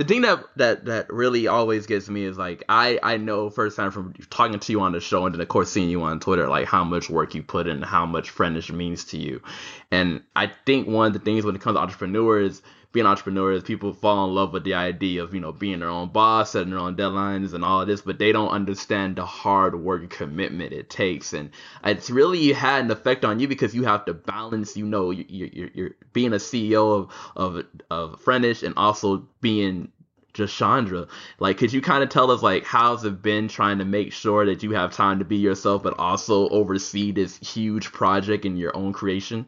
the 0.00 0.06
thing 0.06 0.22
that 0.22 0.42
that 0.56 0.86
that 0.86 1.12
really 1.12 1.46
always 1.46 1.84
gets 1.84 2.08
me 2.08 2.24
is 2.24 2.38
like 2.38 2.64
I 2.70 2.98
I 3.02 3.18
know 3.18 3.50
firsthand 3.50 3.92
from 3.92 4.14
talking 4.30 4.58
to 4.58 4.72
you 4.72 4.80
on 4.80 4.92
the 4.92 5.00
show 5.00 5.26
and 5.26 5.34
then 5.34 5.42
of 5.42 5.48
course 5.48 5.70
seeing 5.70 5.90
you 5.90 6.02
on 6.02 6.20
Twitter 6.20 6.48
like 6.48 6.66
how 6.66 6.84
much 6.84 7.10
work 7.10 7.34
you 7.34 7.42
put 7.42 7.66
in, 7.66 7.82
how 7.82 8.06
much 8.06 8.30
friendship 8.30 8.74
means 8.74 9.04
to 9.06 9.18
you, 9.18 9.42
and 9.90 10.22
I 10.34 10.52
think 10.64 10.88
one 10.88 11.08
of 11.08 11.12
the 11.12 11.18
things 11.18 11.44
when 11.44 11.54
it 11.54 11.60
comes 11.60 11.76
to 11.76 11.82
entrepreneurs 11.82 12.62
being 12.92 13.06
entrepreneurs, 13.06 13.62
people 13.62 13.92
fall 13.92 14.28
in 14.28 14.34
love 14.34 14.52
with 14.52 14.64
the 14.64 14.74
idea 14.74 15.22
of, 15.22 15.32
you 15.32 15.40
know, 15.40 15.52
being 15.52 15.78
their 15.78 15.88
own 15.88 16.08
boss, 16.08 16.50
setting 16.50 16.70
their 16.70 16.78
own 16.80 16.96
deadlines 16.96 17.54
and 17.54 17.64
all 17.64 17.86
this, 17.86 18.00
but 18.00 18.18
they 18.18 18.32
don't 18.32 18.48
understand 18.48 19.16
the 19.16 19.24
hard 19.24 19.80
work 19.80 20.00
and 20.00 20.10
commitment 20.10 20.72
it 20.72 20.90
takes. 20.90 21.32
And 21.32 21.50
it's 21.84 22.10
really 22.10 22.52
had 22.52 22.84
an 22.84 22.90
effect 22.90 23.24
on 23.24 23.38
you 23.38 23.46
because 23.46 23.74
you 23.74 23.84
have 23.84 24.04
to 24.06 24.14
balance, 24.14 24.76
you 24.76 24.86
know, 24.86 25.10
you're, 25.10 25.48
you're, 25.48 25.70
you're 25.72 25.90
being 26.12 26.32
a 26.32 26.36
CEO 26.36 27.04
of, 27.04 27.12
of, 27.36 27.64
of 27.90 28.20
Friendish 28.24 28.64
and 28.64 28.74
also 28.76 29.28
being 29.40 29.92
just 30.32 30.56
Chandra. 30.56 31.06
Like, 31.38 31.58
could 31.58 31.72
you 31.72 31.80
kind 31.80 32.02
of 32.02 32.08
tell 32.08 32.30
us, 32.30 32.42
like, 32.42 32.64
how's 32.64 33.04
it 33.04 33.22
been 33.22 33.46
trying 33.46 33.78
to 33.78 33.84
make 33.84 34.12
sure 34.12 34.46
that 34.46 34.62
you 34.62 34.72
have 34.72 34.92
time 34.92 35.20
to 35.20 35.24
be 35.24 35.36
yourself, 35.36 35.82
but 35.82 35.98
also 35.98 36.48
oversee 36.48 37.12
this 37.12 37.36
huge 37.38 37.92
project 37.92 38.44
in 38.44 38.56
your 38.56 38.76
own 38.76 38.92
creation? 38.92 39.46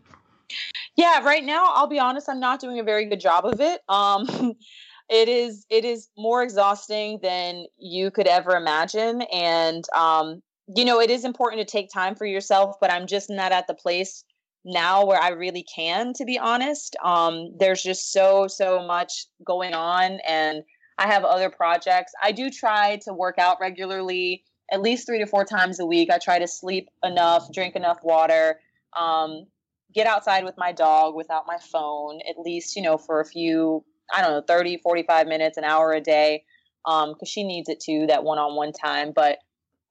Yeah, 0.97 1.24
right 1.24 1.45
now 1.45 1.66
I'll 1.74 1.86
be 1.86 1.99
honest, 1.99 2.28
I'm 2.28 2.40
not 2.40 2.61
doing 2.61 2.78
a 2.78 2.84
very 2.84 3.07
good 3.07 3.20
job 3.20 3.45
of 3.45 3.61
it. 3.61 3.80
Um 3.88 4.26
it 5.09 5.28
is 5.28 5.66
it 5.70 5.84
is 5.84 6.09
more 6.16 6.43
exhausting 6.43 7.18
than 7.22 7.66
you 7.78 8.11
could 8.11 8.26
ever 8.26 8.57
imagine 8.57 9.22
and 9.32 9.84
um 9.95 10.43
you 10.76 10.84
know, 10.84 11.01
it 11.01 11.11
is 11.11 11.24
important 11.24 11.66
to 11.66 11.70
take 11.70 11.90
time 11.90 12.14
for 12.14 12.24
yourself, 12.24 12.76
but 12.80 12.90
I'm 12.90 13.07
just 13.07 13.28
not 13.28 13.53
at 13.53 13.66
the 13.66 13.74
place 13.74 14.24
now 14.64 15.05
where 15.05 15.20
I 15.20 15.30
really 15.30 15.64
can, 15.74 16.12
to 16.14 16.24
be 16.24 16.38
honest. 16.38 16.97
Um, 17.05 17.51
there's 17.59 17.82
just 17.82 18.12
so, 18.12 18.47
so 18.47 18.86
much 18.86 19.26
going 19.45 19.74
on, 19.74 20.20
and 20.26 20.62
I 20.99 21.09
have 21.09 21.24
other 21.24 21.51
projects. 21.51 22.12
I 22.22 22.32
do 22.32 22.51
try 22.51 23.01
to 23.05 23.12
work 23.12 23.38
out 23.38 23.59
regularly, 23.61 24.45
at 24.70 24.82
least 24.82 25.07
three 25.07 25.18
to 25.18 25.26
four 25.26 25.45
times 25.45 25.80
a 25.80 25.86
week. 25.86 26.11
I 26.11 26.18
try 26.18 26.38
to 26.38 26.47
sleep 26.47 26.88
enough, 27.03 27.53
drink 27.53 27.74
enough 27.74 27.99
water, 28.03 28.61
um, 28.99 29.47
get 29.93 30.07
outside 30.07 30.45
with 30.45 30.57
my 30.57 30.72
dog 30.72 31.14
without 31.14 31.45
my 31.47 31.59
phone, 31.59 32.20
at 32.28 32.38
least, 32.38 32.76
you 32.76 32.82
know, 32.82 32.99
for 32.99 33.20
a 33.20 33.24
few, 33.24 33.84
I 34.12 34.22
don't 34.22 34.32
know, 34.32 34.43
30, 34.47 34.78
45 34.78 35.26
minutes, 35.26 35.57
an 35.57 35.64
hour 35.64 35.93
a 35.93 36.01
day, 36.01 36.45
because 36.84 37.09
um, 37.09 37.26
she 37.26 37.45
needs 37.45 37.68
it 37.68 37.80
too, 37.80 38.07
that 38.09 38.24
one 38.24 38.38
on 38.38 38.57
one 38.57 38.72
time. 38.72 39.12
But 39.14 39.38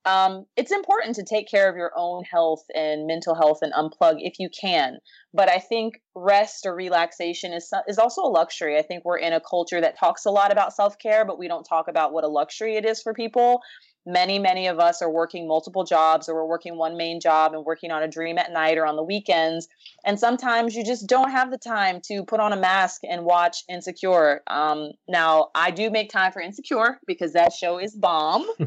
um, 0.03 0.45
it's 0.57 0.71
important 0.71 1.15
to 1.17 1.23
take 1.23 1.47
care 1.47 1.69
of 1.69 1.75
your 1.75 1.91
own 1.95 2.23
health 2.23 2.63
and 2.73 3.05
mental 3.05 3.35
health 3.35 3.59
and 3.61 3.71
unplug 3.73 4.15
if 4.17 4.39
you 4.39 4.49
can. 4.49 4.97
But 5.31 5.47
I 5.47 5.59
think 5.59 6.01
rest 6.15 6.65
or 6.65 6.75
relaxation 6.75 7.53
is 7.53 7.71
is 7.87 7.99
also 7.99 8.23
a 8.23 8.31
luxury. 8.31 8.79
I 8.79 8.81
think 8.81 9.05
we're 9.05 9.19
in 9.19 9.33
a 9.33 9.39
culture 9.39 9.79
that 9.79 9.99
talks 9.99 10.25
a 10.25 10.31
lot 10.31 10.51
about 10.51 10.73
self 10.73 10.97
care, 10.97 11.23
but 11.23 11.37
we 11.37 11.47
don't 11.47 11.63
talk 11.63 11.87
about 11.87 12.13
what 12.13 12.23
a 12.23 12.27
luxury 12.27 12.77
it 12.77 12.85
is 12.85 13.01
for 13.01 13.13
people 13.13 13.61
many 14.05 14.39
many 14.39 14.67
of 14.67 14.79
us 14.79 15.01
are 15.01 15.09
working 15.09 15.47
multiple 15.47 15.83
jobs 15.83 16.27
or 16.27 16.35
we're 16.35 16.45
working 16.45 16.77
one 16.77 16.97
main 16.97 17.19
job 17.19 17.53
and 17.53 17.65
working 17.65 17.91
on 17.91 18.01
a 18.01 18.07
dream 18.07 18.37
at 18.37 18.51
night 18.51 18.77
or 18.77 18.85
on 18.85 18.95
the 18.95 19.03
weekends. 19.03 19.67
And 20.03 20.19
sometimes 20.19 20.75
you 20.75 20.83
just 20.83 21.07
don't 21.07 21.29
have 21.29 21.51
the 21.51 21.57
time 21.57 22.01
to 22.05 22.23
put 22.23 22.39
on 22.39 22.53
a 22.53 22.57
mask 22.57 23.01
and 23.07 23.23
watch 23.23 23.63
insecure. 23.69 24.41
Um, 24.47 24.91
now 25.07 25.49
i 25.55 25.71
do 25.71 25.89
make 25.89 26.09
time 26.09 26.31
for 26.31 26.41
insecure 26.41 26.99
because 27.05 27.33
that 27.33 27.53
show 27.53 27.77
is 27.77 27.95
bomb. 27.95 28.47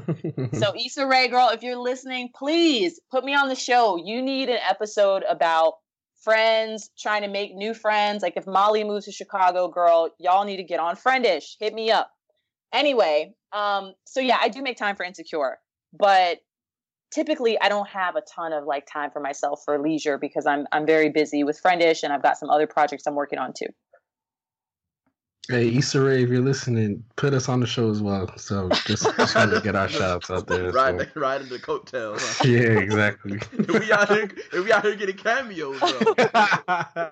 So 0.54 0.72
Issa 0.76 1.06
Rae 1.06 1.28
girl 1.28 1.50
if 1.50 1.62
you're 1.62 1.76
listening 1.76 2.30
please 2.34 3.00
put 3.10 3.24
me 3.24 3.34
on 3.34 3.48
the 3.48 3.54
show. 3.54 3.96
You 3.96 4.22
need 4.22 4.48
an 4.48 4.58
episode 4.68 5.24
about 5.28 5.74
friends 6.22 6.90
trying 6.98 7.22
to 7.22 7.28
make 7.28 7.54
new 7.54 7.74
friends. 7.74 8.22
Like 8.22 8.36
if 8.36 8.46
molly 8.46 8.84
moves 8.84 9.06
to 9.06 9.12
chicago 9.12 9.68
girl 9.68 10.10
y'all 10.18 10.44
need 10.44 10.58
to 10.58 10.62
get 10.62 10.80
on 10.80 10.96
friendish. 10.96 11.56
Hit 11.58 11.74
me 11.74 11.90
up 11.90 12.10
Anyway, 12.74 13.32
um, 13.52 13.94
so 14.04 14.20
yeah, 14.20 14.36
I 14.40 14.48
do 14.48 14.60
make 14.60 14.76
time 14.76 14.96
for 14.96 15.04
insecure, 15.04 15.58
but 15.96 16.40
typically 17.12 17.58
I 17.60 17.68
don't 17.68 17.88
have 17.88 18.16
a 18.16 18.22
ton 18.22 18.52
of 18.52 18.64
like 18.64 18.84
time 18.92 19.12
for 19.12 19.20
myself 19.20 19.62
for 19.64 19.78
leisure 19.78 20.18
because 20.18 20.44
I'm 20.44 20.66
I'm 20.72 20.84
very 20.84 21.08
busy 21.10 21.44
with 21.44 21.60
Friendish 21.62 22.02
and 22.02 22.12
I've 22.12 22.22
got 22.22 22.36
some 22.36 22.50
other 22.50 22.66
projects 22.66 23.06
I'm 23.06 23.14
working 23.14 23.38
on 23.38 23.52
too. 23.56 23.68
Hey, 25.48 25.76
Issa 25.76 26.00
Rae, 26.00 26.22
if 26.22 26.30
you're 26.30 26.40
listening, 26.40 27.04
put 27.16 27.34
us 27.34 27.50
on 27.50 27.60
the 27.60 27.66
show 27.66 27.90
as 27.90 28.00
well. 28.00 28.34
So 28.38 28.70
just, 28.86 29.04
just 29.14 29.32
trying 29.32 29.50
to 29.50 29.60
get 29.60 29.76
our 29.76 29.88
shouts 29.90 30.30
out 30.30 30.46
there. 30.46 30.70
Right, 30.72 30.98
so. 30.98 31.20
right 31.20 31.38
in 31.38 31.50
the 31.50 31.58
coattails. 31.58 32.38
Huh? 32.38 32.44
Yeah, 32.48 32.78
exactly. 32.78 33.36
if 33.52 33.68
we 33.68 33.92
out 33.92 34.08
here, 34.08 34.30
if 34.54 34.64
we 34.64 34.72
out 34.72 34.84
here 34.84 34.96
getting 34.96 35.18
cameos, 35.18 35.78
though. 35.80 37.10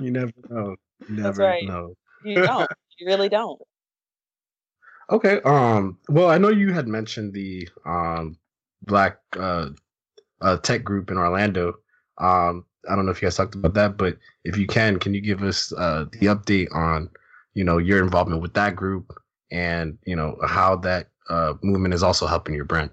you 0.00 0.10
never 0.10 0.32
know. 0.48 0.76
You 1.06 1.16
never 1.16 1.22
That's 1.22 1.38
right. 1.38 1.68
know. 1.68 1.94
You 2.24 2.36
don't. 2.36 2.70
You 2.98 3.06
really 3.06 3.28
don't. 3.28 3.60
Okay. 5.12 5.40
Um. 5.44 5.98
Well, 6.08 6.30
I 6.30 6.38
know 6.38 6.48
you 6.48 6.72
had 6.72 6.88
mentioned 6.88 7.34
the 7.34 7.68
um 7.84 8.38
black 8.82 9.18
uh, 9.36 9.68
uh 10.40 10.56
tech 10.56 10.82
group 10.82 11.10
in 11.10 11.18
Orlando. 11.18 11.74
Um. 12.18 12.64
I 12.90 12.96
don't 12.96 13.06
know 13.06 13.12
if 13.12 13.22
you 13.22 13.26
guys 13.26 13.36
talked 13.36 13.54
about 13.54 13.74
that, 13.74 13.96
but 13.96 14.16
if 14.42 14.56
you 14.56 14.66
can, 14.66 14.98
can 14.98 15.14
you 15.14 15.20
give 15.20 15.42
us 15.44 15.72
uh 15.76 16.06
the 16.12 16.26
update 16.26 16.74
on 16.74 17.10
you 17.54 17.62
know 17.62 17.78
your 17.78 18.02
involvement 18.02 18.42
with 18.42 18.54
that 18.54 18.74
group 18.74 19.12
and 19.52 19.98
you 20.04 20.16
know 20.16 20.36
how 20.44 20.76
that 20.76 21.10
uh 21.28 21.54
movement 21.62 21.94
is 21.94 22.02
also 22.02 22.26
helping 22.26 22.54
your 22.54 22.64
brand? 22.64 22.90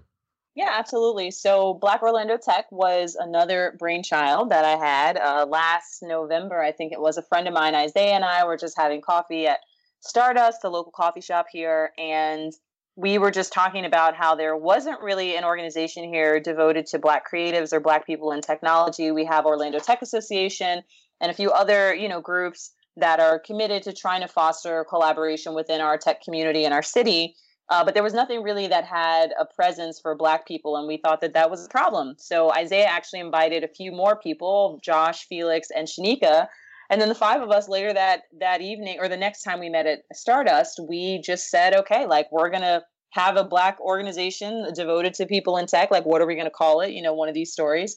Yeah, 0.55 0.75
absolutely. 0.77 1.31
So 1.31 1.75
Black 1.75 2.03
Orlando 2.03 2.37
Tech 2.37 2.69
was 2.69 3.15
another 3.15 3.75
brainchild 3.79 4.49
that 4.49 4.65
I 4.65 4.75
had 4.75 5.15
uh, 5.15 5.45
last 5.45 6.03
November. 6.03 6.61
I 6.61 6.73
think 6.73 6.91
it 6.91 6.99
was 6.99 7.17
a 7.17 7.23
friend 7.23 7.47
of 7.47 7.53
mine, 7.53 7.75
Isaiah, 7.75 8.15
and 8.15 8.25
I 8.25 8.43
were 8.43 8.57
just 8.57 8.75
having 8.75 8.99
coffee 8.99 9.47
at 9.47 9.59
Stardust, 10.01 10.61
the 10.61 10.69
local 10.69 10.91
coffee 10.91 11.21
shop 11.21 11.47
here, 11.51 11.91
and 11.97 12.53
we 12.95 13.17
were 13.17 13.31
just 13.31 13.53
talking 13.53 13.85
about 13.85 14.15
how 14.15 14.35
there 14.35 14.57
wasn't 14.57 15.01
really 15.01 15.35
an 15.37 15.45
organization 15.45 16.03
here 16.03 16.39
devoted 16.39 16.85
to 16.87 16.99
Black 16.99 17.23
creatives 17.31 17.71
or 17.71 17.79
Black 17.79 18.05
people 18.05 18.31
in 18.31 18.41
technology. 18.41 19.11
We 19.11 19.25
have 19.25 19.45
Orlando 19.45 19.79
Tech 19.79 20.01
Association 20.01 20.83
and 21.21 21.31
a 21.31 21.33
few 21.33 21.51
other, 21.51 21.93
you 21.93 22.09
know, 22.09 22.19
groups 22.19 22.71
that 22.97 23.19
are 23.19 23.39
committed 23.39 23.83
to 23.83 23.93
trying 23.93 24.21
to 24.21 24.27
foster 24.27 24.85
collaboration 24.89 25.53
within 25.53 25.79
our 25.79 25.97
tech 25.97 26.21
community 26.21 26.65
in 26.65 26.73
our 26.73 26.83
city. 26.83 27.35
Uh, 27.69 27.83
but 27.85 27.93
there 27.93 28.03
was 28.03 28.13
nothing 28.13 28.41
really 28.41 28.67
that 28.67 28.83
had 28.83 29.31
a 29.39 29.45
presence 29.45 29.99
for 29.99 30.15
Black 30.15 30.47
people, 30.47 30.75
and 30.75 30.87
we 30.87 30.97
thought 30.97 31.21
that 31.21 31.33
that 31.33 31.51
was 31.51 31.65
a 31.65 31.69
problem. 31.69 32.15
So 32.17 32.51
Isaiah 32.51 32.87
actually 32.87 33.19
invited 33.19 33.63
a 33.63 33.67
few 33.67 33.91
more 33.91 34.15
people, 34.15 34.79
Josh, 34.83 35.27
Felix, 35.27 35.69
and 35.75 35.87
Shanika, 35.87 36.47
and 36.89 36.99
then 36.99 37.09
the 37.09 37.15
five 37.15 37.41
of 37.41 37.51
us 37.51 37.69
later 37.69 37.93
that 37.93 38.23
that 38.39 38.61
evening 38.61 38.97
or 38.99 39.07
the 39.07 39.17
next 39.17 39.43
time 39.43 39.59
we 39.59 39.69
met 39.69 39.85
at 39.85 39.99
Stardust, 40.13 40.79
we 40.87 41.21
just 41.23 41.49
said, 41.49 41.75
okay, 41.75 42.05
like 42.05 42.27
we're 42.31 42.49
gonna 42.49 42.83
have 43.11 43.37
a 43.37 43.43
black 43.43 43.79
organization 43.79 44.65
devoted 44.75 45.13
to 45.15 45.25
people 45.25 45.57
in 45.57 45.67
tech. 45.67 45.91
Like, 45.91 46.05
what 46.05 46.21
are 46.21 46.27
we 46.27 46.35
gonna 46.35 46.49
call 46.49 46.81
it? 46.81 46.91
You 46.91 47.01
know, 47.01 47.13
one 47.13 47.29
of 47.29 47.35
these 47.35 47.51
stories. 47.51 47.95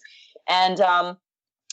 And 0.49 0.81
um, 0.81 1.17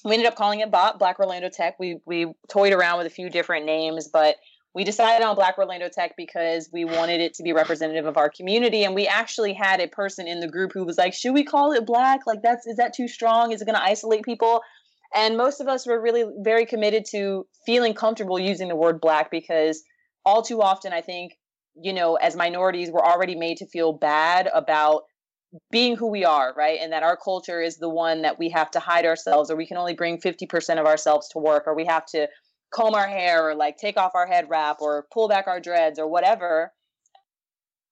we 0.05 0.13
ended 0.13 0.27
up 0.27 0.35
calling 0.35 0.61
it 0.61 0.71
BOT, 0.71 0.99
Black 0.99 1.19
Orlando 1.19 1.49
Tech. 1.49 1.75
We 1.79 1.99
we 2.05 2.31
toyed 2.49 2.73
around 2.73 2.99
with 2.99 3.07
a 3.07 3.11
few 3.11 3.29
different 3.29 3.65
names, 3.65 4.07
but 4.11 4.35
we 4.73 4.83
decided 4.83 5.25
on 5.25 5.35
Black 5.35 5.57
Orlando 5.57 5.89
Tech 5.89 6.13
because 6.15 6.69
we 6.71 6.85
wanted 6.85 7.19
it 7.21 7.33
to 7.33 7.43
be 7.43 7.51
representative 7.53 8.05
of 8.05 8.17
our 8.17 8.29
community. 8.29 8.83
And 8.83 8.93
we 8.93 9.07
actually 9.07 9.53
had 9.53 9.81
a 9.81 9.87
person 9.87 10.27
in 10.27 10.39
the 10.39 10.47
group 10.47 10.71
who 10.73 10.85
was 10.85 10.97
like, 10.97 11.13
"Should 11.13 11.33
we 11.33 11.43
call 11.43 11.73
it 11.73 11.85
Black? 11.85 12.21
Like, 12.25 12.41
that's 12.43 12.65
is 12.65 12.77
that 12.77 12.93
too 12.93 13.07
strong? 13.07 13.51
Is 13.51 13.61
it 13.61 13.65
to 13.65 13.83
isolate 13.83 14.23
people?" 14.23 14.61
And 15.15 15.37
most 15.37 15.59
of 15.59 15.67
us 15.67 15.87
were 15.87 15.99
really 15.99 16.23
very 16.39 16.65
committed 16.65 17.05
to 17.11 17.47
feeling 17.65 17.93
comfortable 17.93 18.39
using 18.39 18.67
the 18.67 18.75
word 18.75 19.01
black 19.01 19.31
because 19.31 19.81
all 20.25 20.41
too 20.41 20.61
often, 20.61 20.93
I 20.93 21.01
think, 21.01 21.33
you 21.75 21.93
know, 21.93 22.15
as 22.15 22.35
minorities, 22.35 22.91
we're 22.91 22.99
already 23.05 23.35
made 23.35 23.57
to 23.57 23.67
feel 23.67 23.93
bad 23.93 24.49
about 24.53 25.03
being 25.71 25.95
who 25.95 26.11
we 26.11 26.25
are, 26.25 26.53
right? 26.55 26.79
And 26.79 26.93
that 26.93 27.01
our 27.01 27.17
culture 27.17 27.59
is 27.61 27.77
the 27.77 27.89
one 27.89 28.21
that 28.21 28.37
we 28.37 28.49
have 28.49 28.69
to 28.71 28.79
hide 28.79 29.05
ourselves, 29.05 29.49
or 29.49 29.55
we 29.55 29.65
can 29.65 29.77
only 29.77 29.95
bring 29.95 30.19
50% 30.19 30.79
of 30.79 30.85
ourselves 30.85 31.29
to 31.29 31.39
work, 31.39 31.63
or 31.65 31.75
we 31.75 31.85
have 31.85 32.05
to 32.07 32.27
comb 32.71 32.93
our 32.93 33.07
hair, 33.07 33.49
or 33.49 33.55
like 33.55 33.77
take 33.77 33.97
off 33.97 34.11
our 34.13 34.27
head 34.27 34.45
wrap, 34.47 34.77
or 34.79 35.07
pull 35.11 35.27
back 35.27 35.47
our 35.47 35.59
dreads, 35.59 35.97
or 35.97 36.07
whatever. 36.07 36.71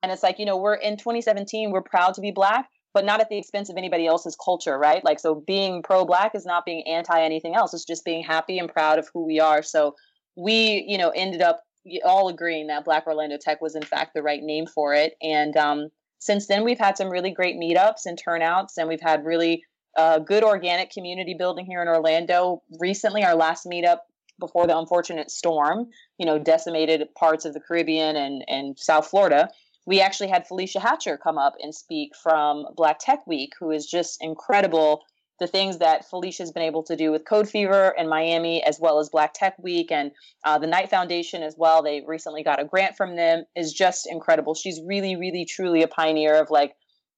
And 0.04 0.12
it's 0.12 0.22
like, 0.22 0.38
you 0.38 0.46
know, 0.46 0.58
we're 0.58 0.76
in 0.76 0.98
2017, 0.98 1.72
we're 1.72 1.82
proud 1.82 2.14
to 2.16 2.22
be 2.22 2.32
black, 2.32 2.68
but 2.98 3.06
not 3.06 3.22
at 3.22 3.30
the 3.30 3.38
expense 3.38 3.70
of 3.70 3.78
anybody 3.78 4.08
else's 4.08 4.36
culture, 4.44 4.76
right? 4.76 5.06
Like, 5.06 5.20
so 5.20 5.36
being 5.36 5.84
pro 5.84 6.04
black 6.04 6.34
is 6.34 6.48
not 6.48 6.66
being 6.66 6.82
anti 6.88 7.22
anything 7.22 7.54
else. 7.54 7.72
It's 7.76 7.86
just 7.86 8.04
being 8.04 8.24
happy 8.24 8.58
and 8.58 8.68
proud 8.68 8.98
of 8.98 9.08
who 9.14 9.24
we 9.24 9.40
are. 9.40 9.62
So 9.62 9.94
we, 10.36 10.84
you 10.88 10.98
know, 10.98 11.10
ended 11.10 11.44
up 11.44 11.62
all 12.04 12.28
agreeing 12.28 12.66
that 12.68 12.86
Black 12.86 13.06
Orlando 13.06 13.38
Tech 13.40 13.62
was 13.62 13.76
in 13.76 13.84
fact 13.84 14.16
the 14.16 14.24
right 14.24 14.42
name 14.42 14.66
for 14.66 14.96
it. 14.96 15.14
And 15.22 15.56
um, 15.58 15.90
since 16.18 16.48
then, 16.48 16.64
we've 16.64 16.80
had 16.80 16.98
some 16.98 17.12
really 17.12 17.30
great 17.30 17.56
meetups 17.56 18.08
and 18.08 18.18
turnouts, 18.18 18.80
and 18.80 18.90
we've 18.90 19.00
had 19.00 19.24
really 19.24 19.62
uh, 19.96 20.18
good 20.18 20.44
organic 20.44 20.90
community 20.90 21.36
building 21.38 21.68
here 21.68 21.84
in 21.84 21.88
Orlando. 21.88 22.64
Recently, 22.80 23.24
our 23.24 23.36
last 23.36 23.68
meetup 23.68 24.00
before 24.40 24.66
the 24.66 24.76
unfortunate 24.76 25.30
storm, 25.30 25.86
you 26.18 26.26
know, 26.26 26.40
decimated 26.40 27.08
parts 27.14 27.46
of 27.46 27.54
the 27.54 27.60
Caribbean 27.60 28.16
and, 28.16 28.44
and 28.48 28.80
South 28.80 29.06
Florida 29.06 29.50
we 29.88 30.02
actually 30.02 30.28
had 30.28 30.46
Felicia 30.46 30.82
Hatcher 30.82 31.18
come 31.18 31.38
up 31.38 31.56
and 31.62 31.74
speak 31.74 32.12
from 32.22 32.66
Black 32.76 33.00
Tech 33.00 33.26
Week, 33.26 33.54
who 33.58 33.72
is 33.72 33.88
just 33.88 34.18
incredible. 34.22 35.02
The 35.40 35.48
things 35.48 35.78
that 35.78 36.10
Felicia's 36.10 36.52
been 36.52 36.64
able 36.64 36.84
to 36.84 36.96
do 36.98 37.12
with 37.12 37.24
Code 37.26 37.48
Fever 37.48 37.96
in 37.98 38.10
Miami, 38.10 38.62
as 38.64 38.80
well 38.82 39.00
as 39.00 39.08
Black 39.10 39.34
Tech 39.34 39.56
Week 39.58 39.90
and 39.92 40.12
uh, 40.44 40.58
the 40.60 40.68
Knight 40.68 40.90
Foundation 40.90 41.42
as 41.42 41.56
well. 41.58 41.82
They 41.82 42.04
recently 42.06 42.44
got 42.44 42.60
a 42.60 42.66
grant 42.66 42.98
from 42.98 43.16
them, 43.16 43.46
is 43.56 43.72
just 43.72 44.08
incredible. 44.12 44.56
She's 44.56 44.82
really, 44.86 45.16
really, 45.16 45.46
truly 45.46 45.84
a 45.84 45.88
pioneer 45.88 46.36
of 46.36 46.50
like 46.50 46.74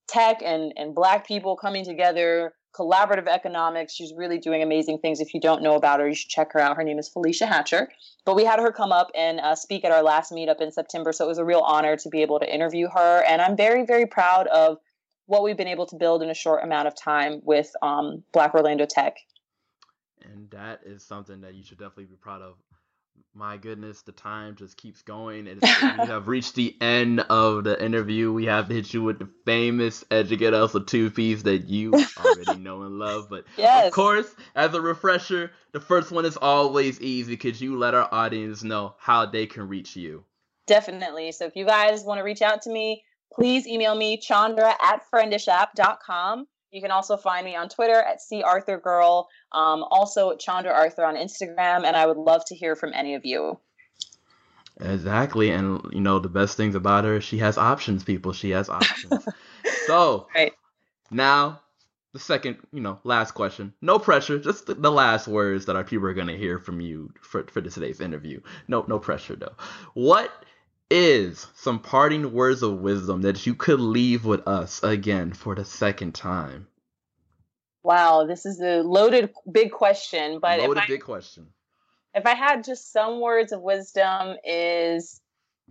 tech 0.08 0.42
and 0.44 0.74
and 0.76 0.94
Black 0.94 1.28
people 1.28 1.56
coming 1.56 1.86
together 1.86 2.54
collaborative 2.74 3.28
economics. 3.28 3.94
She's 3.94 4.14
really 4.16 4.38
doing 4.38 4.62
amazing 4.62 5.00
things. 5.00 5.20
If 5.20 5.34
you 5.34 5.40
don't 5.40 5.62
know 5.62 5.76
about 5.76 6.00
her, 6.00 6.08
you 6.08 6.16
should 6.16 6.30
check 6.30 6.54
her 6.54 6.60
out. 6.60 6.78
Her 6.78 6.84
name 6.84 7.00
is 7.00 7.10
Felicia 7.10 7.46
Hatcher. 7.46 7.90
But 8.26 8.36
we 8.36 8.46
had 8.46 8.60
her 8.60 8.72
come 8.72 8.92
up 8.92 9.10
and 9.16 9.40
uh, 9.40 9.56
speak 9.56 9.84
at 9.84 9.92
our 9.92 10.04
last 10.04 10.32
meetup 10.32 10.62
in 10.62 10.72
September. 10.72 11.12
So 11.12 11.26
it 11.26 11.28
was 11.28 11.38
a 11.38 11.46
real 11.46 11.62
honor 11.62 11.98
to 11.98 12.10
be 12.10 12.22
able 12.22 12.40
to 12.40 12.54
interview 12.54 12.88
her. 12.94 13.24
And 13.28 13.42
I'm 13.42 13.58
very, 13.58 13.86
very 13.86 14.06
proud 14.06 14.48
of 14.48 14.78
what 15.26 15.44
we've 15.44 15.58
been 15.58 15.68
able 15.68 15.86
to 15.88 15.96
build 15.96 16.24
in 16.24 16.30
a 16.30 16.34
short 16.34 16.64
amount 16.64 16.88
of 16.88 16.96
time 16.96 17.42
with 17.44 17.72
um, 17.82 18.24
Black 18.34 18.54
Orlando 18.54 18.86
Tech. 18.86 19.18
And 20.24 20.50
that 20.52 20.82
is 20.86 21.04
something 21.04 21.42
that 21.42 21.54
you 21.54 21.64
should 21.64 21.78
definitely 21.78 22.06
be 22.06 22.16
proud 22.16 22.42
of 22.42 22.56
my 23.34 23.58
goodness, 23.58 24.02
the 24.02 24.12
time 24.12 24.56
just 24.56 24.78
keeps 24.78 25.02
going. 25.02 25.48
And 25.48 25.62
we 26.00 26.06
have 26.06 26.28
reached 26.28 26.56
the 26.56 26.76
end 26.82 27.22
of 27.22 27.64
the 27.64 27.84
interview. 27.84 28.32
We 28.34 28.46
have 28.46 28.68
to 28.68 28.74
hit 28.74 28.94
you 28.94 29.04
with 29.04 29.20
the 29.20 29.30
famous 29.46 30.04
Educate 30.12 30.54
Us 30.54 30.76
a 30.76 30.80
two 30.80 31.10
piece 31.12 31.44
that 31.44 31.68
you 31.70 31.94
already 31.94 32.60
know 32.60 32.84
and 32.84 33.00
love. 33.00 33.28
But 33.30 33.46
yes. 33.58 33.88
of 33.88 33.94
course, 33.94 34.34
as 34.56 34.74
a 34.74 34.82
refresher, 34.82 35.52
the 35.72 35.80
first 35.80 36.12
one 36.12 36.26
is 36.26 36.38
always 36.38 37.00
easy 37.02 37.34
because 37.34 37.62
you 37.62 37.78
let 37.78 37.94
our 37.94 38.08
audience 38.12 38.64
know 38.64 38.96
how 38.98 39.26
they 39.26 39.46
can 39.46 39.68
reach 39.68 39.96
you. 39.96 40.24
Definitely. 40.68 41.32
So 41.32 41.46
if 41.46 41.56
you 41.56 41.66
guys 41.66 42.04
want 42.04 42.20
to 42.20 42.24
reach 42.24 42.42
out 42.42 42.62
to 42.64 42.70
me, 42.70 43.04
please 43.34 43.68
email 43.68 43.96
me, 43.96 44.18
Chandra 44.18 44.76
at 44.82 45.02
friendishapp.com. 45.14 46.48
You 46.72 46.82
can 46.82 46.92
also 46.92 47.18
find 47.18 47.46
me 47.46 47.56
on 47.56 47.70
Twitter 47.70 48.00
at 48.00 48.22
C 48.22 48.44
Arthur 48.44 48.78
Girl, 48.78 49.28
um, 49.52 49.84
also 49.90 50.36
Chandra 50.36 50.72
Arthur 50.72 51.04
on 51.04 51.16
Instagram, 51.16 51.84
and 51.86 51.96
I 51.96 52.06
would 52.06 52.18
love 52.18 52.44
to 52.46 52.56
hear 52.56 52.76
from 52.76 52.94
any 52.94 53.16
of 53.16 53.26
you. 53.26 53.60
Exactly, 54.80 55.50
and 55.52 55.82
you 55.92 56.00
know 56.00 56.20
the 56.20 56.30
best 56.30 56.56
things 56.56 56.76
about 56.76 57.04
her, 57.04 57.20
she 57.20 57.40
has 57.40 57.58
options. 57.58 58.04
People, 58.04 58.34
she 58.34 58.52
has 58.52 58.70
options. 58.70 59.28
so 59.88 60.28
Right. 60.34 60.54
now 61.12 61.62
the 62.14 62.20
second, 62.20 62.58
you 62.72 62.82
know, 62.82 63.00
last 63.04 63.32
question. 63.32 63.74
No 63.82 64.00
pressure, 64.00 64.40
just 64.40 64.66
the, 64.66 64.74
the 64.76 64.92
last 64.92 65.28
words 65.28 65.66
that 65.66 65.76
our 65.76 65.84
people 65.84 66.08
are 66.08 66.14
gonna 66.14 66.38
hear 66.38 66.60
from 66.60 66.82
you 66.82 67.12
for 67.22 67.44
for 67.46 67.62
today's 67.62 68.00
interview. 68.02 68.42
No, 68.68 68.86
no 68.88 69.00
pressure 69.00 69.36
though. 69.36 69.56
What 69.94 70.32
is 70.90 71.48
some 71.56 71.80
parting 71.80 72.34
words 72.34 72.64
of 72.64 72.80
wisdom 72.80 73.22
that 73.22 73.46
you 73.46 73.56
could 73.56 73.80
leave 73.80 74.26
with 74.26 74.48
us 74.48 74.82
again 74.84 75.34
for 75.34 75.56
the 75.56 75.66
second 75.66 76.16
time? 76.16 76.68
Wow, 77.84 78.26
this 78.26 78.46
is 78.46 78.60
a 78.60 78.82
loaded 78.82 79.32
big 79.52 79.72
question, 79.72 80.40
but 80.42 80.60
Loaded 80.60 80.78
if 80.78 80.84
I, 80.84 80.88
big 80.88 81.02
question. 81.02 81.48
if 82.14 82.26
I 82.26 82.36
had 82.36 82.64
just 82.64 82.92
some 82.92 83.22
words 83.22 83.52
of 83.52 83.62
wisdom 83.62 84.36
is 84.44 85.22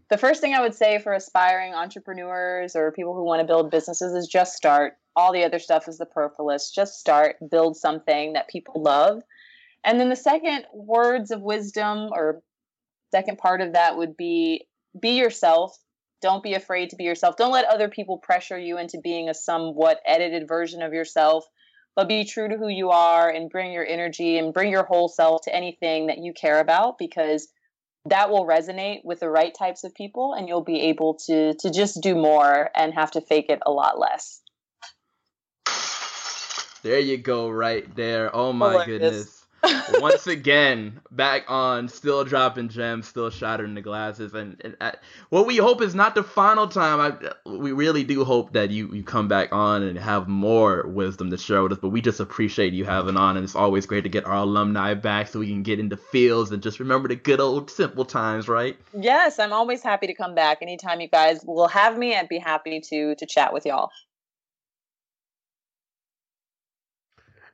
the 0.08 0.18
first 0.18 0.40
thing 0.40 0.54
I 0.54 0.60
would 0.60 0.74
say 0.74 0.98
for 1.00 1.12
aspiring 1.12 1.74
entrepreneurs 1.74 2.76
or 2.76 2.92
people 2.92 3.14
who 3.14 3.24
want 3.24 3.40
to 3.40 3.46
build 3.46 3.70
businesses 3.70 4.14
is 4.14 4.26
just 4.26 4.54
start. 4.54 4.94
All 5.16 5.32
the 5.32 5.44
other 5.44 5.58
stuff 5.58 5.88
is 5.88 5.98
the 5.98 6.06
superfluous. 6.06 6.70
Just 6.70 6.98
start, 7.00 7.36
build 7.50 7.76
something 7.76 8.34
that 8.34 8.48
people 8.48 8.80
love. 8.80 9.22
And 9.84 10.00
then 10.00 10.08
the 10.08 10.16
second 10.16 10.64
words 10.72 11.30
of 11.30 11.42
wisdom 11.42 12.10
or 12.12 12.42
second 13.10 13.38
part 13.38 13.60
of 13.60 13.72
that 13.72 13.96
would 13.96 14.16
be 14.16 14.67
be 14.98 15.18
yourself. 15.18 15.76
Don't 16.20 16.42
be 16.42 16.54
afraid 16.54 16.90
to 16.90 16.96
be 16.96 17.04
yourself. 17.04 17.36
Don't 17.36 17.52
let 17.52 17.66
other 17.66 17.88
people 17.88 18.18
pressure 18.18 18.58
you 18.58 18.78
into 18.78 19.00
being 19.02 19.28
a 19.28 19.34
somewhat 19.34 20.00
edited 20.06 20.48
version 20.48 20.82
of 20.82 20.92
yourself 20.92 21.44
but 21.98 22.06
be 22.06 22.24
true 22.24 22.46
to 22.48 22.56
who 22.56 22.68
you 22.68 22.90
are 22.90 23.28
and 23.28 23.50
bring 23.50 23.72
your 23.72 23.84
energy 23.84 24.38
and 24.38 24.54
bring 24.54 24.70
your 24.70 24.84
whole 24.84 25.08
self 25.08 25.42
to 25.42 25.52
anything 25.52 26.06
that 26.06 26.18
you 26.18 26.32
care 26.32 26.60
about 26.60 26.96
because 26.96 27.48
that 28.04 28.30
will 28.30 28.46
resonate 28.46 29.00
with 29.02 29.18
the 29.18 29.28
right 29.28 29.52
types 29.52 29.82
of 29.82 29.92
people 29.96 30.32
and 30.32 30.46
you'll 30.46 30.62
be 30.62 30.80
able 30.82 31.14
to 31.26 31.54
to 31.54 31.72
just 31.72 32.00
do 32.00 32.14
more 32.14 32.70
and 32.76 32.94
have 32.94 33.10
to 33.10 33.20
fake 33.20 33.46
it 33.48 33.58
a 33.66 33.72
lot 33.72 33.98
less 33.98 34.42
There 36.82 37.00
you 37.00 37.18
go, 37.18 37.50
right 37.50 37.92
there. 37.96 38.30
Oh 38.34 38.52
my 38.52 38.74
Hilarious. 38.74 38.86
goodness. 38.86 39.37
Once 40.00 40.26
again, 40.26 41.00
back 41.10 41.44
on, 41.48 41.88
still 41.88 42.24
dropping 42.24 42.68
gems, 42.68 43.08
still 43.08 43.30
shattering 43.30 43.74
the 43.74 43.80
glasses, 43.80 44.34
and, 44.34 44.60
and 44.64 44.76
uh, 44.80 44.92
what 45.30 45.46
we 45.46 45.56
hope 45.56 45.82
is 45.82 45.94
not 45.94 46.14
the 46.14 46.22
final 46.22 46.68
time. 46.68 47.00
I, 47.00 47.50
we 47.50 47.72
really 47.72 48.04
do 48.04 48.24
hope 48.24 48.52
that 48.52 48.70
you 48.70 48.92
you 48.94 49.02
come 49.02 49.28
back 49.28 49.52
on 49.52 49.82
and 49.82 49.98
have 49.98 50.28
more 50.28 50.86
wisdom 50.86 51.30
to 51.30 51.38
share 51.38 51.62
with 51.62 51.72
us. 51.72 51.78
But 51.80 51.90
we 51.90 52.00
just 52.00 52.20
appreciate 52.20 52.72
you 52.72 52.84
having 52.84 53.16
on, 53.16 53.36
and 53.36 53.44
it's 53.44 53.56
always 53.56 53.86
great 53.86 54.04
to 54.04 54.10
get 54.10 54.26
our 54.26 54.36
alumni 54.36 54.94
back 54.94 55.28
so 55.28 55.40
we 55.40 55.48
can 55.48 55.62
get 55.62 55.80
into 55.80 55.96
fields 55.96 56.50
and 56.52 56.62
just 56.62 56.80
remember 56.80 57.08
the 57.08 57.16
good 57.16 57.40
old 57.40 57.70
simple 57.70 58.04
times, 58.04 58.48
right? 58.48 58.78
yes 58.94 59.38
i'm 59.38 59.52
always 59.52 59.82
happy 59.82 60.06
to 60.06 60.14
come 60.14 60.34
back 60.34 60.58
anytime 60.62 61.00
you 61.00 61.08
guys 61.08 61.40
will 61.44 61.68
have 61.68 61.98
me 61.98 62.16
i'd 62.16 62.28
be 62.28 62.38
happy 62.38 62.80
to 62.80 63.14
to 63.16 63.26
chat 63.26 63.52
with 63.52 63.66
y'all 63.66 63.90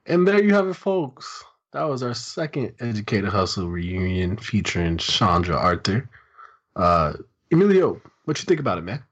And 0.07 0.27
there 0.27 0.43
you 0.43 0.55
have 0.55 0.69
it, 0.69 0.75
folks. 0.75 1.45
That 1.75 1.89
was 1.89 2.05
our 2.05 2.15
second 2.15 2.75
Educated 2.79 3.31
Hustle 3.31 3.69
reunion 3.69 4.37
featuring 4.37 4.97
Chandra 4.97 5.57
Arthur. 5.57 6.09
Uh, 6.77 7.15
Emilio, 7.51 8.01
what 8.27 8.39
you 8.39 8.45
think 8.45 8.61
about 8.61 8.79
it, 8.79 8.83
man? 8.83 9.03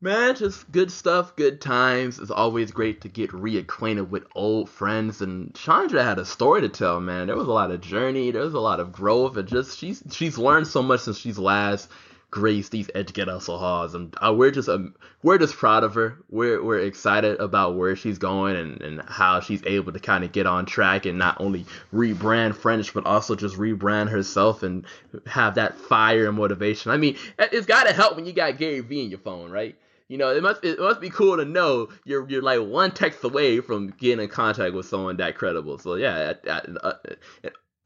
Man, 0.00 0.34
just 0.34 0.72
good 0.72 0.90
stuff, 0.90 1.36
good 1.36 1.60
times. 1.60 2.18
It's 2.18 2.30
always 2.30 2.70
great 2.70 3.02
to 3.02 3.08
get 3.08 3.32
reacquainted 3.32 4.08
with 4.08 4.24
old 4.34 4.70
friends. 4.70 5.20
And 5.20 5.54
Chandra 5.54 6.02
had 6.02 6.18
a 6.18 6.24
story 6.24 6.62
to 6.62 6.70
tell, 6.70 7.00
man. 7.00 7.26
There 7.26 7.36
was 7.36 7.48
a 7.48 7.52
lot 7.52 7.70
of 7.70 7.82
journey, 7.82 8.30
there 8.30 8.42
was 8.42 8.54
a 8.54 8.60
lot 8.60 8.80
of 8.80 8.92
growth, 8.92 9.36
and 9.36 9.46
just 9.46 9.76
she's 9.76 10.02
she's 10.10 10.38
learned 10.38 10.68
so 10.68 10.82
much 10.82 11.00
since 11.00 11.18
she's 11.18 11.38
last 11.38 11.90
graced 12.36 12.70
these 12.70 12.90
Educate 12.94 13.28
Hustle 13.28 13.58
halls. 13.58 13.94
And 13.94 14.14
uh, 14.20 14.34
we're 14.36 14.50
just 14.50 14.68
um, 14.68 14.94
we're 15.22 15.38
just 15.38 15.56
proud 15.56 15.84
of 15.84 15.94
her. 15.94 16.18
We're 16.28 16.62
we're 16.62 16.80
excited 16.80 17.40
about 17.40 17.76
where 17.76 17.96
she's 17.96 18.18
going 18.18 18.56
and, 18.56 18.82
and 18.82 19.02
how 19.08 19.40
she's 19.40 19.62
able 19.64 19.92
to 19.92 19.98
kind 19.98 20.22
of 20.22 20.32
get 20.32 20.46
on 20.46 20.66
track 20.66 21.06
and 21.06 21.18
not 21.18 21.40
only 21.40 21.64
rebrand 21.94 22.54
Friendish, 22.54 22.92
but 22.92 23.06
also 23.06 23.34
just 23.34 23.56
rebrand 23.56 24.10
herself 24.10 24.62
and 24.62 24.84
have 25.26 25.54
that 25.54 25.76
fire 25.78 26.28
and 26.28 26.36
motivation. 26.36 26.90
I 26.92 26.98
mean, 26.98 27.16
it- 27.38 27.54
it's 27.54 27.66
got 27.66 27.84
to 27.86 27.94
help 27.94 28.16
when 28.16 28.26
you 28.26 28.34
got 28.34 28.58
Gary 28.58 28.80
Vee 28.80 29.02
in 29.04 29.08
your 29.10 29.18
phone, 29.20 29.50
right? 29.50 29.74
You 30.08 30.18
know, 30.18 30.30
it 30.36 30.42
must 30.42 30.62
it 30.62 30.78
must 30.78 31.00
be 31.00 31.08
cool 31.10 31.38
to 31.38 31.46
know 31.46 31.88
you're 32.04 32.28
you're 32.28 32.42
like 32.42 32.60
one 32.60 32.90
text 32.92 33.24
away 33.24 33.60
from 33.60 33.94
getting 33.98 34.22
in 34.22 34.28
contact 34.28 34.74
with 34.74 34.84
someone 34.86 35.16
that 35.16 35.36
credible. 35.36 35.78
So 35.78 35.94
yeah, 35.94 36.34
uh, 36.46 36.60
uh, 36.84 36.92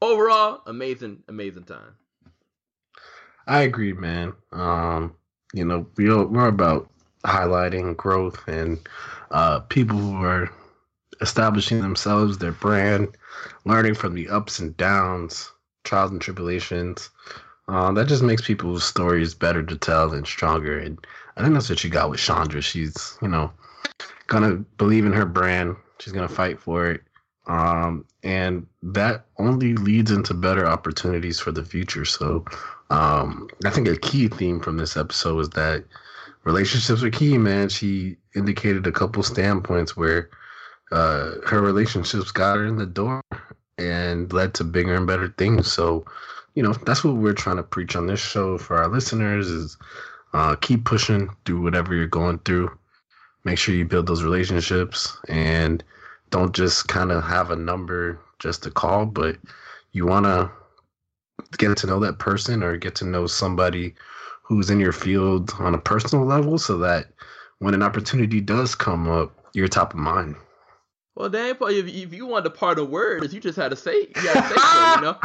overall, 0.01 0.61
amazing, 0.67 1.23
amazing 1.29 1.63
time. 1.63 1.95
I 3.51 3.63
agree, 3.63 3.91
man. 3.91 4.31
Um, 4.53 5.13
you 5.53 5.65
know, 5.65 5.85
we're 5.97 6.25
we're 6.25 6.47
about 6.47 6.89
highlighting 7.25 7.97
growth 7.97 8.41
and 8.47 8.79
uh, 9.31 9.59
people 9.59 9.97
who 9.97 10.23
are 10.23 10.49
establishing 11.19 11.81
themselves, 11.81 12.37
their 12.37 12.53
brand, 12.53 13.09
learning 13.65 13.95
from 13.95 14.15
the 14.15 14.29
ups 14.29 14.59
and 14.59 14.77
downs, 14.77 15.51
trials 15.83 16.11
and 16.11 16.21
tribulations. 16.21 17.09
Uh, 17.67 17.91
that 17.91 18.07
just 18.07 18.23
makes 18.23 18.41
people's 18.41 18.85
stories 18.85 19.33
better 19.33 19.61
to 19.61 19.75
tell 19.75 20.13
and 20.13 20.25
stronger. 20.25 20.79
And 20.79 20.97
I 21.35 21.41
think 21.41 21.53
that's 21.53 21.69
what 21.69 21.83
you 21.83 21.89
got 21.89 22.09
with 22.09 22.21
Chandra. 22.21 22.61
She's, 22.61 23.17
you 23.21 23.27
know, 23.27 23.51
gonna 24.27 24.63
believe 24.77 25.05
in 25.05 25.11
her 25.11 25.25
brand. 25.25 25.75
She's 25.99 26.13
gonna 26.13 26.29
fight 26.29 26.57
for 26.57 26.89
it. 26.89 27.01
Um, 27.51 28.05
and 28.23 28.65
that 28.81 29.25
only 29.37 29.75
leads 29.75 30.09
into 30.09 30.33
better 30.33 30.65
opportunities 30.65 31.37
for 31.37 31.51
the 31.51 31.65
future. 31.65 32.05
So, 32.05 32.45
um, 32.89 33.49
I 33.65 33.69
think 33.69 33.89
a 33.89 33.97
key 33.97 34.29
theme 34.29 34.61
from 34.61 34.77
this 34.77 34.95
episode 34.95 35.35
was 35.35 35.49
that 35.49 35.83
relationships 36.45 37.03
are 37.03 37.09
key, 37.09 37.37
man. 37.37 37.67
She 37.67 38.15
indicated 38.35 38.87
a 38.87 38.91
couple 38.93 39.21
standpoints 39.21 39.97
where 39.97 40.29
uh, 40.93 41.31
her 41.45 41.61
relationships 41.61 42.31
got 42.31 42.55
her 42.55 42.65
in 42.65 42.77
the 42.77 42.85
door 42.85 43.21
and 43.77 44.31
led 44.31 44.53
to 44.53 44.63
bigger 44.63 44.95
and 44.95 45.05
better 45.05 45.33
things. 45.37 45.69
So, 45.69 46.05
you 46.55 46.63
know, 46.63 46.71
that's 46.71 47.03
what 47.03 47.17
we're 47.17 47.33
trying 47.33 47.57
to 47.57 47.63
preach 47.63 47.97
on 47.97 48.07
this 48.07 48.21
show 48.21 48.57
for 48.57 48.77
our 48.77 48.87
listeners 48.87 49.49
is 49.49 49.77
uh, 50.33 50.55
keep 50.55 50.85
pushing 50.85 51.29
through 51.45 51.63
whatever 51.63 51.93
you're 51.95 52.07
going 52.07 52.39
through. 52.39 52.71
Make 53.43 53.57
sure 53.57 53.75
you 53.75 53.83
build 53.83 54.07
those 54.07 54.23
relationships 54.23 55.17
and 55.27 55.83
don't 56.31 56.55
just 56.55 56.87
kind 56.87 57.11
of 57.11 57.23
have 57.23 57.51
a 57.51 57.55
number 57.55 58.19
just 58.39 58.63
to 58.63 58.71
call, 58.71 59.05
but 59.05 59.37
you 59.91 60.05
want 60.05 60.25
to 60.25 60.49
get 61.57 61.77
to 61.77 61.87
know 61.87 61.99
that 61.99 62.17
person 62.17 62.63
or 62.63 62.77
get 62.77 62.95
to 62.95 63.05
know 63.05 63.27
somebody 63.27 63.93
who's 64.41 64.69
in 64.69 64.79
your 64.79 64.91
field 64.91 65.53
on 65.59 65.75
a 65.75 65.77
personal 65.77 66.25
level 66.25 66.57
so 66.57 66.77
that 66.79 67.07
when 67.59 67.73
an 67.73 67.83
opportunity 67.83 68.41
does 68.41 68.73
come 68.73 69.09
up, 69.09 69.37
you're 69.53 69.67
top 69.67 69.93
of 69.93 69.99
mind. 69.99 70.35
Well, 71.15 71.29
Dan, 71.29 71.55
Paul, 71.55 71.67
if, 71.67 71.87
if 71.87 72.13
you 72.13 72.25
wanted 72.25 72.45
to 72.45 72.49
part 72.51 72.79
of 72.79 72.89
words, 72.89 73.33
you 73.33 73.41
just 73.41 73.57
had 73.57 73.69
to 73.69 73.75
say, 73.75 74.07
you 74.15 74.27
had 74.27 74.41
to 74.41 74.47
say 74.47 74.55
so, 74.55 74.95
you 74.95 75.01
know. 75.01 75.17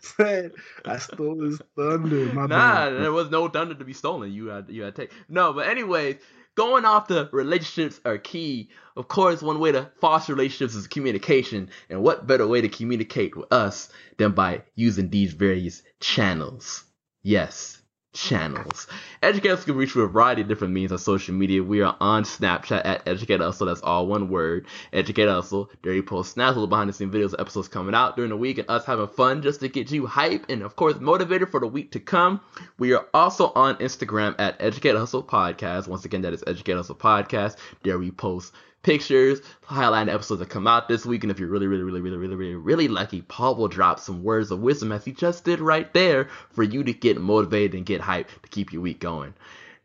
said 0.00 0.52
I 0.84 0.98
stole 0.98 1.42
his 1.42 1.60
thunder. 1.76 2.32
My 2.32 2.46
nah, 2.46 2.90
there 2.90 3.12
was 3.12 3.30
no 3.30 3.48
thunder 3.48 3.74
to 3.74 3.84
be 3.84 3.92
stolen. 3.92 4.32
You 4.32 4.46
had 4.46 4.66
you 4.68 4.82
had 4.82 4.94
to 4.94 5.02
take 5.02 5.12
no, 5.28 5.52
but 5.52 5.68
anyways, 5.68 6.16
going 6.56 6.84
off 6.84 7.06
the 7.06 7.28
relationships 7.32 8.00
are 8.04 8.18
key. 8.18 8.70
Of 8.96 9.08
course, 9.08 9.42
one 9.42 9.60
way 9.60 9.72
to 9.72 9.90
foster 10.00 10.34
relationships 10.34 10.74
is 10.74 10.88
communication, 10.88 11.70
and 11.88 12.02
what 12.02 12.26
better 12.26 12.46
way 12.46 12.60
to 12.62 12.68
communicate 12.68 13.36
with 13.36 13.52
us 13.52 13.90
than 14.16 14.32
by 14.32 14.62
using 14.74 15.10
these 15.10 15.32
various 15.32 15.82
channels? 16.00 16.84
Yes, 17.22 17.80
channels. 18.16 18.86
Educate 19.22 19.50
Us 19.50 19.64
can 19.64 19.76
reach 19.76 19.92
through 19.92 20.04
a 20.04 20.08
variety 20.08 20.42
of 20.42 20.48
different 20.48 20.72
means 20.72 20.90
on 20.90 20.98
social 20.98 21.34
media. 21.34 21.62
We 21.62 21.82
are 21.82 21.96
on 22.00 22.24
Snapchat 22.24 22.82
at 22.84 23.06
Educate 23.06 23.40
Us, 23.40 23.58
so 23.58 23.66
that's 23.66 23.82
all 23.82 24.06
one 24.06 24.28
word. 24.28 24.66
Educate 24.92 25.28
Us, 25.28 25.52
there 25.82 25.92
you 25.92 26.02
post 26.02 26.32
snaps, 26.32 26.56
little 26.56 26.66
behind 26.66 26.88
the 26.88 26.94
scenes 26.94 27.14
videos, 27.14 27.34
episodes 27.38 27.68
coming 27.68 27.94
out 27.94 28.16
during 28.16 28.30
the 28.30 28.36
week, 28.36 28.58
and 28.58 28.68
us 28.70 28.84
having 28.84 29.06
fun 29.06 29.42
just 29.42 29.60
to 29.60 29.68
get 29.68 29.90
you 29.90 30.06
hype 30.06 30.46
and, 30.48 30.62
of 30.62 30.74
course, 30.76 30.98
motivated 30.98 31.50
for 31.50 31.60
the 31.60 31.66
week 31.66 31.92
to 31.92 32.00
come. 32.00 32.40
We 32.78 32.94
are 32.94 33.06
also 33.12 33.52
on 33.54 33.76
Instagram 33.76 34.34
at 34.38 34.56
Educate 34.60 34.96
Hustle 34.96 35.22
Podcast. 35.22 35.86
Once 35.86 36.04
again, 36.04 36.22
that 36.22 36.32
is 36.32 36.42
Educate 36.46 36.76
Hustle 36.76 36.94
Podcast. 36.94 37.56
There 37.82 37.98
we 37.98 38.10
post 38.10 38.54
pictures, 38.86 39.40
highlighting 39.68 40.14
episodes 40.14 40.38
that 40.38 40.48
come 40.48 40.68
out 40.68 40.88
this 40.88 41.04
week. 41.04 41.24
And 41.24 41.30
if 41.32 41.40
you're 41.40 41.48
really, 41.48 41.66
really, 41.66 41.82
really, 41.82 42.00
really, 42.00 42.16
really, 42.16 42.36
really, 42.36 42.54
really 42.54 42.88
lucky, 42.88 43.20
Paul 43.20 43.56
will 43.56 43.66
drop 43.66 43.98
some 43.98 44.22
words 44.22 44.52
of 44.52 44.60
wisdom 44.60 44.92
as 44.92 45.04
he 45.04 45.10
just 45.10 45.44
did 45.44 45.58
right 45.58 45.92
there 45.92 46.28
for 46.52 46.62
you 46.62 46.84
to 46.84 46.92
get 46.92 47.20
motivated 47.20 47.74
and 47.74 47.84
get 47.84 48.00
hyped 48.00 48.28
to 48.42 48.48
keep 48.48 48.72
your 48.72 48.82
week 48.82 49.00
going. 49.00 49.34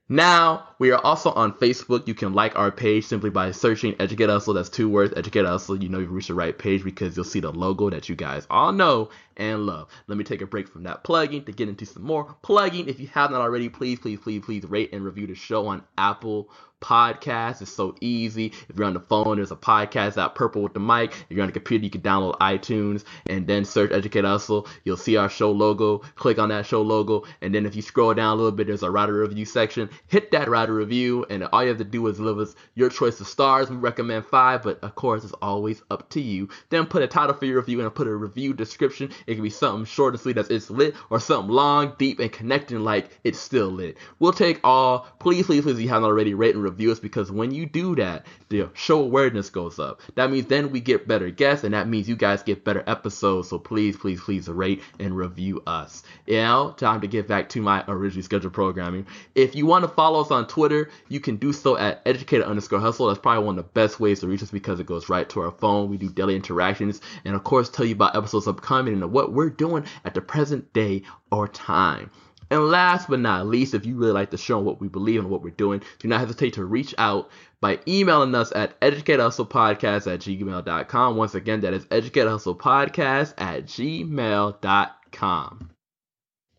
Now, 0.08 0.68
we 0.78 0.91
are 0.91 0.99
also 1.04 1.32
on 1.32 1.54
Facebook. 1.54 2.06
You 2.06 2.14
can 2.14 2.34
like 2.34 2.60
our 2.60 2.70
page 2.70 3.06
simply 3.06 3.30
by 3.30 3.52
searching 3.52 3.95
Educate 3.97 4.30
Hustle. 4.30 4.54
That's 4.54 4.70
two 4.70 4.89
words, 4.89 5.14
Educate 5.16 5.45
Hustle. 5.45 5.82
You 5.82 5.89
know 5.89 5.99
you've 5.99 6.12
reached 6.12 6.28
the 6.28 6.34
right 6.34 6.56
page 6.56 6.84
because 6.84 7.16
you'll 7.16 7.24
see 7.24 7.39
the 7.39 7.52
logo 7.52 7.89
that 7.89 8.10
you 8.10 8.16
guys 8.16 8.45
all 8.49 8.74
know 8.74 9.10
and 9.38 9.66
love. 9.66 9.88
Let 10.08 10.18
me 10.18 10.26
take 10.26 10.41
a 10.41 10.45
break 10.45 10.68
from 10.68 10.84
that 10.84 11.06
plugging 11.06 11.45
to 11.45 11.54
get 11.54 11.70
into 11.70 11.86
some 11.86 12.04
more 12.04 12.36
plugging. 12.41 12.89
If 12.89 12.99
you 12.99 13.08
have 13.08 13.32
not 13.32 13.39
already, 13.39 13.70
please, 13.70 13.99
please, 13.99 14.20
please, 14.20 14.43
please 14.43 14.66
rate 14.66 14.91
and 14.91 15.06
review 15.06 15.28
the 15.28 15.34
show 15.34 15.68
on 15.68 15.82
Apple 15.97 16.52
Podcasts. 16.82 17.61
It's 17.61 17.71
so 17.71 17.95
easy. 18.01 18.47
If 18.67 18.75
you're 18.75 18.86
on 18.86 18.93
the 18.93 18.99
phone, 18.99 19.38
there's 19.38 19.51
a 19.51 19.55
podcast 19.55 20.21
app, 20.21 20.36
Purple 20.36 20.63
with 20.63 20.73
the 20.73 20.79
mic. 20.79 21.13
If 21.29 21.38
you're 21.38 21.41
on 21.41 21.47
the 21.47 21.53
computer, 21.53 21.84
you 21.84 21.89
can 21.89 22.01
download 22.01 22.38
iTunes 22.39 23.03
and 23.27 23.47
then 23.47 23.63
search 23.63 23.91
Educate 23.91 24.25
Hustle. 24.25 24.67
You'll 24.84 24.97
see 24.97 25.15
our 25.15 25.29
show 25.29 25.51
logo. 25.51 25.99
Click 26.15 26.39
on 26.39 26.49
that 26.49 26.65
show 26.65 26.82
logo, 26.82 27.23
and 27.41 27.53
then 27.53 27.65
if 27.65 27.75
you 27.75 27.82
scroll 27.82 28.13
down 28.13 28.34
a 28.34 28.36
little 28.36 28.51
bit, 28.51 28.67
there's 28.67 28.84
a 28.84 28.91
writer 28.91 29.13
review 29.13 29.45
section. 29.45 29.89
Hit 30.07 30.32
that 30.32 30.49
writer 30.49 30.73
review, 30.73 31.25
and 31.29 31.43
all 31.45 31.61
you 31.61 31.69
have 31.69 31.77
to 31.77 31.84
do 31.84 32.07
is 32.07 32.19
leave 32.19 32.39
us 32.39 32.55
your 32.73 32.89
choice 32.89 33.19
of 33.19 33.27
stars. 33.27 33.69
We 33.69 33.75
recommend 33.75 34.25
five, 34.25 34.63
but 34.63 34.84
of 34.84 34.95
course, 34.95 35.23
it's 35.23 35.34
always 35.41 35.82
up 35.91 36.09
to 36.09 36.21
you. 36.21 36.49
Then 36.69 36.88
put 36.88 37.03
a 37.03 37.07
title 37.07 37.36
for 37.36 37.45
your 37.45 37.57
review 37.57 37.82
and 37.82 37.93
put 37.93 38.07
a 38.07 38.15
review 38.15 38.53
description. 38.53 39.11
It 39.27 39.36
can 39.36 39.43
be 39.43 39.49
something 39.51 39.86
short 39.86 40.13
and 40.13 40.21
sweet 40.21 40.38
as 40.38 40.49
it's 40.49 40.69
lit, 40.69 40.95
or 41.09 41.19
something 41.19 41.51
long, 41.51 41.93
deep, 41.99 42.19
and 42.19 42.32
connecting 42.32 42.79
like 42.79 43.09
it's 43.23 43.39
still 43.39 43.69
lit. 43.69 43.97
We'll 44.19 44.34
take 44.34 44.59
all. 44.63 45.07
Please, 45.19 45.45
please, 45.45 45.63
please, 45.63 45.75
if 45.75 45.82
you 45.82 45.89
haven't 45.89 46.05
already, 46.05 46.34
rate 46.34 46.55
and 46.55 46.63
review 46.63 46.70
us 46.80 46.99
because 46.99 47.32
when 47.32 47.51
you 47.51 47.65
do 47.65 47.95
that, 47.95 48.26
the 48.49 48.69
show 48.74 49.01
awareness 49.01 49.49
goes 49.49 49.80
up. 49.80 50.01
That 50.15 50.32
means 50.32 50.47
then 50.47 50.72
we 50.72 50.80
get 50.80 51.07
better 51.07 51.30
guests, 51.30 51.63
and 51.63 51.74
that 51.74 51.88
means 51.88 52.09
you 52.09 52.15
guys 52.15 52.43
get 52.43 52.63
better 52.63 52.84
episodes. 52.88 53.49
So 53.49 53.59
please, 53.59 53.97
please, 53.97 54.22
please 54.22 54.47
rate 54.47 54.82
and 54.99 55.15
review 55.15 55.61
us. 55.67 56.03
Now, 56.28 56.72
time 56.72 57.01
to 57.01 57.07
get 57.07 57.28
back 57.28 57.49
to 57.49 57.61
my 57.61 57.84
originally 57.88 58.24
scheduled 58.24 58.53
programming. 58.53 59.07
If 59.36 59.55
you 59.55 59.65
want 59.65 59.84
to 59.84 59.89
follow 59.89 60.22
us 60.22 60.32
on 60.32 60.47
Twitter, 60.47 60.89
you 61.09 61.19
can 61.19 61.38
do 61.38 61.53
so 61.53 61.78
at 61.78 62.01
educator 62.05 62.43
underscore 62.43 62.80
hustle. 62.80 63.07
That's 63.07 63.19
probably 63.19 63.45
one 63.45 63.57
of 63.57 63.65
the 63.65 63.72
best 63.72 63.99
ways 63.99 64.19
to 64.22 64.28
reach 64.28 64.43
us 64.43 64.51
because 64.51 64.80
it 64.80 64.86
goes 64.86 65.09
right 65.09 65.28
to 65.30 65.41
our 65.41 65.51
phone. 65.51 65.89
We 65.89 65.97
do 65.97 66.09
daily 66.09 66.36
interactions 66.36 67.01
and, 67.26 67.36
of 67.36 67.43
course, 67.43 67.69
tell 67.69 67.86
you 67.86 67.95
about 67.95 68.15
episodes 68.15 68.47
upcoming 68.47 68.93
and 68.93 69.11
what 69.11 69.34
we're 69.34 69.49
doing 69.49 69.86
at 70.05 70.13
the 70.13 70.22
present 70.22 70.72
day 70.74 71.03
or 71.32 71.47
time. 71.47 72.11
And 72.52 72.68
last 72.68 73.08
but 73.10 73.22
not 73.22 73.47
least, 73.47 73.74
if 73.74 73.86
you 73.86 73.95
really 73.95 74.12
like 74.12 74.30
the 74.30 74.38
show 74.38 74.58
and 74.58 74.66
what 74.66 74.82
we 74.82 74.89
believe 74.89 75.22
and 75.22 75.30
what 75.30 75.41
we're 75.41 75.52
doing, 75.52 75.82
do 75.99 76.10
not 76.10 76.20
hesitate 76.20 76.54
to 76.56 76.66
reach 76.66 76.93
out 76.97 77.30
by 77.62 77.80
emailing 77.88 78.36
us 78.36 78.52
at 78.54 78.78
educatehustlepodcast 78.82 80.12
at 80.14 80.20
gmail.com. 80.20 81.16
Once 81.16 81.34
again, 81.34 81.62
that 81.62 81.74
is 81.74 81.86
educatehustlepodcast 81.86 83.36
at 83.38 83.64
gmail.com. 83.66 84.60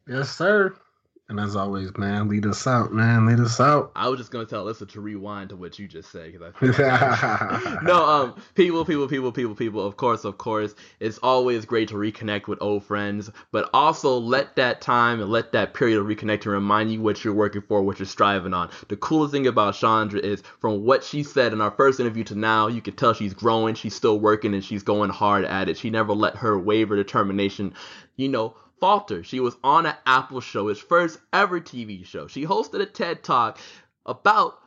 Yes, 0.09 0.34
sir. 0.34 0.74
And 1.32 1.40
as 1.40 1.56
always, 1.56 1.96
man, 1.96 2.28
lead 2.28 2.44
us 2.44 2.66
out, 2.66 2.92
man. 2.92 3.24
Lead 3.24 3.40
us 3.40 3.58
out. 3.58 3.90
I 3.96 4.06
was 4.10 4.18
just 4.18 4.30
gonna 4.30 4.44
tell 4.44 4.66
Alyssa 4.66 4.86
to 4.90 5.00
rewind 5.00 5.48
to 5.48 5.56
what 5.56 5.78
you 5.78 5.88
just 5.88 6.12
said 6.12 6.30
because 6.30 6.42
I 6.42 6.58
feel 6.58 6.72
like 6.72 7.82
no, 7.84 8.04
um, 8.04 8.42
people, 8.54 8.84
people, 8.84 9.08
people, 9.08 9.32
people, 9.32 9.54
people. 9.54 9.86
Of 9.86 9.96
course, 9.96 10.26
of 10.26 10.36
course, 10.36 10.74
it's 11.00 11.16
always 11.22 11.64
great 11.64 11.88
to 11.88 11.94
reconnect 11.94 12.48
with 12.48 12.58
old 12.60 12.84
friends, 12.84 13.30
but 13.50 13.70
also 13.72 14.18
let 14.18 14.56
that 14.56 14.82
time 14.82 15.22
and 15.22 15.30
let 15.30 15.52
that 15.52 15.72
period 15.72 15.98
of 15.98 16.06
reconnecting 16.06 16.52
remind 16.52 16.92
you 16.92 17.00
what 17.00 17.24
you're 17.24 17.32
working 17.32 17.62
for, 17.62 17.80
what 17.80 17.98
you're 17.98 18.04
striving 18.04 18.52
on. 18.52 18.68
The 18.88 18.96
coolest 18.98 19.32
thing 19.32 19.46
about 19.46 19.74
Chandra 19.74 20.20
is 20.20 20.42
from 20.60 20.84
what 20.84 21.02
she 21.02 21.22
said 21.22 21.54
in 21.54 21.62
our 21.62 21.70
first 21.70 21.98
interview 21.98 22.24
to 22.24 22.34
now, 22.34 22.66
you 22.66 22.82
can 22.82 22.94
tell 22.94 23.14
she's 23.14 23.32
growing, 23.32 23.74
she's 23.74 23.94
still 23.94 24.20
working, 24.20 24.52
and 24.52 24.62
she's 24.62 24.82
going 24.82 25.08
hard 25.08 25.46
at 25.46 25.70
it. 25.70 25.78
She 25.78 25.88
never 25.88 26.12
let 26.12 26.36
her 26.36 26.58
waver 26.58 26.94
determination, 26.94 27.72
you 28.16 28.28
know 28.28 28.54
falter. 28.82 29.22
She 29.22 29.38
was 29.38 29.56
on 29.62 29.86
an 29.86 29.94
Apple 30.04 30.40
show, 30.40 30.66
his 30.66 30.80
first 30.80 31.20
ever 31.32 31.60
TV 31.60 32.04
show. 32.04 32.26
She 32.26 32.44
hosted 32.44 32.80
a 32.80 32.86
TED 32.86 33.22
Talk 33.22 33.60
about 34.04 34.58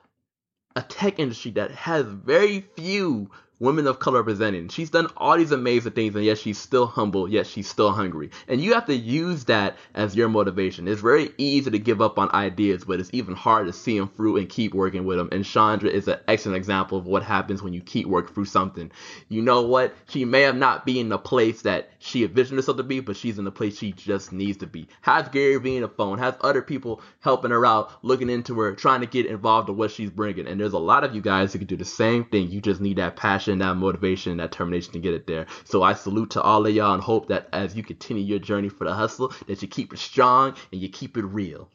a 0.73 0.81
tech 0.81 1.19
industry 1.19 1.51
that 1.51 1.71
has 1.71 2.05
very 2.05 2.61
few 2.61 3.29
women 3.59 3.87
of 3.87 3.99
color 3.99 4.19
representing. 4.19 4.67
She's 4.69 4.89
done 4.89 5.07
all 5.17 5.37
these 5.37 5.51
amazing 5.51 5.93
things, 5.93 6.15
and 6.15 6.25
yet 6.25 6.37
she's 6.37 6.57
still 6.57 6.87
humble, 6.87 7.27
yet 7.27 7.47
she's 7.47 7.67
still 7.67 7.91
hungry. 7.91 8.29
And 8.47 8.59
you 8.59 8.73
have 8.73 8.85
to 8.87 8.95
use 8.95 9.45
that 9.45 9.77
as 9.93 10.15
your 10.15 10.29
motivation. 10.29 10.87
It's 10.87 11.01
very 11.01 11.31
easy 11.37 11.71
to 11.71 11.79
give 11.79 12.01
up 12.01 12.19
on 12.19 12.33
ideas, 12.33 12.83
but 12.85 12.99
it's 12.99 13.09
even 13.13 13.35
harder 13.35 13.71
to 13.71 13.77
see 13.77 13.97
them 13.97 14.09
through 14.09 14.37
and 14.37 14.49
keep 14.49 14.73
working 14.73 15.05
with 15.05 15.17
them. 15.17 15.29
And 15.31 15.45
Chandra 15.45 15.89
is 15.89 16.07
an 16.07 16.19
excellent 16.27 16.57
example 16.57 16.97
of 16.97 17.05
what 17.05 17.23
happens 17.23 17.61
when 17.61 17.73
you 17.73 17.81
keep 17.81 18.07
working 18.07 18.33
through 18.33 18.45
something. 18.45 18.91
You 19.29 19.41
know 19.41 19.61
what? 19.61 19.93
She 20.09 20.25
may 20.25 20.41
have 20.41 20.57
not 20.57 20.85
been 20.85 20.97
in 20.97 21.09
the 21.09 21.17
place 21.17 21.61
that 21.61 21.89
she 21.99 22.23
envisioned 22.23 22.57
herself 22.57 22.77
to 22.77 22.83
be, 22.83 22.99
but 22.99 23.15
she's 23.15 23.39
in 23.39 23.45
the 23.45 23.51
place 23.51 23.77
she 23.77 23.91
just 23.93 24.31
needs 24.31 24.57
to 24.57 24.67
be. 24.67 24.87
Has 25.01 25.29
Gary 25.29 25.55
in 25.75 25.81
the 25.81 25.89
phone, 25.89 26.17
has 26.19 26.35
other 26.41 26.61
people 26.61 27.01
helping 27.21 27.51
her 27.51 27.65
out, 27.65 27.91
looking 28.03 28.29
into 28.29 28.59
her, 28.59 28.73
trying 28.75 29.01
to 29.01 29.07
get 29.07 29.25
involved 29.25 29.69
in 29.69 29.77
what 29.77 29.91
she's 29.91 30.09
bringing. 30.09 30.47
And 30.47 30.59
there's 30.59 30.73
a 30.73 30.77
lot 30.77 31.03
of 31.03 31.15
you 31.15 31.21
guys 31.21 31.53
who 31.53 31.59
can 31.59 31.67
do 31.67 31.77
the 31.77 31.85
same 31.85 32.25
thing. 32.25 32.51
You 32.51 32.61
just 32.61 32.81
need 32.81 32.97
that 32.97 33.15
passion, 33.45 33.59
that 33.59 33.75
motivation, 33.75 34.37
that 34.37 34.51
determination 34.51 34.93
to 34.93 34.99
get 34.99 35.13
it 35.13 35.27
there. 35.27 35.45
So 35.63 35.83
I 35.83 35.93
salute 35.93 36.31
to 36.31 36.41
all 36.41 36.65
of 36.65 36.73
y'all 36.73 36.93
and 36.93 37.03
hope 37.03 37.27
that 37.29 37.47
as 37.53 37.75
you 37.75 37.83
continue 37.83 38.23
your 38.23 38.39
journey 38.39 38.69
for 38.69 38.85
the 38.85 38.93
hustle, 38.93 39.33
that 39.47 39.61
you 39.61 39.67
keep 39.67 39.93
it 39.93 39.99
strong 39.99 40.55
and 40.71 40.81
you 40.81 40.89
keep 40.89 41.17
it 41.17 41.25
real. 41.25 41.69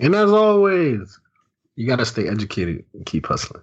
And 0.00 0.14
as 0.14 0.30
always, 0.30 1.18
you 1.76 1.86
got 1.86 1.98
to 1.98 2.06
stay 2.06 2.28
educated 2.28 2.84
and 2.94 3.06
keep 3.06 3.26
hustling. 3.26 3.62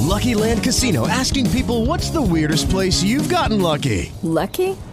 Lucky 0.00 0.34
Land 0.34 0.62
Casino 0.62 1.08
asking 1.08 1.50
people 1.50 1.86
what's 1.86 2.10
the 2.10 2.20
weirdest 2.20 2.68
place 2.68 3.02
you've 3.02 3.30
gotten 3.30 3.62
lucky? 3.62 4.12
Lucky? 4.22 4.76